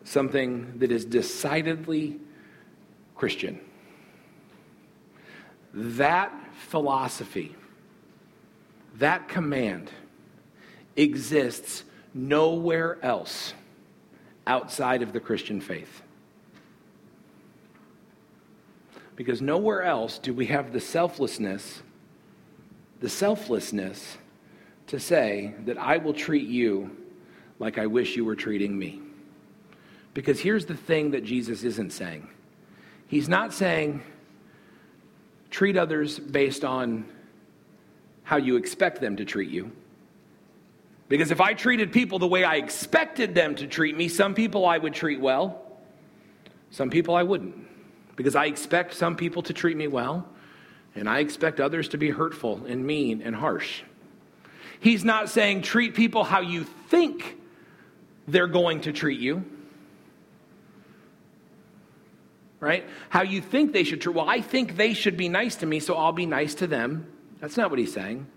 something 0.03 0.80
that 0.80 0.91
is 0.91 1.05
decidedly 1.05 2.20
Christian. 3.16 3.60
That 5.74 6.32
philosophy, 6.53 7.55
that 8.95 9.28
command 9.28 9.91
exists 11.00 11.84
nowhere 12.14 12.97
else 13.04 13.54
outside 14.45 15.02
of 15.02 15.14
the 15.14 15.20
Christian 15.20 15.62
faith. 15.62 16.02
Because 19.16 19.41
nowhere 19.41 19.84
else 19.84 20.18
do 20.18 20.34
we 20.34 20.47
have 20.47 20.74
the 20.74 20.80
selflessness, 20.80 21.82
the 23.00 23.10
selflessness 23.10 24.18
to 24.88 25.00
say 25.00 25.54
that 25.66 25.78
I 25.78 25.97
will 25.97 26.14
treat 26.14 26.47
you 26.47 26.95
like 27.60 27.78
I 27.78 27.86
wish 27.86 28.16
you 28.16 28.26
were 28.26 28.36
treating 28.36 28.78
me. 28.78 29.02
Because 30.14 30.39
here's 30.39 30.66
the 30.66 30.76
thing 30.76 31.12
that 31.12 31.24
Jesus 31.24 31.64
isn't 31.64 31.91
saying 31.91 32.28
He's 33.08 33.30
not 33.30 33.54
saying 33.54 34.04
treat 35.50 35.78
others 35.78 36.20
based 36.20 36.64
on 36.64 37.06
how 38.24 38.38
you 38.38 38.56
expect 38.56 39.02
them 39.02 39.16
to 39.18 39.26
treat 39.26 39.50
you. 39.50 39.72
Because 41.10 41.32
if 41.32 41.41
I 41.41 41.53
treated 41.53 41.91
people 41.91 42.20
the 42.20 42.28
way 42.28 42.43
I 42.43 42.55
expected 42.55 43.34
them 43.34 43.55
to 43.55 43.68
treat 43.68 43.97
me, 43.97 44.07
some 44.07 44.36
people 44.36 44.66
I 44.66 44.78
would 44.78 44.93
treat 44.93 45.20
well, 45.20 45.66
some 46.70 46.91
people 46.91 47.16
I 47.16 47.24
wouldn't. 47.24 47.55
Because 48.16 48.36
I 48.36 48.45
expect 48.45 48.93
some 48.93 49.16
people 49.16 49.41
to 49.43 49.53
treat 49.53 49.76
me 49.76 49.88
well, 49.88 50.28
and 50.93 51.10
I 51.10 51.20
expect 51.20 51.60
others 51.60 51.89
to 51.89 51.97
be 51.97 52.12
hurtful 52.12 52.66
and 52.68 52.86
mean 52.86 53.22
and 53.24 53.36
harsh. 53.36 53.82
He's 54.80 55.03
not 55.03 55.30
saying 55.30 55.64
treat 55.64 55.95
people 55.95 56.24
how 56.24 56.41
you 56.41 56.64
think 56.64 57.38
they're 58.28 58.47
going 58.47 58.82
to 58.82 58.93
treat 58.93 59.20
you. 59.20 59.43
Right? 62.60 62.86
How 63.07 63.24
you 63.24 63.41
think 63.41 63.72
they 63.74 63.84
should 63.84 64.01
treat. 64.01 64.16
Well, 64.16 64.30
I 64.30 64.41
think 64.41 64.76
they 64.76 64.93
should 64.93 65.18
be 65.18 65.30
nice 65.30 65.55
to 65.57 65.66
me, 65.66 65.80
so 65.80 65.95
I'll 65.95 66.12
be 66.12 66.26
nice 66.26 66.55
to 66.55 66.68
them. 66.68 67.07
That's 67.39 67.57
not 67.57 67.70
what 67.70 67.80
he's 67.80 67.93
saying. 67.93 68.28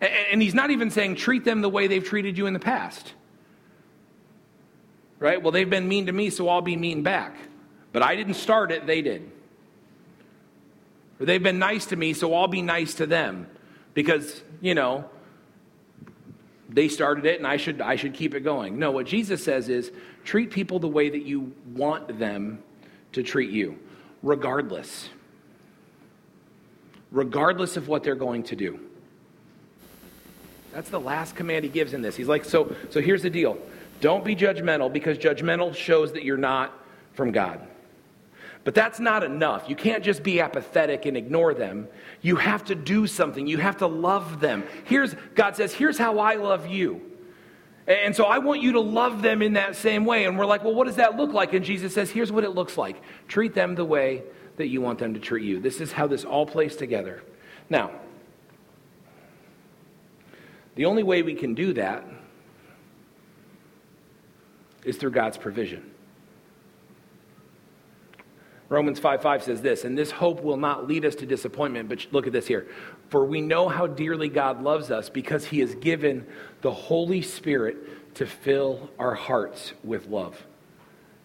And 0.00 0.42
he's 0.42 0.54
not 0.54 0.70
even 0.70 0.90
saying 0.90 1.16
treat 1.16 1.44
them 1.44 1.62
the 1.62 1.68
way 1.68 1.86
they've 1.86 2.04
treated 2.04 2.36
you 2.36 2.46
in 2.46 2.52
the 2.52 2.60
past. 2.60 3.14
Right? 5.18 5.42
Well, 5.42 5.52
they've 5.52 5.68
been 5.68 5.88
mean 5.88 6.06
to 6.06 6.12
me, 6.12 6.30
so 6.30 6.48
I'll 6.48 6.60
be 6.60 6.76
mean 6.76 7.02
back. 7.02 7.36
But 7.92 8.02
I 8.02 8.16
didn't 8.16 8.34
start 8.34 8.70
it, 8.70 8.86
they 8.86 9.00
did. 9.00 9.30
Or 11.18 11.24
they've 11.24 11.42
been 11.42 11.58
nice 11.58 11.86
to 11.86 11.96
me, 11.96 12.12
so 12.12 12.34
I'll 12.34 12.48
be 12.48 12.60
nice 12.60 12.94
to 12.94 13.06
them. 13.06 13.46
Because, 13.94 14.42
you 14.60 14.74
know, 14.74 15.08
they 16.68 16.88
started 16.88 17.24
it 17.24 17.38
and 17.38 17.46
I 17.46 17.56
should, 17.56 17.80
I 17.80 17.96
should 17.96 18.12
keep 18.12 18.34
it 18.34 18.40
going. 18.40 18.78
No, 18.78 18.90
what 18.90 19.06
Jesus 19.06 19.42
says 19.42 19.70
is 19.70 19.90
treat 20.24 20.50
people 20.50 20.78
the 20.78 20.88
way 20.88 21.08
that 21.08 21.22
you 21.22 21.54
want 21.72 22.18
them 22.18 22.62
to 23.12 23.22
treat 23.22 23.50
you, 23.50 23.78
regardless. 24.22 25.08
Regardless 27.10 27.78
of 27.78 27.88
what 27.88 28.02
they're 28.02 28.14
going 28.14 28.42
to 28.42 28.56
do. 28.56 28.80
That's 30.76 30.90
the 30.90 31.00
last 31.00 31.34
command 31.34 31.64
he 31.64 31.70
gives 31.70 31.94
in 31.94 32.02
this. 32.02 32.16
He's 32.16 32.28
like, 32.28 32.44
so, 32.44 32.76
so 32.90 33.00
here's 33.00 33.22
the 33.22 33.30
deal. 33.30 33.56
Don't 34.02 34.22
be 34.22 34.36
judgmental 34.36 34.92
because 34.92 35.16
judgmental 35.16 35.74
shows 35.74 36.12
that 36.12 36.22
you're 36.22 36.36
not 36.36 36.70
from 37.14 37.32
God. 37.32 37.66
But 38.62 38.74
that's 38.74 39.00
not 39.00 39.24
enough. 39.24 39.70
You 39.70 39.74
can't 39.74 40.04
just 40.04 40.22
be 40.22 40.38
apathetic 40.38 41.06
and 41.06 41.16
ignore 41.16 41.54
them. 41.54 41.88
You 42.20 42.36
have 42.36 42.62
to 42.66 42.74
do 42.74 43.06
something. 43.06 43.46
You 43.46 43.56
have 43.56 43.78
to 43.78 43.86
love 43.86 44.38
them. 44.38 44.64
Here's 44.84 45.14
God 45.34 45.56
says, 45.56 45.72
"Here's 45.72 45.96
how 45.96 46.18
I 46.18 46.34
love 46.34 46.66
you." 46.66 47.00
And 47.86 48.14
so 48.14 48.24
I 48.24 48.36
want 48.36 48.60
you 48.60 48.72
to 48.72 48.80
love 48.80 49.22
them 49.22 49.40
in 49.40 49.54
that 49.54 49.76
same 49.76 50.04
way. 50.04 50.26
And 50.26 50.38
we're 50.38 50.44
like, 50.44 50.62
"Well, 50.62 50.74
what 50.74 50.88
does 50.88 50.96
that 50.96 51.16
look 51.16 51.32
like?" 51.32 51.54
And 51.54 51.64
Jesus 51.64 51.94
says, 51.94 52.10
"Here's 52.10 52.30
what 52.30 52.44
it 52.44 52.50
looks 52.50 52.76
like. 52.76 52.96
Treat 53.28 53.54
them 53.54 53.76
the 53.76 53.84
way 53.86 54.24
that 54.58 54.66
you 54.66 54.82
want 54.82 54.98
them 54.98 55.14
to 55.14 55.20
treat 55.20 55.44
you." 55.44 55.58
This 55.58 55.80
is 55.80 55.92
how 55.92 56.06
this 56.06 56.22
all 56.22 56.44
plays 56.44 56.76
together. 56.76 57.22
Now, 57.70 57.92
the 60.76 60.84
only 60.84 61.02
way 61.02 61.22
we 61.22 61.34
can 61.34 61.54
do 61.54 61.72
that 61.72 62.04
is 64.84 64.96
through 64.96 65.10
God's 65.10 65.36
provision. 65.36 65.90
Romans 68.68 68.98
5 68.98 69.22
5 69.22 69.42
says 69.42 69.62
this, 69.62 69.84
and 69.84 69.96
this 69.96 70.10
hope 70.10 70.42
will 70.42 70.56
not 70.56 70.86
lead 70.86 71.04
us 71.04 71.14
to 71.16 71.26
disappointment, 71.26 71.88
but 71.88 72.06
look 72.10 72.26
at 72.26 72.32
this 72.32 72.46
here. 72.46 72.66
For 73.08 73.24
we 73.24 73.40
know 73.40 73.68
how 73.68 73.86
dearly 73.86 74.28
God 74.28 74.62
loves 74.62 74.90
us 74.90 75.08
because 75.08 75.44
he 75.44 75.60
has 75.60 75.74
given 75.76 76.26
the 76.62 76.72
Holy 76.72 77.22
Spirit 77.22 78.14
to 78.16 78.26
fill 78.26 78.90
our 78.98 79.14
hearts 79.14 79.72
with 79.84 80.06
love. 80.08 80.44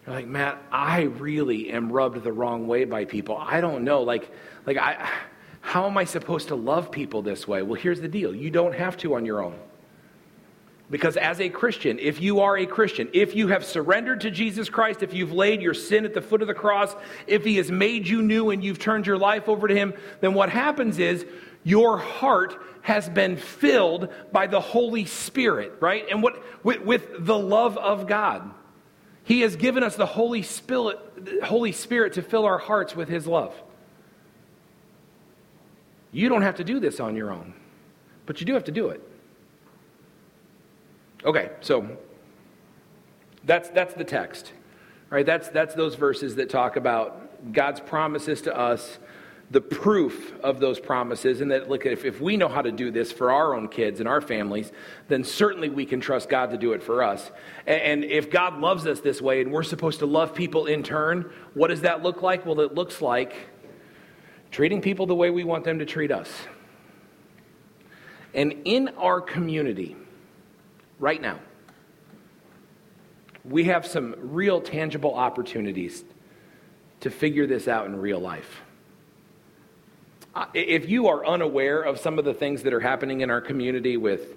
You're 0.06 0.14
like, 0.14 0.26
Matt, 0.26 0.62
I 0.70 1.02
really 1.02 1.70
am 1.70 1.92
rubbed 1.92 2.22
the 2.22 2.32
wrong 2.32 2.66
way 2.66 2.84
by 2.84 3.04
people. 3.04 3.36
I 3.36 3.60
don't 3.60 3.84
know. 3.84 4.02
Like, 4.02 4.30
like 4.66 4.76
I 4.76 5.10
how 5.62 5.86
am 5.86 5.96
I 5.96 6.04
supposed 6.04 6.48
to 6.48 6.54
love 6.54 6.90
people 6.90 7.22
this 7.22 7.48
way? 7.48 7.62
Well, 7.62 7.80
here's 7.80 8.00
the 8.00 8.08
deal 8.08 8.34
you 8.34 8.50
don't 8.50 8.74
have 8.74 8.96
to 8.98 9.14
on 9.14 9.24
your 9.24 9.42
own. 9.42 9.58
Because 10.90 11.16
as 11.16 11.40
a 11.40 11.48
Christian, 11.48 11.98
if 11.98 12.20
you 12.20 12.40
are 12.40 12.58
a 12.58 12.66
Christian, 12.66 13.08
if 13.14 13.34
you 13.34 13.48
have 13.48 13.64
surrendered 13.64 14.20
to 14.22 14.30
Jesus 14.30 14.68
Christ, 14.68 15.02
if 15.02 15.14
you've 15.14 15.32
laid 15.32 15.62
your 15.62 15.72
sin 15.72 16.04
at 16.04 16.12
the 16.12 16.20
foot 16.20 16.42
of 16.42 16.48
the 16.48 16.54
cross, 16.54 16.94
if 17.26 17.44
He 17.44 17.56
has 17.56 17.70
made 17.70 18.06
you 18.06 18.20
new 18.20 18.50
and 18.50 18.62
you've 18.62 18.78
turned 18.78 19.06
your 19.06 19.16
life 19.16 19.48
over 19.48 19.68
to 19.68 19.74
Him, 19.74 19.94
then 20.20 20.34
what 20.34 20.50
happens 20.50 20.98
is 20.98 21.24
your 21.64 21.96
heart 21.96 22.60
has 22.82 23.08
been 23.08 23.36
filled 23.36 24.12
by 24.32 24.48
the 24.48 24.60
Holy 24.60 25.06
Spirit, 25.06 25.72
right? 25.80 26.04
And 26.10 26.22
what 26.22 26.42
with, 26.62 26.82
with 26.82 27.24
the 27.24 27.38
love 27.38 27.78
of 27.78 28.06
God. 28.06 28.50
He 29.24 29.42
has 29.42 29.54
given 29.56 29.84
us 29.84 29.94
the 29.94 30.04
Holy 30.04 30.42
Spirit, 30.42 30.98
Holy 31.44 31.72
Spirit 31.72 32.14
to 32.14 32.22
fill 32.22 32.44
our 32.44 32.58
hearts 32.58 32.94
with 32.94 33.08
His 33.08 33.26
love. 33.26 33.54
You 36.12 36.28
don't 36.28 36.42
have 36.42 36.56
to 36.56 36.64
do 36.64 36.78
this 36.78 37.00
on 37.00 37.16
your 37.16 37.32
own, 37.32 37.54
but 38.26 38.38
you 38.38 38.46
do 38.46 38.54
have 38.54 38.64
to 38.64 38.72
do 38.72 38.88
it. 38.88 39.02
Okay, 41.24 41.50
so 41.60 41.96
that's, 43.44 43.68
that's 43.70 43.94
the 43.94 44.04
text. 44.04 44.52
Right? 45.08 45.26
That's, 45.26 45.48
that's 45.48 45.74
those 45.74 45.94
verses 45.94 46.36
that 46.36 46.48
talk 46.48 46.76
about 46.76 47.52
God's 47.52 47.80
promises 47.80 48.40
to 48.42 48.56
us, 48.56 48.98
the 49.50 49.60
proof 49.60 50.32
of 50.42 50.58
those 50.58 50.80
promises, 50.80 51.42
and 51.42 51.50
that, 51.50 51.68
look, 51.68 51.84
if, 51.84 52.06
if 52.06 52.20
we 52.22 52.38
know 52.38 52.48
how 52.48 52.62
to 52.62 52.72
do 52.72 52.90
this 52.90 53.12
for 53.12 53.30
our 53.30 53.54
own 53.54 53.68
kids 53.68 54.00
and 54.00 54.08
our 54.08 54.22
families, 54.22 54.72
then 55.08 55.22
certainly 55.22 55.68
we 55.68 55.84
can 55.84 56.00
trust 56.00 56.30
God 56.30 56.50
to 56.52 56.56
do 56.56 56.72
it 56.72 56.82
for 56.82 57.02
us. 57.02 57.30
And, 57.66 57.82
and 57.82 58.04
if 58.04 58.30
God 58.30 58.58
loves 58.58 58.86
us 58.86 59.00
this 59.00 59.20
way 59.20 59.42
and 59.42 59.52
we're 59.52 59.64
supposed 59.64 59.98
to 59.98 60.06
love 60.06 60.34
people 60.34 60.64
in 60.64 60.82
turn, 60.82 61.30
what 61.52 61.68
does 61.68 61.82
that 61.82 62.02
look 62.02 62.22
like? 62.22 62.46
Well, 62.46 62.60
it 62.60 62.74
looks 62.74 63.02
like 63.02 63.34
treating 64.52 64.82
people 64.82 65.06
the 65.06 65.14
way 65.14 65.30
we 65.30 65.42
want 65.42 65.64
them 65.64 65.78
to 65.80 65.86
treat 65.86 66.12
us. 66.12 66.30
And 68.34 68.54
in 68.64 68.88
our 68.98 69.20
community, 69.20 69.96
right 70.98 71.20
now, 71.20 71.40
we 73.44 73.64
have 73.64 73.86
some 73.86 74.14
real 74.18 74.60
tangible 74.60 75.14
opportunities 75.14 76.04
to 77.00 77.10
figure 77.10 77.46
this 77.46 77.66
out 77.66 77.86
in 77.86 77.96
real 77.96 78.20
life. 78.20 78.62
If 80.54 80.88
you 80.88 81.08
are 81.08 81.26
unaware 81.26 81.82
of 81.82 81.98
some 81.98 82.18
of 82.18 82.24
the 82.24 82.32
things 82.32 82.62
that 82.62 82.72
are 82.72 82.80
happening 82.80 83.22
in 83.22 83.30
our 83.30 83.40
community 83.40 83.96
with 83.96 84.36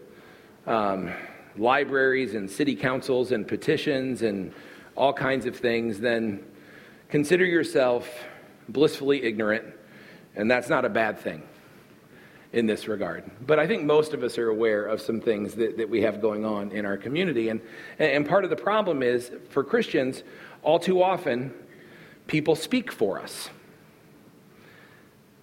um, 0.66 1.12
libraries 1.58 2.36
and 2.36 2.50
city 2.50 2.76
councils 2.76 3.32
and 3.32 3.48
petitions 3.48 4.22
and 4.22 4.54
all 4.96 5.14
kinds 5.14 5.46
of 5.46 5.56
things, 5.56 6.00
then 6.00 6.44
consider 7.10 7.46
yourself 7.46 8.10
blissfully 8.68 9.24
ignorant 9.24 9.66
and 10.36 10.50
that's 10.50 10.70
not 10.70 10.86
a 10.86 10.90
bad 10.90 11.20
thing 11.20 11.44
in 12.56 12.66
this 12.66 12.88
regard. 12.88 13.30
But 13.46 13.60
I 13.60 13.68
think 13.68 13.84
most 13.84 14.14
of 14.14 14.24
us 14.24 14.38
are 14.38 14.50
aware 14.50 14.86
of 14.86 15.02
some 15.02 15.20
things 15.20 15.56
that, 15.56 15.78
that 15.78 15.90
we 15.90 16.02
have 16.02 16.22
going 16.22 16.46
on 16.46 16.72
in 16.72 16.86
our 16.86 16.96
community. 16.96 17.50
And, 17.50 17.60
and 18.00 18.28
part 18.28 18.46
of 18.46 18.50
the 18.50 18.56
problem 18.56 19.04
is 19.04 19.30
for 19.50 19.64
Christians, 19.64 20.24
all 20.64 20.80
too 20.80 21.04
often, 21.04 21.54
people 22.28 22.56
speak 22.56 22.92
for 22.92 23.20
us. 23.20 23.50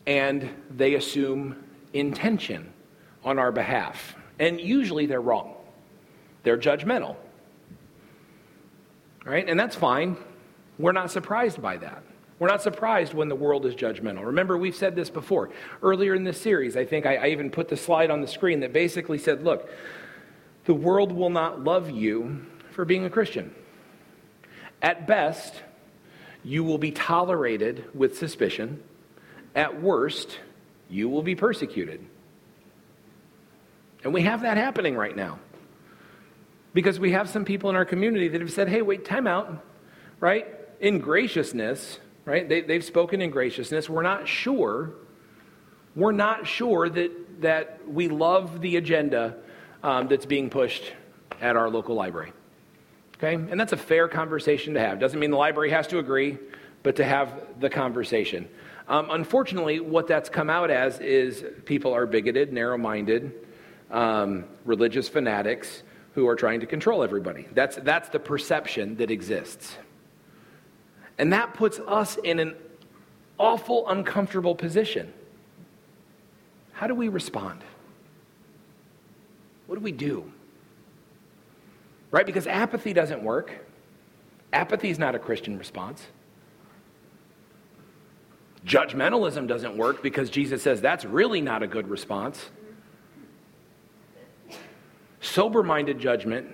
And 0.07 0.49
they 0.71 0.95
assume 0.95 1.63
intention 1.93 2.73
on 3.25 3.39
our 3.39 3.53
behalf. 3.53 4.17
And 4.39 4.59
usually 4.61 5.07
they're 5.07 5.21
wrong, 5.21 5.55
they're 6.43 6.59
judgmental. 6.59 7.17
Right? 9.25 9.49
And 9.49 9.61
that's 9.61 9.77
fine. 9.77 10.17
We're 10.79 10.93
not 10.93 11.13
surprised 11.13 11.63
by 11.63 11.77
that. 11.77 12.03
We're 12.43 12.49
not 12.49 12.61
surprised 12.61 13.15
when 13.15 13.29
the 13.29 13.37
world 13.37 13.67
is 13.67 13.77
judgmental. 13.77 14.27
Remember, 14.27 14.59
we've 14.59 14.75
said 14.75 14.97
this 14.97 15.11
before. 15.11 15.51
Earlier 15.81 16.13
in 16.17 16.25
this 16.25 16.41
series, 16.41 16.77
I 16.77 16.85
think 16.85 17.07
I, 17.07 17.15
I 17.15 17.27
even 17.29 17.51
put 17.51 17.69
the 17.69 17.77
slide 17.77 18.11
on 18.11 18.21
the 18.21 18.27
screen 18.27 18.59
that 18.61 18.73
basically 18.73 19.19
said, 19.19 19.45
look, 19.45 19.71
the 20.65 20.75
world 20.75 21.13
will 21.13 21.31
not 21.31 21.63
love 21.63 21.89
you 21.89 22.45
for 22.73 22.85
being 22.85 23.05
a 23.05 23.11
Christian. 23.11 23.55
At 24.83 25.07
best, 25.07 25.63
you 26.43 26.65
will 26.65 26.79
be 26.79 26.91
tolerated 26.91 27.85
with 27.95 28.19
suspicion. 28.19 28.83
At 29.55 29.81
worst, 29.81 30.41
you 30.91 31.09
will 31.09 31.23
be 31.23 31.37
persecuted. 31.37 32.05
And 34.03 34.13
we 34.13 34.23
have 34.23 34.43
that 34.43 34.57
happening 34.57 34.97
right 34.97 35.15
now. 35.15 35.39
Because 36.75 36.99
we 36.99 37.13
have 37.13 37.31
some 37.31 37.45
people 37.45 37.71
in 37.71 37.77
our 37.77 37.85
community 37.85 38.27
that 38.27 38.41
have 38.41 38.53
said, 38.53 38.69
hey, 38.69 38.83
wait, 38.83 39.05
time 39.05 39.29
out, 39.29 39.65
right? 40.19 40.49
In 40.81 40.99
graciousness, 40.99 42.01
right? 42.25 42.49
They, 42.49 42.61
they've 42.61 42.85
spoken 42.85 43.21
in 43.21 43.31
graciousness. 43.31 43.89
We're 43.89 44.03
not 44.03 44.29
sure. 44.29 44.93
We're 45.95 46.13
not 46.13 46.47
sure 46.47 46.89
that, 46.89 47.43
that 47.43 47.89
we 47.89 48.09
love 48.09 48.61
the 48.61 48.77
agenda 48.77 49.37
um, 49.83 50.09
that's 50.09 50.27
being 50.27 50.51
pushed 50.51 50.93
at 51.41 51.57
our 51.57 51.69
local 51.69 51.95
library. 51.95 52.33
Okay? 53.17 53.35
And 53.35 53.59
that's 53.59 53.73
a 53.73 53.77
fair 53.77 54.09
conversation 54.09 54.75
to 54.75 54.81
have. 54.81 54.99
Doesn't 54.99 55.19
mean 55.19 55.31
the 55.31 55.37
library 55.37 55.71
has 55.71 55.87
to 55.89 55.99
agree, 55.99 56.39
but 56.83 56.97
to 56.97 57.05
have 57.05 57.61
the 57.61 57.71
conversation. 57.71 58.49
Um, 58.89 59.11
unfortunately, 59.11 59.81
what 59.81 60.07
that's 60.07 60.29
come 60.29 60.51
out 60.51 60.71
as 60.71 60.99
is 60.99 61.45
people 61.65 61.93
are 61.95 62.07
bigoted, 62.07 62.53
narrow 62.53 62.79
minded, 62.79 63.33
um, 63.91 64.45
religious 64.65 65.09
fanatics 65.09 65.83
who 66.15 66.27
are 66.27 66.37
trying 66.37 66.61
to 66.61 66.67
control 66.67 67.03
everybody. 67.03 67.47
That's, 67.55 67.77
that's 67.77 68.09
the 68.09 68.19
perception 68.19 68.97
that 68.97 69.11
exists. 69.11 69.77
And 71.19 71.33
that 71.33 71.55
puts 71.55 71.79
us 71.81 72.17
in 72.17 72.39
an 72.39 72.55
awful, 73.39 73.89
uncomfortable 73.89 74.55
position. 74.55 75.13
How 76.73 76.87
do 76.87 76.95
we 76.95 77.09
respond? 77.09 77.63
What 79.67 79.77
do 79.77 79.83
we 79.83 79.93
do? 79.93 80.31
Right? 82.11 82.27
Because 82.27 82.47
apathy 82.47 82.93
doesn't 82.93 83.23
work. 83.23 83.67
Apathy 84.53 84.91
is 84.91 84.99
not 84.99 85.15
a 85.15 85.19
Christian 85.19 85.59
response. 85.59 86.07
Judgmentalism 88.67 89.49
doesn't 89.49 89.77
work 89.77 90.03
because 90.03 90.31
Jesus 90.31 90.63
says 90.63 90.81
that's 90.81 91.05
really 91.05 91.41
not 91.41 91.63
a 91.63 91.67
good 91.67 91.89
response. 91.89 92.51
Sober 95.21 95.63
minded 95.63 95.99
judgment 95.99 96.49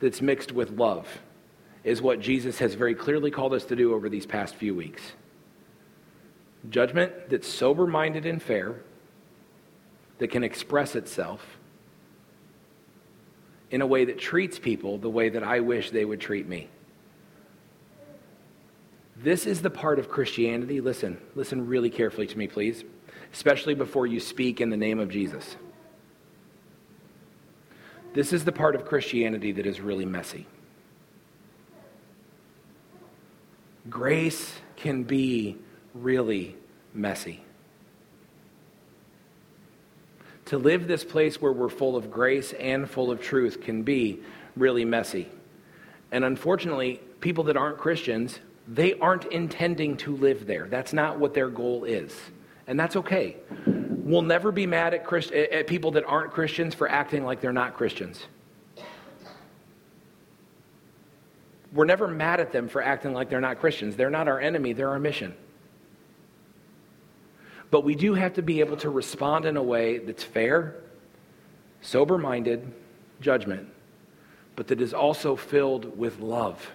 that's 0.00 0.22
mixed 0.22 0.52
with 0.52 0.70
love 0.70 1.06
is 1.86 2.02
what 2.02 2.18
Jesus 2.20 2.58
has 2.58 2.74
very 2.74 2.96
clearly 2.96 3.30
called 3.30 3.54
us 3.54 3.64
to 3.66 3.76
do 3.76 3.94
over 3.94 4.08
these 4.08 4.26
past 4.26 4.56
few 4.56 4.74
weeks. 4.74 5.00
Judgment 6.68 7.30
that's 7.30 7.46
sober 7.46 7.86
minded 7.86 8.26
and 8.26 8.42
fair, 8.42 8.74
that 10.18 10.28
can 10.28 10.42
express 10.42 10.96
itself 10.96 11.58
in 13.70 13.82
a 13.82 13.86
way 13.86 14.04
that 14.06 14.18
treats 14.18 14.58
people 14.58 14.98
the 14.98 15.08
way 15.08 15.28
that 15.28 15.44
I 15.44 15.60
wish 15.60 15.90
they 15.90 16.04
would 16.04 16.20
treat 16.20 16.48
me. 16.48 16.68
This 19.16 19.46
is 19.46 19.62
the 19.62 19.70
part 19.70 20.00
of 20.00 20.08
Christianity. 20.08 20.80
Listen, 20.80 21.18
listen 21.36 21.68
really 21.68 21.90
carefully 21.90 22.26
to 22.26 22.36
me, 22.36 22.48
please, 22.48 22.82
especially 23.32 23.74
before 23.74 24.08
you 24.08 24.18
speak 24.18 24.60
in 24.60 24.70
the 24.70 24.76
name 24.76 24.98
of 24.98 25.08
Jesus. 25.08 25.56
This 28.12 28.32
is 28.32 28.44
the 28.44 28.52
part 28.52 28.74
of 28.74 28.84
Christianity 28.84 29.52
that 29.52 29.66
is 29.66 29.80
really 29.80 30.04
messy. 30.04 30.46
Grace 33.88 34.60
can 34.76 35.02
be 35.04 35.56
really 35.94 36.56
messy. 36.92 37.42
To 40.46 40.58
live 40.58 40.86
this 40.86 41.04
place 41.04 41.40
where 41.40 41.52
we're 41.52 41.68
full 41.68 41.96
of 41.96 42.10
grace 42.10 42.52
and 42.52 42.88
full 42.88 43.10
of 43.10 43.20
truth 43.20 43.60
can 43.60 43.82
be 43.82 44.20
really 44.56 44.84
messy. 44.84 45.28
And 46.12 46.24
unfortunately, 46.24 47.00
people 47.20 47.44
that 47.44 47.56
aren't 47.56 47.78
Christians 47.78 48.38
they 48.68 48.98
aren't 48.98 49.26
intending 49.26 49.96
to 49.98 50.16
live 50.16 50.46
there. 50.46 50.66
That's 50.68 50.92
not 50.92 51.18
what 51.18 51.34
their 51.34 51.48
goal 51.48 51.84
is. 51.84 52.14
And 52.66 52.78
that's 52.78 52.96
okay. 52.96 53.36
We'll 53.66 54.22
never 54.22 54.50
be 54.50 54.66
mad 54.66 54.94
at, 54.94 55.04
Christ- 55.04 55.32
at 55.32 55.66
people 55.66 55.92
that 55.92 56.04
aren't 56.04 56.32
Christians 56.32 56.74
for 56.74 56.88
acting 56.88 57.24
like 57.24 57.40
they're 57.40 57.52
not 57.52 57.74
Christians. 57.74 58.24
We're 61.76 61.84
never 61.84 62.08
mad 62.08 62.40
at 62.40 62.52
them 62.52 62.68
for 62.68 62.82
acting 62.82 63.12
like 63.12 63.28
they're 63.28 63.40
not 63.40 63.60
Christians. 63.60 63.96
They're 63.96 64.10
not 64.10 64.28
our 64.28 64.40
enemy, 64.40 64.72
they're 64.72 64.88
our 64.88 64.98
mission. 64.98 65.34
But 67.70 67.84
we 67.84 67.94
do 67.94 68.14
have 68.14 68.34
to 68.34 68.42
be 68.42 68.60
able 68.60 68.78
to 68.78 68.90
respond 68.90 69.44
in 69.44 69.56
a 69.56 69.62
way 69.62 69.98
that's 69.98 70.22
fair, 70.22 70.76
sober 71.82 72.16
minded 72.16 72.72
judgment, 73.20 73.68
but 74.54 74.68
that 74.68 74.80
is 74.80 74.94
also 74.94 75.36
filled 75.36 75.98
with 75.98 76.18
love. 76.20 76.70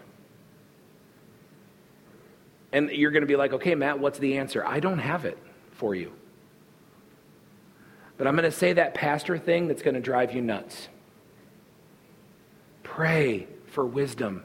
And 2.71 2.89
you're 2.91 3.11
going 3.11 3.21
to 3.21 3.27
be 3.27 3.35
like, 3.35 3.53
okay, 3.53 3.73
Matt, 3.73 3.99
what's 3.99 4.19
the 4.19 4.37
answer? 4.37 4.65
I 4.65 4.79
don't 4.79 4.99
have 4.99 5.25
it 5.25 5.37
for 5.71 5.95
you. 5.95 6.11
But 8.17 8.27
I'm 8.27 8.35
going 8.35 8.49
to 8.49 8.55
say 8.55 8.73
that 8.73 8.93
pastor 8.93 9.37
thing 9.37 9.67
that's 9.67 9.81
going 9.81 9.95
to 9.95 10.01
drive 10.01 10.33
you 10.33 10.41
nuts. 10.41 10.89
Pray 12.83 13.47
for 13.67 13.85
wisdom. 13.85 14.43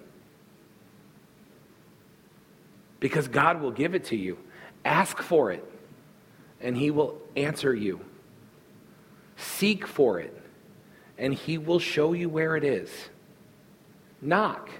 Because 3.01 3.28
God 3.28 3.61
will 3.61 3.70
give 3.70 3.94
it 3.94 4.05
to 4.07 4.16
you. 4.16 4.38
Ask 4.84 5.20
for 5.20 5.51
it, 5.53 5.64
and 6.61 6.76
He 6.76 6.90
will 6.90 7.20
answer 7.36 7.74
you. 7.74 8.01
Seek 9.36 9.86
for 9.86 10.20
it, 10.20 10.34
and 11.18 11.34
He 11.34 11.59
will 11.59 11.78
show 11.78 12.12
you 12.12 12.28
where 12.28 12.57
it 12.57 12.64
is. 12.64 12.90
Knock 14.22 14.70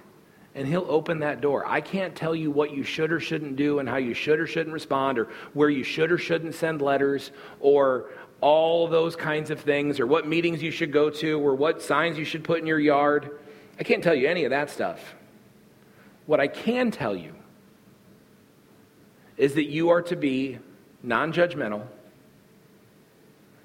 and 0.57 0.67
he'll 0.67 0.87
open 0.89 1.19
that 1.19 1.43
door. 1.43 1.65
I 1.67 1.83
can't 1.83 2.17
tell 2.17 2.35
you 2.35 2.51
what 2.51 2.75
you 2.75 2.83
should 2.83 3.13
or 3.13 3.21
shouldn't 3.21 3.57
do 3.57 3.79
and 3.79 3.87
how 3.87 3.99
you 3.99 4.15
should 4.15 4.41
or 4.41 4.47
shouldn't 4.47 4.73
respond 4.73 5.19
or 5.19 5.29
where 5.53 5.69
you 5.69 5.85
should 5.85 6.11
or 6.11 6.17
shouldn't 6.17 6.55
send 6.55 6.81
letters 6.81 7.31
or 7.61 8.07
all 8.41 8.89
those 8.89 9.15
kinds 9.15 9.51
of 9.51 9.61
things 9.61 10.01
or 10.01 10.07
what 10.07 10.27
meetings 10.27 10.63
you 10.63 10.71
should 10.71 10.93
go 10.93 11.11
to 11.11 11.39
or 11.39 11.55
what 11.55 11.83
signs 11.83 12.17
you 12.19 12.25
should 12.25 12.43
put 12.43 12.59
in 12.59 12.67
your 12.67 12.81
yard. 12.81 13.39
I 13.79 13.83
can't 13.83 14.03
tell 14.03 14.15
you 14.15 14.29
any 14.29 14.45
of 14.45 14.51
that 14.51 14.71
stuff. 14.71 15.15
What 16.25 16.41
I 16.41 16.49
can 16.49 16.91
tell 16.91 17.15
you 17.15 17.35
is 19.37 19.55
that 19.55 19.67
you 19.67 19.91
are 19.91 20.03
to 20.03 20.17
be 20.17 20.59
non 21.03 21.33
judgmental 21.33 21.87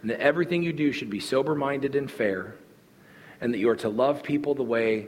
and 0.01 0.09
that 0.09 0.19
everything 0.19 0.63
you 0.63 0.73
do 0.73 0.91
should 0.91 1.09
be 1.09 1.19
sober 1.19 1.55
minded 1.55 1.95
and 1.95 2.09
fair 2.09 2.55
and 3.39 3.53
that 3.53 3.57
you 3.57 3.69
are 3.69 3.75
to 3.75 3.89
love 3.89 4.23
people 4.23 4.55
the 4.55 4.63
way 4.63 5.07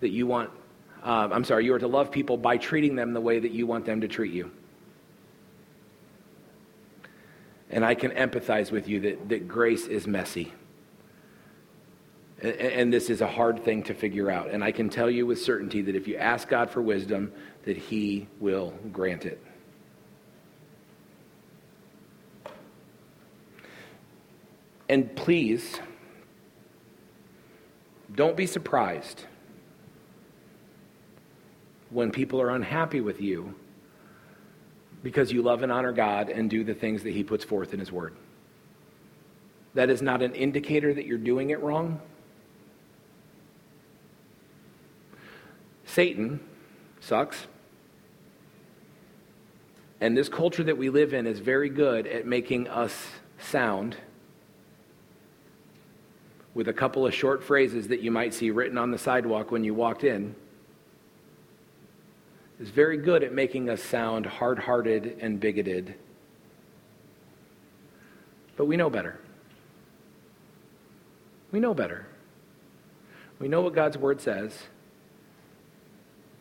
that 0.00 0.10
you 0.10 0.26
want 0.26 0.50
uh, 1.02 1.28
I'm 1.32 1.44
sorry, 1.44 1.64
you 1.64 1.72
are 1.74 1.78
to 1.78 1.88
love 1.88 2.10
people 2.10 2.36
by 2.36 2.58
treating 2.58 2.94
them 2.94 3.14
the 3.14 3.20
way 3.20 3.38
that 3.38 3.52
you 3.52 3.66
want 3.66 3.86
them 3.86 4.02
to 4.02 4.08
treat 4.08 4.32
you. 4.32 4.50
And 7.70 7.84
I 7.84 7.94
can 7.94 8.10
empathize 8.10 8.70
with 8.70 8.88
you 8.88 9.00
that, 9.00 9.28
that 9.30 9.48
grace 9.48 9.86
is 9.86 10.06
messy. 10.06 10.52
And, 12.42 12.54
and 12.54 12.92
this 12.92 13.08
is 13.08 13.20
a 13.20 13.26
hard 13.26 13.64
thing 13.64 13.84
to 13.84 13.94
figure 13.94 14.30
out. 14.30 14.50
And 14.50 14.62
I 14.62 14.72
can 14.72 14.90
tell 14.90 15.08
you 15.08 15.24
with 15.24 15.40
certainty 15.40 15.80
that 15.82 15.94
if 15.94 16.06
you 16.06 16.16
ask 16.16 16.48
God 16.48 16.70
for 16.70 16.82
wisdom, 16.82 17.32
that 17.64 17.78
He 17.78 18.28
will 18.38 18.74
grant 18.92 19.24
it. 19.24 19.42
And 24.90 25.14
please, 25.14 25.78
don't 28.12 28.36
be 28.36 28.44
surprised 28.44 29.22
when 31.90 32.10
people 32.10 32.40
are 32.40 32.50
unhappy 32.50 33.00
with 33.00 33.20
you 33.20 33.54
because 35.04 35.30
you 35.30 35.42
love 35.42 35.62
and 35.62 35.70
honor 35.70 35.92
God 35.92 36.28
and 36.28 36.50
do 36.50 36.64
the 36.64 36.74
things 36.74 37.04
that 37.04 37.12
He 37.12 37.22
puts 37.22 37.44
forth 37.44 37.72
in 37.72 37.78
His 37.78 37.92
Word. 37.92 38.16
That 39.74 39.90
is 39.90 40.02
not 40.02 40.22
an 40.22 40.34
indicator 40.34 40.92
that 40.92 41.06
you're 41.06 41.18
doing 41.18 41.50
it 41.50 41.60
wrong. 41.60 42.00
Satan 45.84 46.40
sucks. 46.98 47.46
And 50.00 50.16
this 50.16 50.28
culture 50.28 50.64
that 50.64 50.76
we 50.76 50.90
live 50.90 51.14
in 51.14 51.28
is 51.28 51.38
very 51.38 51.68
good 51.68 52.08
at 52.08 52.26
making 52.26 52.66
us 52.66 53.06
sound 53.38 53.96
with 56.60 56.68
a 56.68 56.74
couple 56.74 57.06
of 57.06 57.14
short 57.14 57.42
phrases 57.42 57.88
that 57.88 58.02
you 58.02 58.10
might 58.10 58.34
see 58.34 58.50
written 58.50 58.76
on 58.76 58.90
the 58.90 58.98
sidewalk 58.98 59.50
when 59.50 59.64
you 59.64 59.72
walked 59.72 60.04
in 60.04 60.34
is 62.60 62.68
very 62.68 62.98
good 62.98 63.22
at 63.22 63.32
making 63.32 63.70
us 63.70 63.82
sound 63.82 64.26
hard 64.26 64.58
hearted 64.58 65.16
and 65.22 65.40
bigoted. 65.40 65.94
But 68.58 68.66
we 68.66 68.76
know 68.76 68.90
better. 68.90 69.18
We 71.50 71.60
know 71.60 71.72
better. 71.72 72.06
We 73.38 73.48
know 73.48 73.62
what 73.62 73.74
God's 73.74 73.96
word 73.96 74.20
says. 74.20 74.64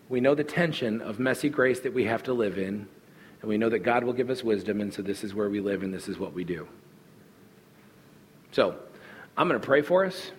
We 0.09 0.20
know 0.20 0.36
the 0.36 0.43
tension 0.43 1.01
of 1.01 1.17
messy 1.17 1.47
grace 1.47 1.80
that 1.80 1.93
we 1.93 2.03
have 2.03 2.24
to 2.24 2.34
live 2.34 2.57
in. 2.57 2.89
And 3.39 3.47
we 3.47 3.57
know 3.57 3.70
that 3.70 3.80
God 3.80 4.03
will 4.03 4.11
give 4.11 4.30
us 4.30 4.43
wisdom, 4.43 4.82
and 4.82 4.93
so 4.93 5.01
this 5.01 5.24
is 5.24 5.34
where 5.34 5.49
we 5.49 5.61
live 5.61 5.82
and 5.82 5.93
this 5.93 6.09
is 6.09 6.20
what 6.20 6.34
we 6.34 6.43
do. 6.43 6.67
So, 8.51 8.80
I'm 9.40 9.48
going 9.48 9.60
to 9.60 9.66
pray 9.66 9.82
for 9.82 10.06
us, 10.06 10.32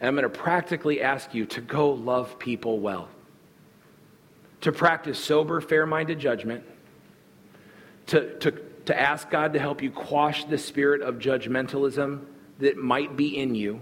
and 0.00 0.08
I'm 0.08 0.14
going 0.14 0.22
to 0.22 0.30
practically 0.30 1.02
ask 1.02 1.34
you 1.34 1.44
to 1.44 1.60
go 1.60 1.90
love 1.90 2.38
people 2.38 2.80
well. 2.80 3.10
To 4.62 4.72
practice 4.72 5.22
sober, 5.22 5.60
fair 5.60 5.84
minded 5.84 6.18
judgment, 6.18 6.64
to, 8.06 8.38
to, 8.38 8.52
to 8.86 8.98
ask 8.98 9.28
God 9.28 9.52
to 9.52 9.58
help 9.58 9.82
you 9.82 9.90
quash 9.90 10.46
the 10.46 10.56
spirit 10.56 11.02
of 11.02 11.16
judgmentalism 11.16 12.24
that 12.60 12.78
might 12.78 13.14
be 13.14 13.36
in 13.36 13.54
you, 13.54 13.78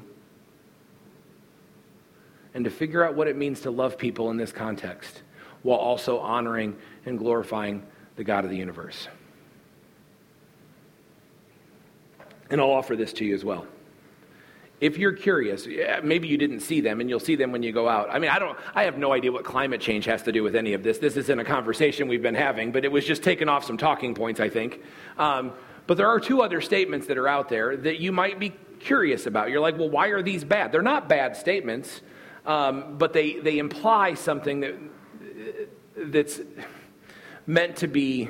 and 2.53 2.65
to 2.65 2.71
figure 2.71 3.05
out 3.05 3.15
what 3.15 3.29
it 3.29 3.37
means 3.37 3.61
to 3.61 3.71
love 3.71 3.97
people 3.97 4.29
in 4.33 4.37
this 4.37 4.51
context 4.51 5.23
while 5.63 5.79
also 5.79 6.19
honoring 6.19 6.77
and 7.07 7.17
glorifying 7.17 7.87
the 8.17 8.25
God 8.25 8.43
of 8.43 8.51
the 8.51 8.57
universe. 8.57 9.07
And 12.51 12.61
I'll 12.61 12.71
offer 12.71 12.97
this 12.97 13.13
to 13.13 13.25
you 13.25 13.37
as 13.37 13.45
well 13.45 13.69
if 14.81 14.97
you're 14.97 15.13
curious, 15.13 15.67
maybe 16.03 16.29
you 16.29 16.39
didn't 16.39 16.61
see 16.61 16.81
them 16.81 17.01
and 17.01 17.11
you'll 17.11 17.19
see 17.21 17.35
them 17.35 17.51
when 17.51 17.63
you 17.63 17.73
go 17.73 17.89
out. 17.89 18.09
I 18.11 18.19
mean, 18.19 18.31
I 18.31 18.39
don't 18.39 18.57
I 18.75 18.85
have 18.85 18.97
no 18.97 19.13
idea 19.13 19.33
what 19.33 19.45
climate 19.45 19.81
change 19.81 20.05
has 20.05 20.23
to 20.25 20.33
do 20.33 20.43
with 20.43 20.55
any 20.55 20.73
of 20.75 20.83
this. 20.83 20.99
This 20.99 21.17
isn't 21.17 21.39
a 21.39 21.45
conversation 21.45 22.07
we've 22.07 22.23
been 22.23 22.35
having, 22.35 22.71
but 22.71 22.85
it 22.85 22.93
was 22.93 23.05
just 23.05 23.23
taking 23.23 23.49
off 23.49 23.65
some 23.65 23.77
talking 23.77 24.15
points, 24.15 24.39
I 24.41 24.49
think. 24.49 24.83
Um, 25.17 25.53
but 25.87 25.97
there 25.97 26.07
are 26.07 26.21
two 26.21 26.43
other 26.43 26.61
statements 26.61 27.07
that 27.07 27.19
are 27.19 27.27
out 27.27 27.49
there 27.49 27.77
that 27.77 27.99
you 27.99 28.13
might 28.13 28.39
be 28.39 28.53
curious 28.79 29.27
about. 29.27 29.51
You're 29.51 29.61
like, 29.61 29.79
well, 29.79 29.91
why 29.91 30.09
are 30.09 30.23
these 30.23 30.45
bad? 30.45 30.71
They're 30.71 30.83
not 30.83 31.09
bad 31.09 31.37
statements, 31.37 32.03
um, 32.47 32.97
but 32.99 33.13
they, 33.13 33.41
they 33.41 33.59
imply 33.59 34.15
something 34.15 34.61
that, 34.61 34.75
that's 35.97 36.41
meant 37.47 37.77
to 37.77 37.89
be 37.89 38.29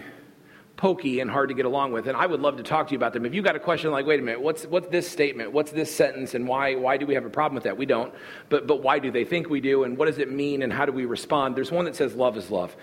pokey 0.79 1.19
and 1.19 1.29
hard 1.29 1.49
to 1.49 1.55
get 1.55 1.67
along 1.67 1.93
with. 1.93 2.07
And 2.07 2.17
I 2.17 2.25
would 2.25 2.41
love 2.41 2.57
to 2.57 2.63
talk 2.63 2.87
to 2.87 2.93
you 2.93 2.97
about 2.97 3.13
them. 3.13 3.27
If 3.27 3.35
you've 3.35 3.45
got 3.45 3.57
a 3.57 3.61
question 3.61 3.91
like, 3.91 4.07
wait 4.07 4.21
a 4.21 4.23
minute, 4.23 4.41
what's, 4.41 4.65
what's 4.65 4.87
this 4.89 5.11
statement? 5.11 5.53
What's 5.53 5.73
this 5.73 5.95
sentence? 5.95 6.35
And 6.35 6.47
why, 6.47 6.77
why 6.77 6.97
do 6.97 7.05
we 7.05 7.15
have 7.15 7.27
a 7.27 7.31
problem 7.31 7.57
with 7.57 7.65
that? 7.65 7.77
We 7.77 7.85
don't. 7.85 8.15
But, 8.49 8.67
but 8.69 8.81
why 8.81 9.01
do 9.01 9.11
they 9.11 9.25
think 9.25 9.51
we 9.51 9.61
do? 9.61 9.83
And 9.83 9.99
what 9.99 10.07
does 10.07 10.19
it 10.19 10.31
mean? 10.31 10.63
And 10.63 10.73
how 10.73 10.87
do 10.87 10.93
we 10.93 11.05
respond? 11.05 11.57
There's 11.57 11.73
one 11.73 11.85
that 11.85 11.97
says 11.97 12.15
love 12.15 12.37
is 12.37 12.49
love. 12.49 12.75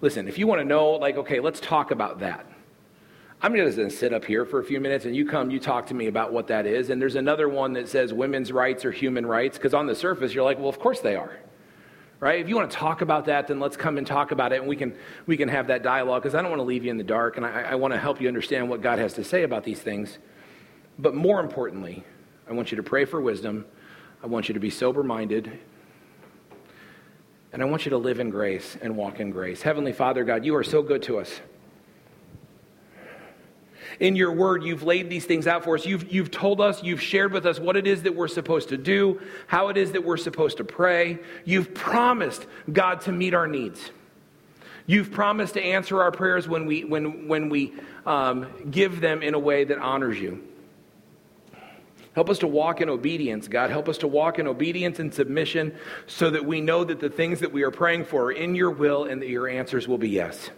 Listen, 0.00 0.28
if 0.28 0.38
you 0.38 0.46
want 0.46 0.60
to 0.60 0.64
know, 0.64 0.92
like, 0.92 1.16
okay, 1.16 1.40
let's 1.40 1.60
talk 1.60 1.90
about 1.90 2.20
that. 2.20 2.46
I'm 3.42 3.54
just 3.56 3.76
going 3.76 3.88
to 3.88 3.94
sit 3.94 4.14
up 4.14 4.24
here 4.24 4.46
for 4.46 4.60
a 4.60 4.64
few 4.64 4.80
minutes 4.80 5.04
and 5.04 5.16
you 5.16 5.26
come, 5.26 5.50
you 5.50 5.58
talk 5.58 5.88
to 5.88 5.94
me 5.94 6.06
about 6.06 6.32
what 6.32 6.46
that 6.46 6.66
is. 6.66 6.90
And 6.90 7.02
there's 7.02 7.16
another 7.16 7.48
one 7.48 7.72
that 7.72 7.88
says 7.88 8.12
women's 8.12 8.52
rights 8.52 8.84
are 8.84 8.92
human 8.92 9.26
rights, 9.26 9.58
because 9.58 9.74
on 9.74 9.86
the 9.86 9.94
surface, 9.94 10.32
you're 10.32 10.44
like, 10.44 10.58
well, 10.58 10.68
of 10.68 10.78
course 10.78 11.00
they 11.00 11.16
are 11.16 11.36
right? 12.20 12.38
If 12.38 12.48
you 12.48 12.54
want 12.54 12.70
to 12.70 12.76
talk 12.76 13.00
about 13.00 13.24
that, 13.24 13.48
then 13.48 13.58
let's 13.58 13.76
come 13.76 13.98
and 13.98 14.06
talk 14.06 14.30
about 14.30 14.52
it, 14.52 14.60
and 14.60 14.68
we 14.68 14.76
can 14.76 14.94
we 15.26 15.36
can 15.36 15.48
have 15.48 15.66
that 15.68 15.82
dialogue. 15.82 16.22
Because 16.22 16.34
I 16.34 16.42
don't 16.42 16.50
want 16.50 16.60
to 16.60 16.64
leave 16.64 16.84
you 16.84 16.90
in 16.90 16.98
the 16.98 17.04
dark, 17.04 17.36
and 17.36 17.44
I, 17.44 17.62
I 17.62 17.74
want 17.74 17.92
to 17.92 17.98
help 17.98 18.20
you 18.20 18.28
understand 18.28 18.68
what 18.68 18.82
God 18.82 18.98
has 18.98 19.14
to 19.14 19.24
say 19.24 19.42
about 19.42 19.64
these 19.64 19.80
things. 19.80 20.18
But 20.98 21.14
more 21.14 21.40
importantly, 21.40 22.04
I 22.48 22.52
want 22.52 22.70
you 22.70 22.76
to 22.76 22.82
pray 22.82 23.06
for 23.06 23.20
wisdom. 23.20 23.64
I 24.22 24.26
want 24.26 24.48
you 24.48 24.54
to 24.54 24.60
be 24.60 24.70
sober 24.70 25.02
minded. 25.02 25.58
And 27.52 27.62
I 27.62 27.64
want 27.64 27.84
you 27.84 27.90
to 27.90 27.98
live 27.98 28.20
in 28.20 28.30
grace 28.30 28.76
and 28.80 28.96
walk 28.96 29.18
in 29.18 29.30
grace. 29.30 29.62
Heavenly 29.62 29.92
Father, 29.92 30.22
God, 30.22 30.44
you 30.44 30.54
are 30.54 30.62
so 30.62 30.82
good 30.82 31.02
to 31.04 31.18
us 31.18 31.40
in 34.00 34.16
your 34.16 34.32
word, 34.32 34.64
you've 34.64 34.82
laid 34.82 35.10
these 35.10 35.26
things 35.26 35.46
out 35.46 35.62
for 35.62 35.76
us. 35.76 35.84
You've, 35.84 36.10
you've 36.10 36.30
told 36.30 36.60
us, 36.60 36.82
you've 36.82 37.02
shared 37.02 37.32
with 37.32 37.46
us 37.46 37.60
what 37.60 37.76
it 37.76 37.86
is 37.86 38.02
that 38.02 38.14
we're 38.14 38.28
supposed 38.28 38.70
to 38.70 38.78
do, 38.78 39.20
how 39.46 39.68
it 39.68 39.76
is 39.76 39.92
that 39.92 40.02
we're 40.02 40.16
supposed 40.16 40.56
to 40.56 40.64
pray. 40.64 41.18
You've 41.44 41.74
promised, 41.74 42.46
God, 42.72 43.02
to 43.02 43.12
meet 43.12 43.34
our 43.34 43.46
needs. 43.46 43.90
You've 44.86 45.12
promised 45.12 45.54
to 45.54 45.62
answer 45.62 46.02
our 46.02 46.10
prayers 46.10 46.48
when 46.48 46.64
we, 46.64 46.82
when, 46.84 47.28
when 47.28 47.50
we 47.50 47.74
um, 48.06 48.48
give 48.70 49.00
them 49.00 49.22
in 49.22 49.34
a 49.34 49.38
way 49.38 49.64
that 49.64 49.78
honors 49.78 50.18
you. 50.18 50.42
Help 52.14 52.28
us 52.28 52.38
to 52.40 52.48
walk 52.48 52.80
in 52.80 52.88
obedience, 52.88 53.46
God. 53.46 53.70
Help 53.70 53.88
us 53.88 53.98
to 53.98 54.08
walk 54.08 54.38
in 54.38 54.48
obedience 54.48 54.98
and 54.98 55.14
submission 55.14 55.74
so 56.06 56.30
that 56.30 56.44
we 56.44 56.60
know 56.60 56.82
that 56.82 56.98
the 56.98 57.10
things 57.10 57.40
that 57.40 57.52
we 57.52 57.62
are 57.62 57.70
praying 57.70 58.04
for 58.04 58.24
are 58.24 58.32
in 58.32 58.54
your 58.54 58.70
will 58.70 59.04
and 59.04 59.22
that 59.22 59.28
your 59.28 59.48
answers 59.48 59.86
will 59.86 59.98
be 59.98 60.08
yes. 60.08 60.50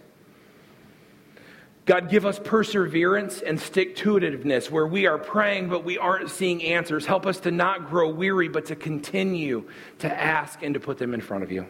God, 1.85 2.09
give 2.09 2.25
us 2.25 2.39
perseverance 2.39 3.41
and 3.41 3.59
stick 3.59 3.97
to 3.97 4.13
itiveness 4.13 4.71
where 4.71 4.87
we 4.87 5.05
are 5.05 5.17
praying, 5.17 5.67
but 5.67 5.83
we 5.83 5.97
aren't 5.97 6.29
seeing 6.29 6.63
answers. 6.63 7.05
Help 7.05 7.25
us 7.25 7.41
to 7.41 7.51
not 7.51 7.89
grow 7.89 8.09
weary, 8.09 8.47
but 8.47 8.67
to 8.67 8.75
continue 8.75 9.67
to 9.99 10.09
ask 10.11 10.63
and 10.63 10.73
to 10.75 10.79
put 10.79 10.97
them 10.97 11.13
in 11.13 11.19
front 11.19 11.43
of 11.43 11.51
you. 11.51 11.67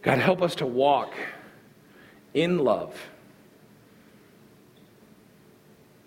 God, 0.00 0.18
help 0.18 0.40
us 0.40 0.54
to 0.56 0.66
walk 0.66 1.12
in 2.32 2.58
love. 2.58 2.98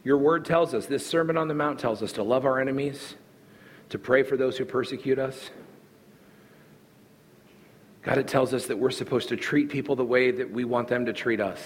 Your 0.03 0.18
word 0.18 0.45
tells 0.45 0.74
us, 0.74 0.86
this 0.86 1.05
Sermon 1.05 1.38
on 1.38 1.47
the 1.47 1.53
Mount 1.53 1.80
tells 1.80 2.01
us 2.01 2.13
to 2.13 2.24
love 2.24 2.45
our 2.45 2.59
enemies, 2.59 3.15
to 3.89 3.99
pray 3.99 4.24
for 4.24 4.38
those 4.38 4.57
who 4.57 4.65
persecute 4.65 5.20
us. 5.20 5.51
God, 8.07 8.19
it 8.19 8.27
tells 8.29 8.53
us 8.53 8.67
that 8.67 8.77
we're 8.77 8.89
supposed 8.89 9.27
to 9.27 9.35
treat 9.35 9.67
people 9.67 9.97
the 9.97 10.05
way 10.05 10.31
that 10.31 10.49
we 10.49 10.63
want 10.63 10.87
them 10.87 11.05
to 11.07 11.11
treat 11.11 11.41
us. 11.41 11.59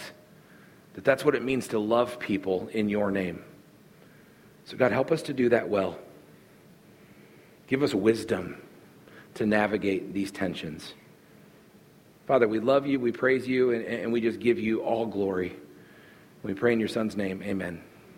That 0.96 1.04
that's 1.04 1.24
what 1.24 1.36
it 1.36 1.44
means 1.44 1.68
to 1.68 1.78
love 1.78 2.18
people 2.18 2.68
in 2.74 2.90
your 2.90 3.12
name. 3.12 3.44
So, 4.66 4.76
God, 4.76 4.92
help 4.92 5.12
us 5.12 5.22
to 5.24 5.34
do 5.34 5.50
that 5.50 5.70
well. 5.70 6.00
Give 7.68 7.84
us 7.84 7.94
wisdom 7.94 8.60
to 9.36 9.46
navigate 9.46 10.14
these 10.14 10.32
tensions. 10.32 10.96
Father, 12.26 12.48
we 12.48 12.60
love 12.60 12.88
you, 12.88 13.00
we 13.00 13.12
praise 13.12 13.48
you, 13.48 13.70
and, 13.74 13.86
and 13.86 14.12
we 14.12 14.20
just 14.20 14.40
give 14.40 14.58
you 14.58 14.82
all 14.82 15.06
glory. 15.06 15.56
We 16.42 16.56
pray 16.56 16.74
in 16.74 16.80
your 16.80 16.90
Son's 16.90 17.16
name. 17.16 17.44
Amen. 17.44 17.84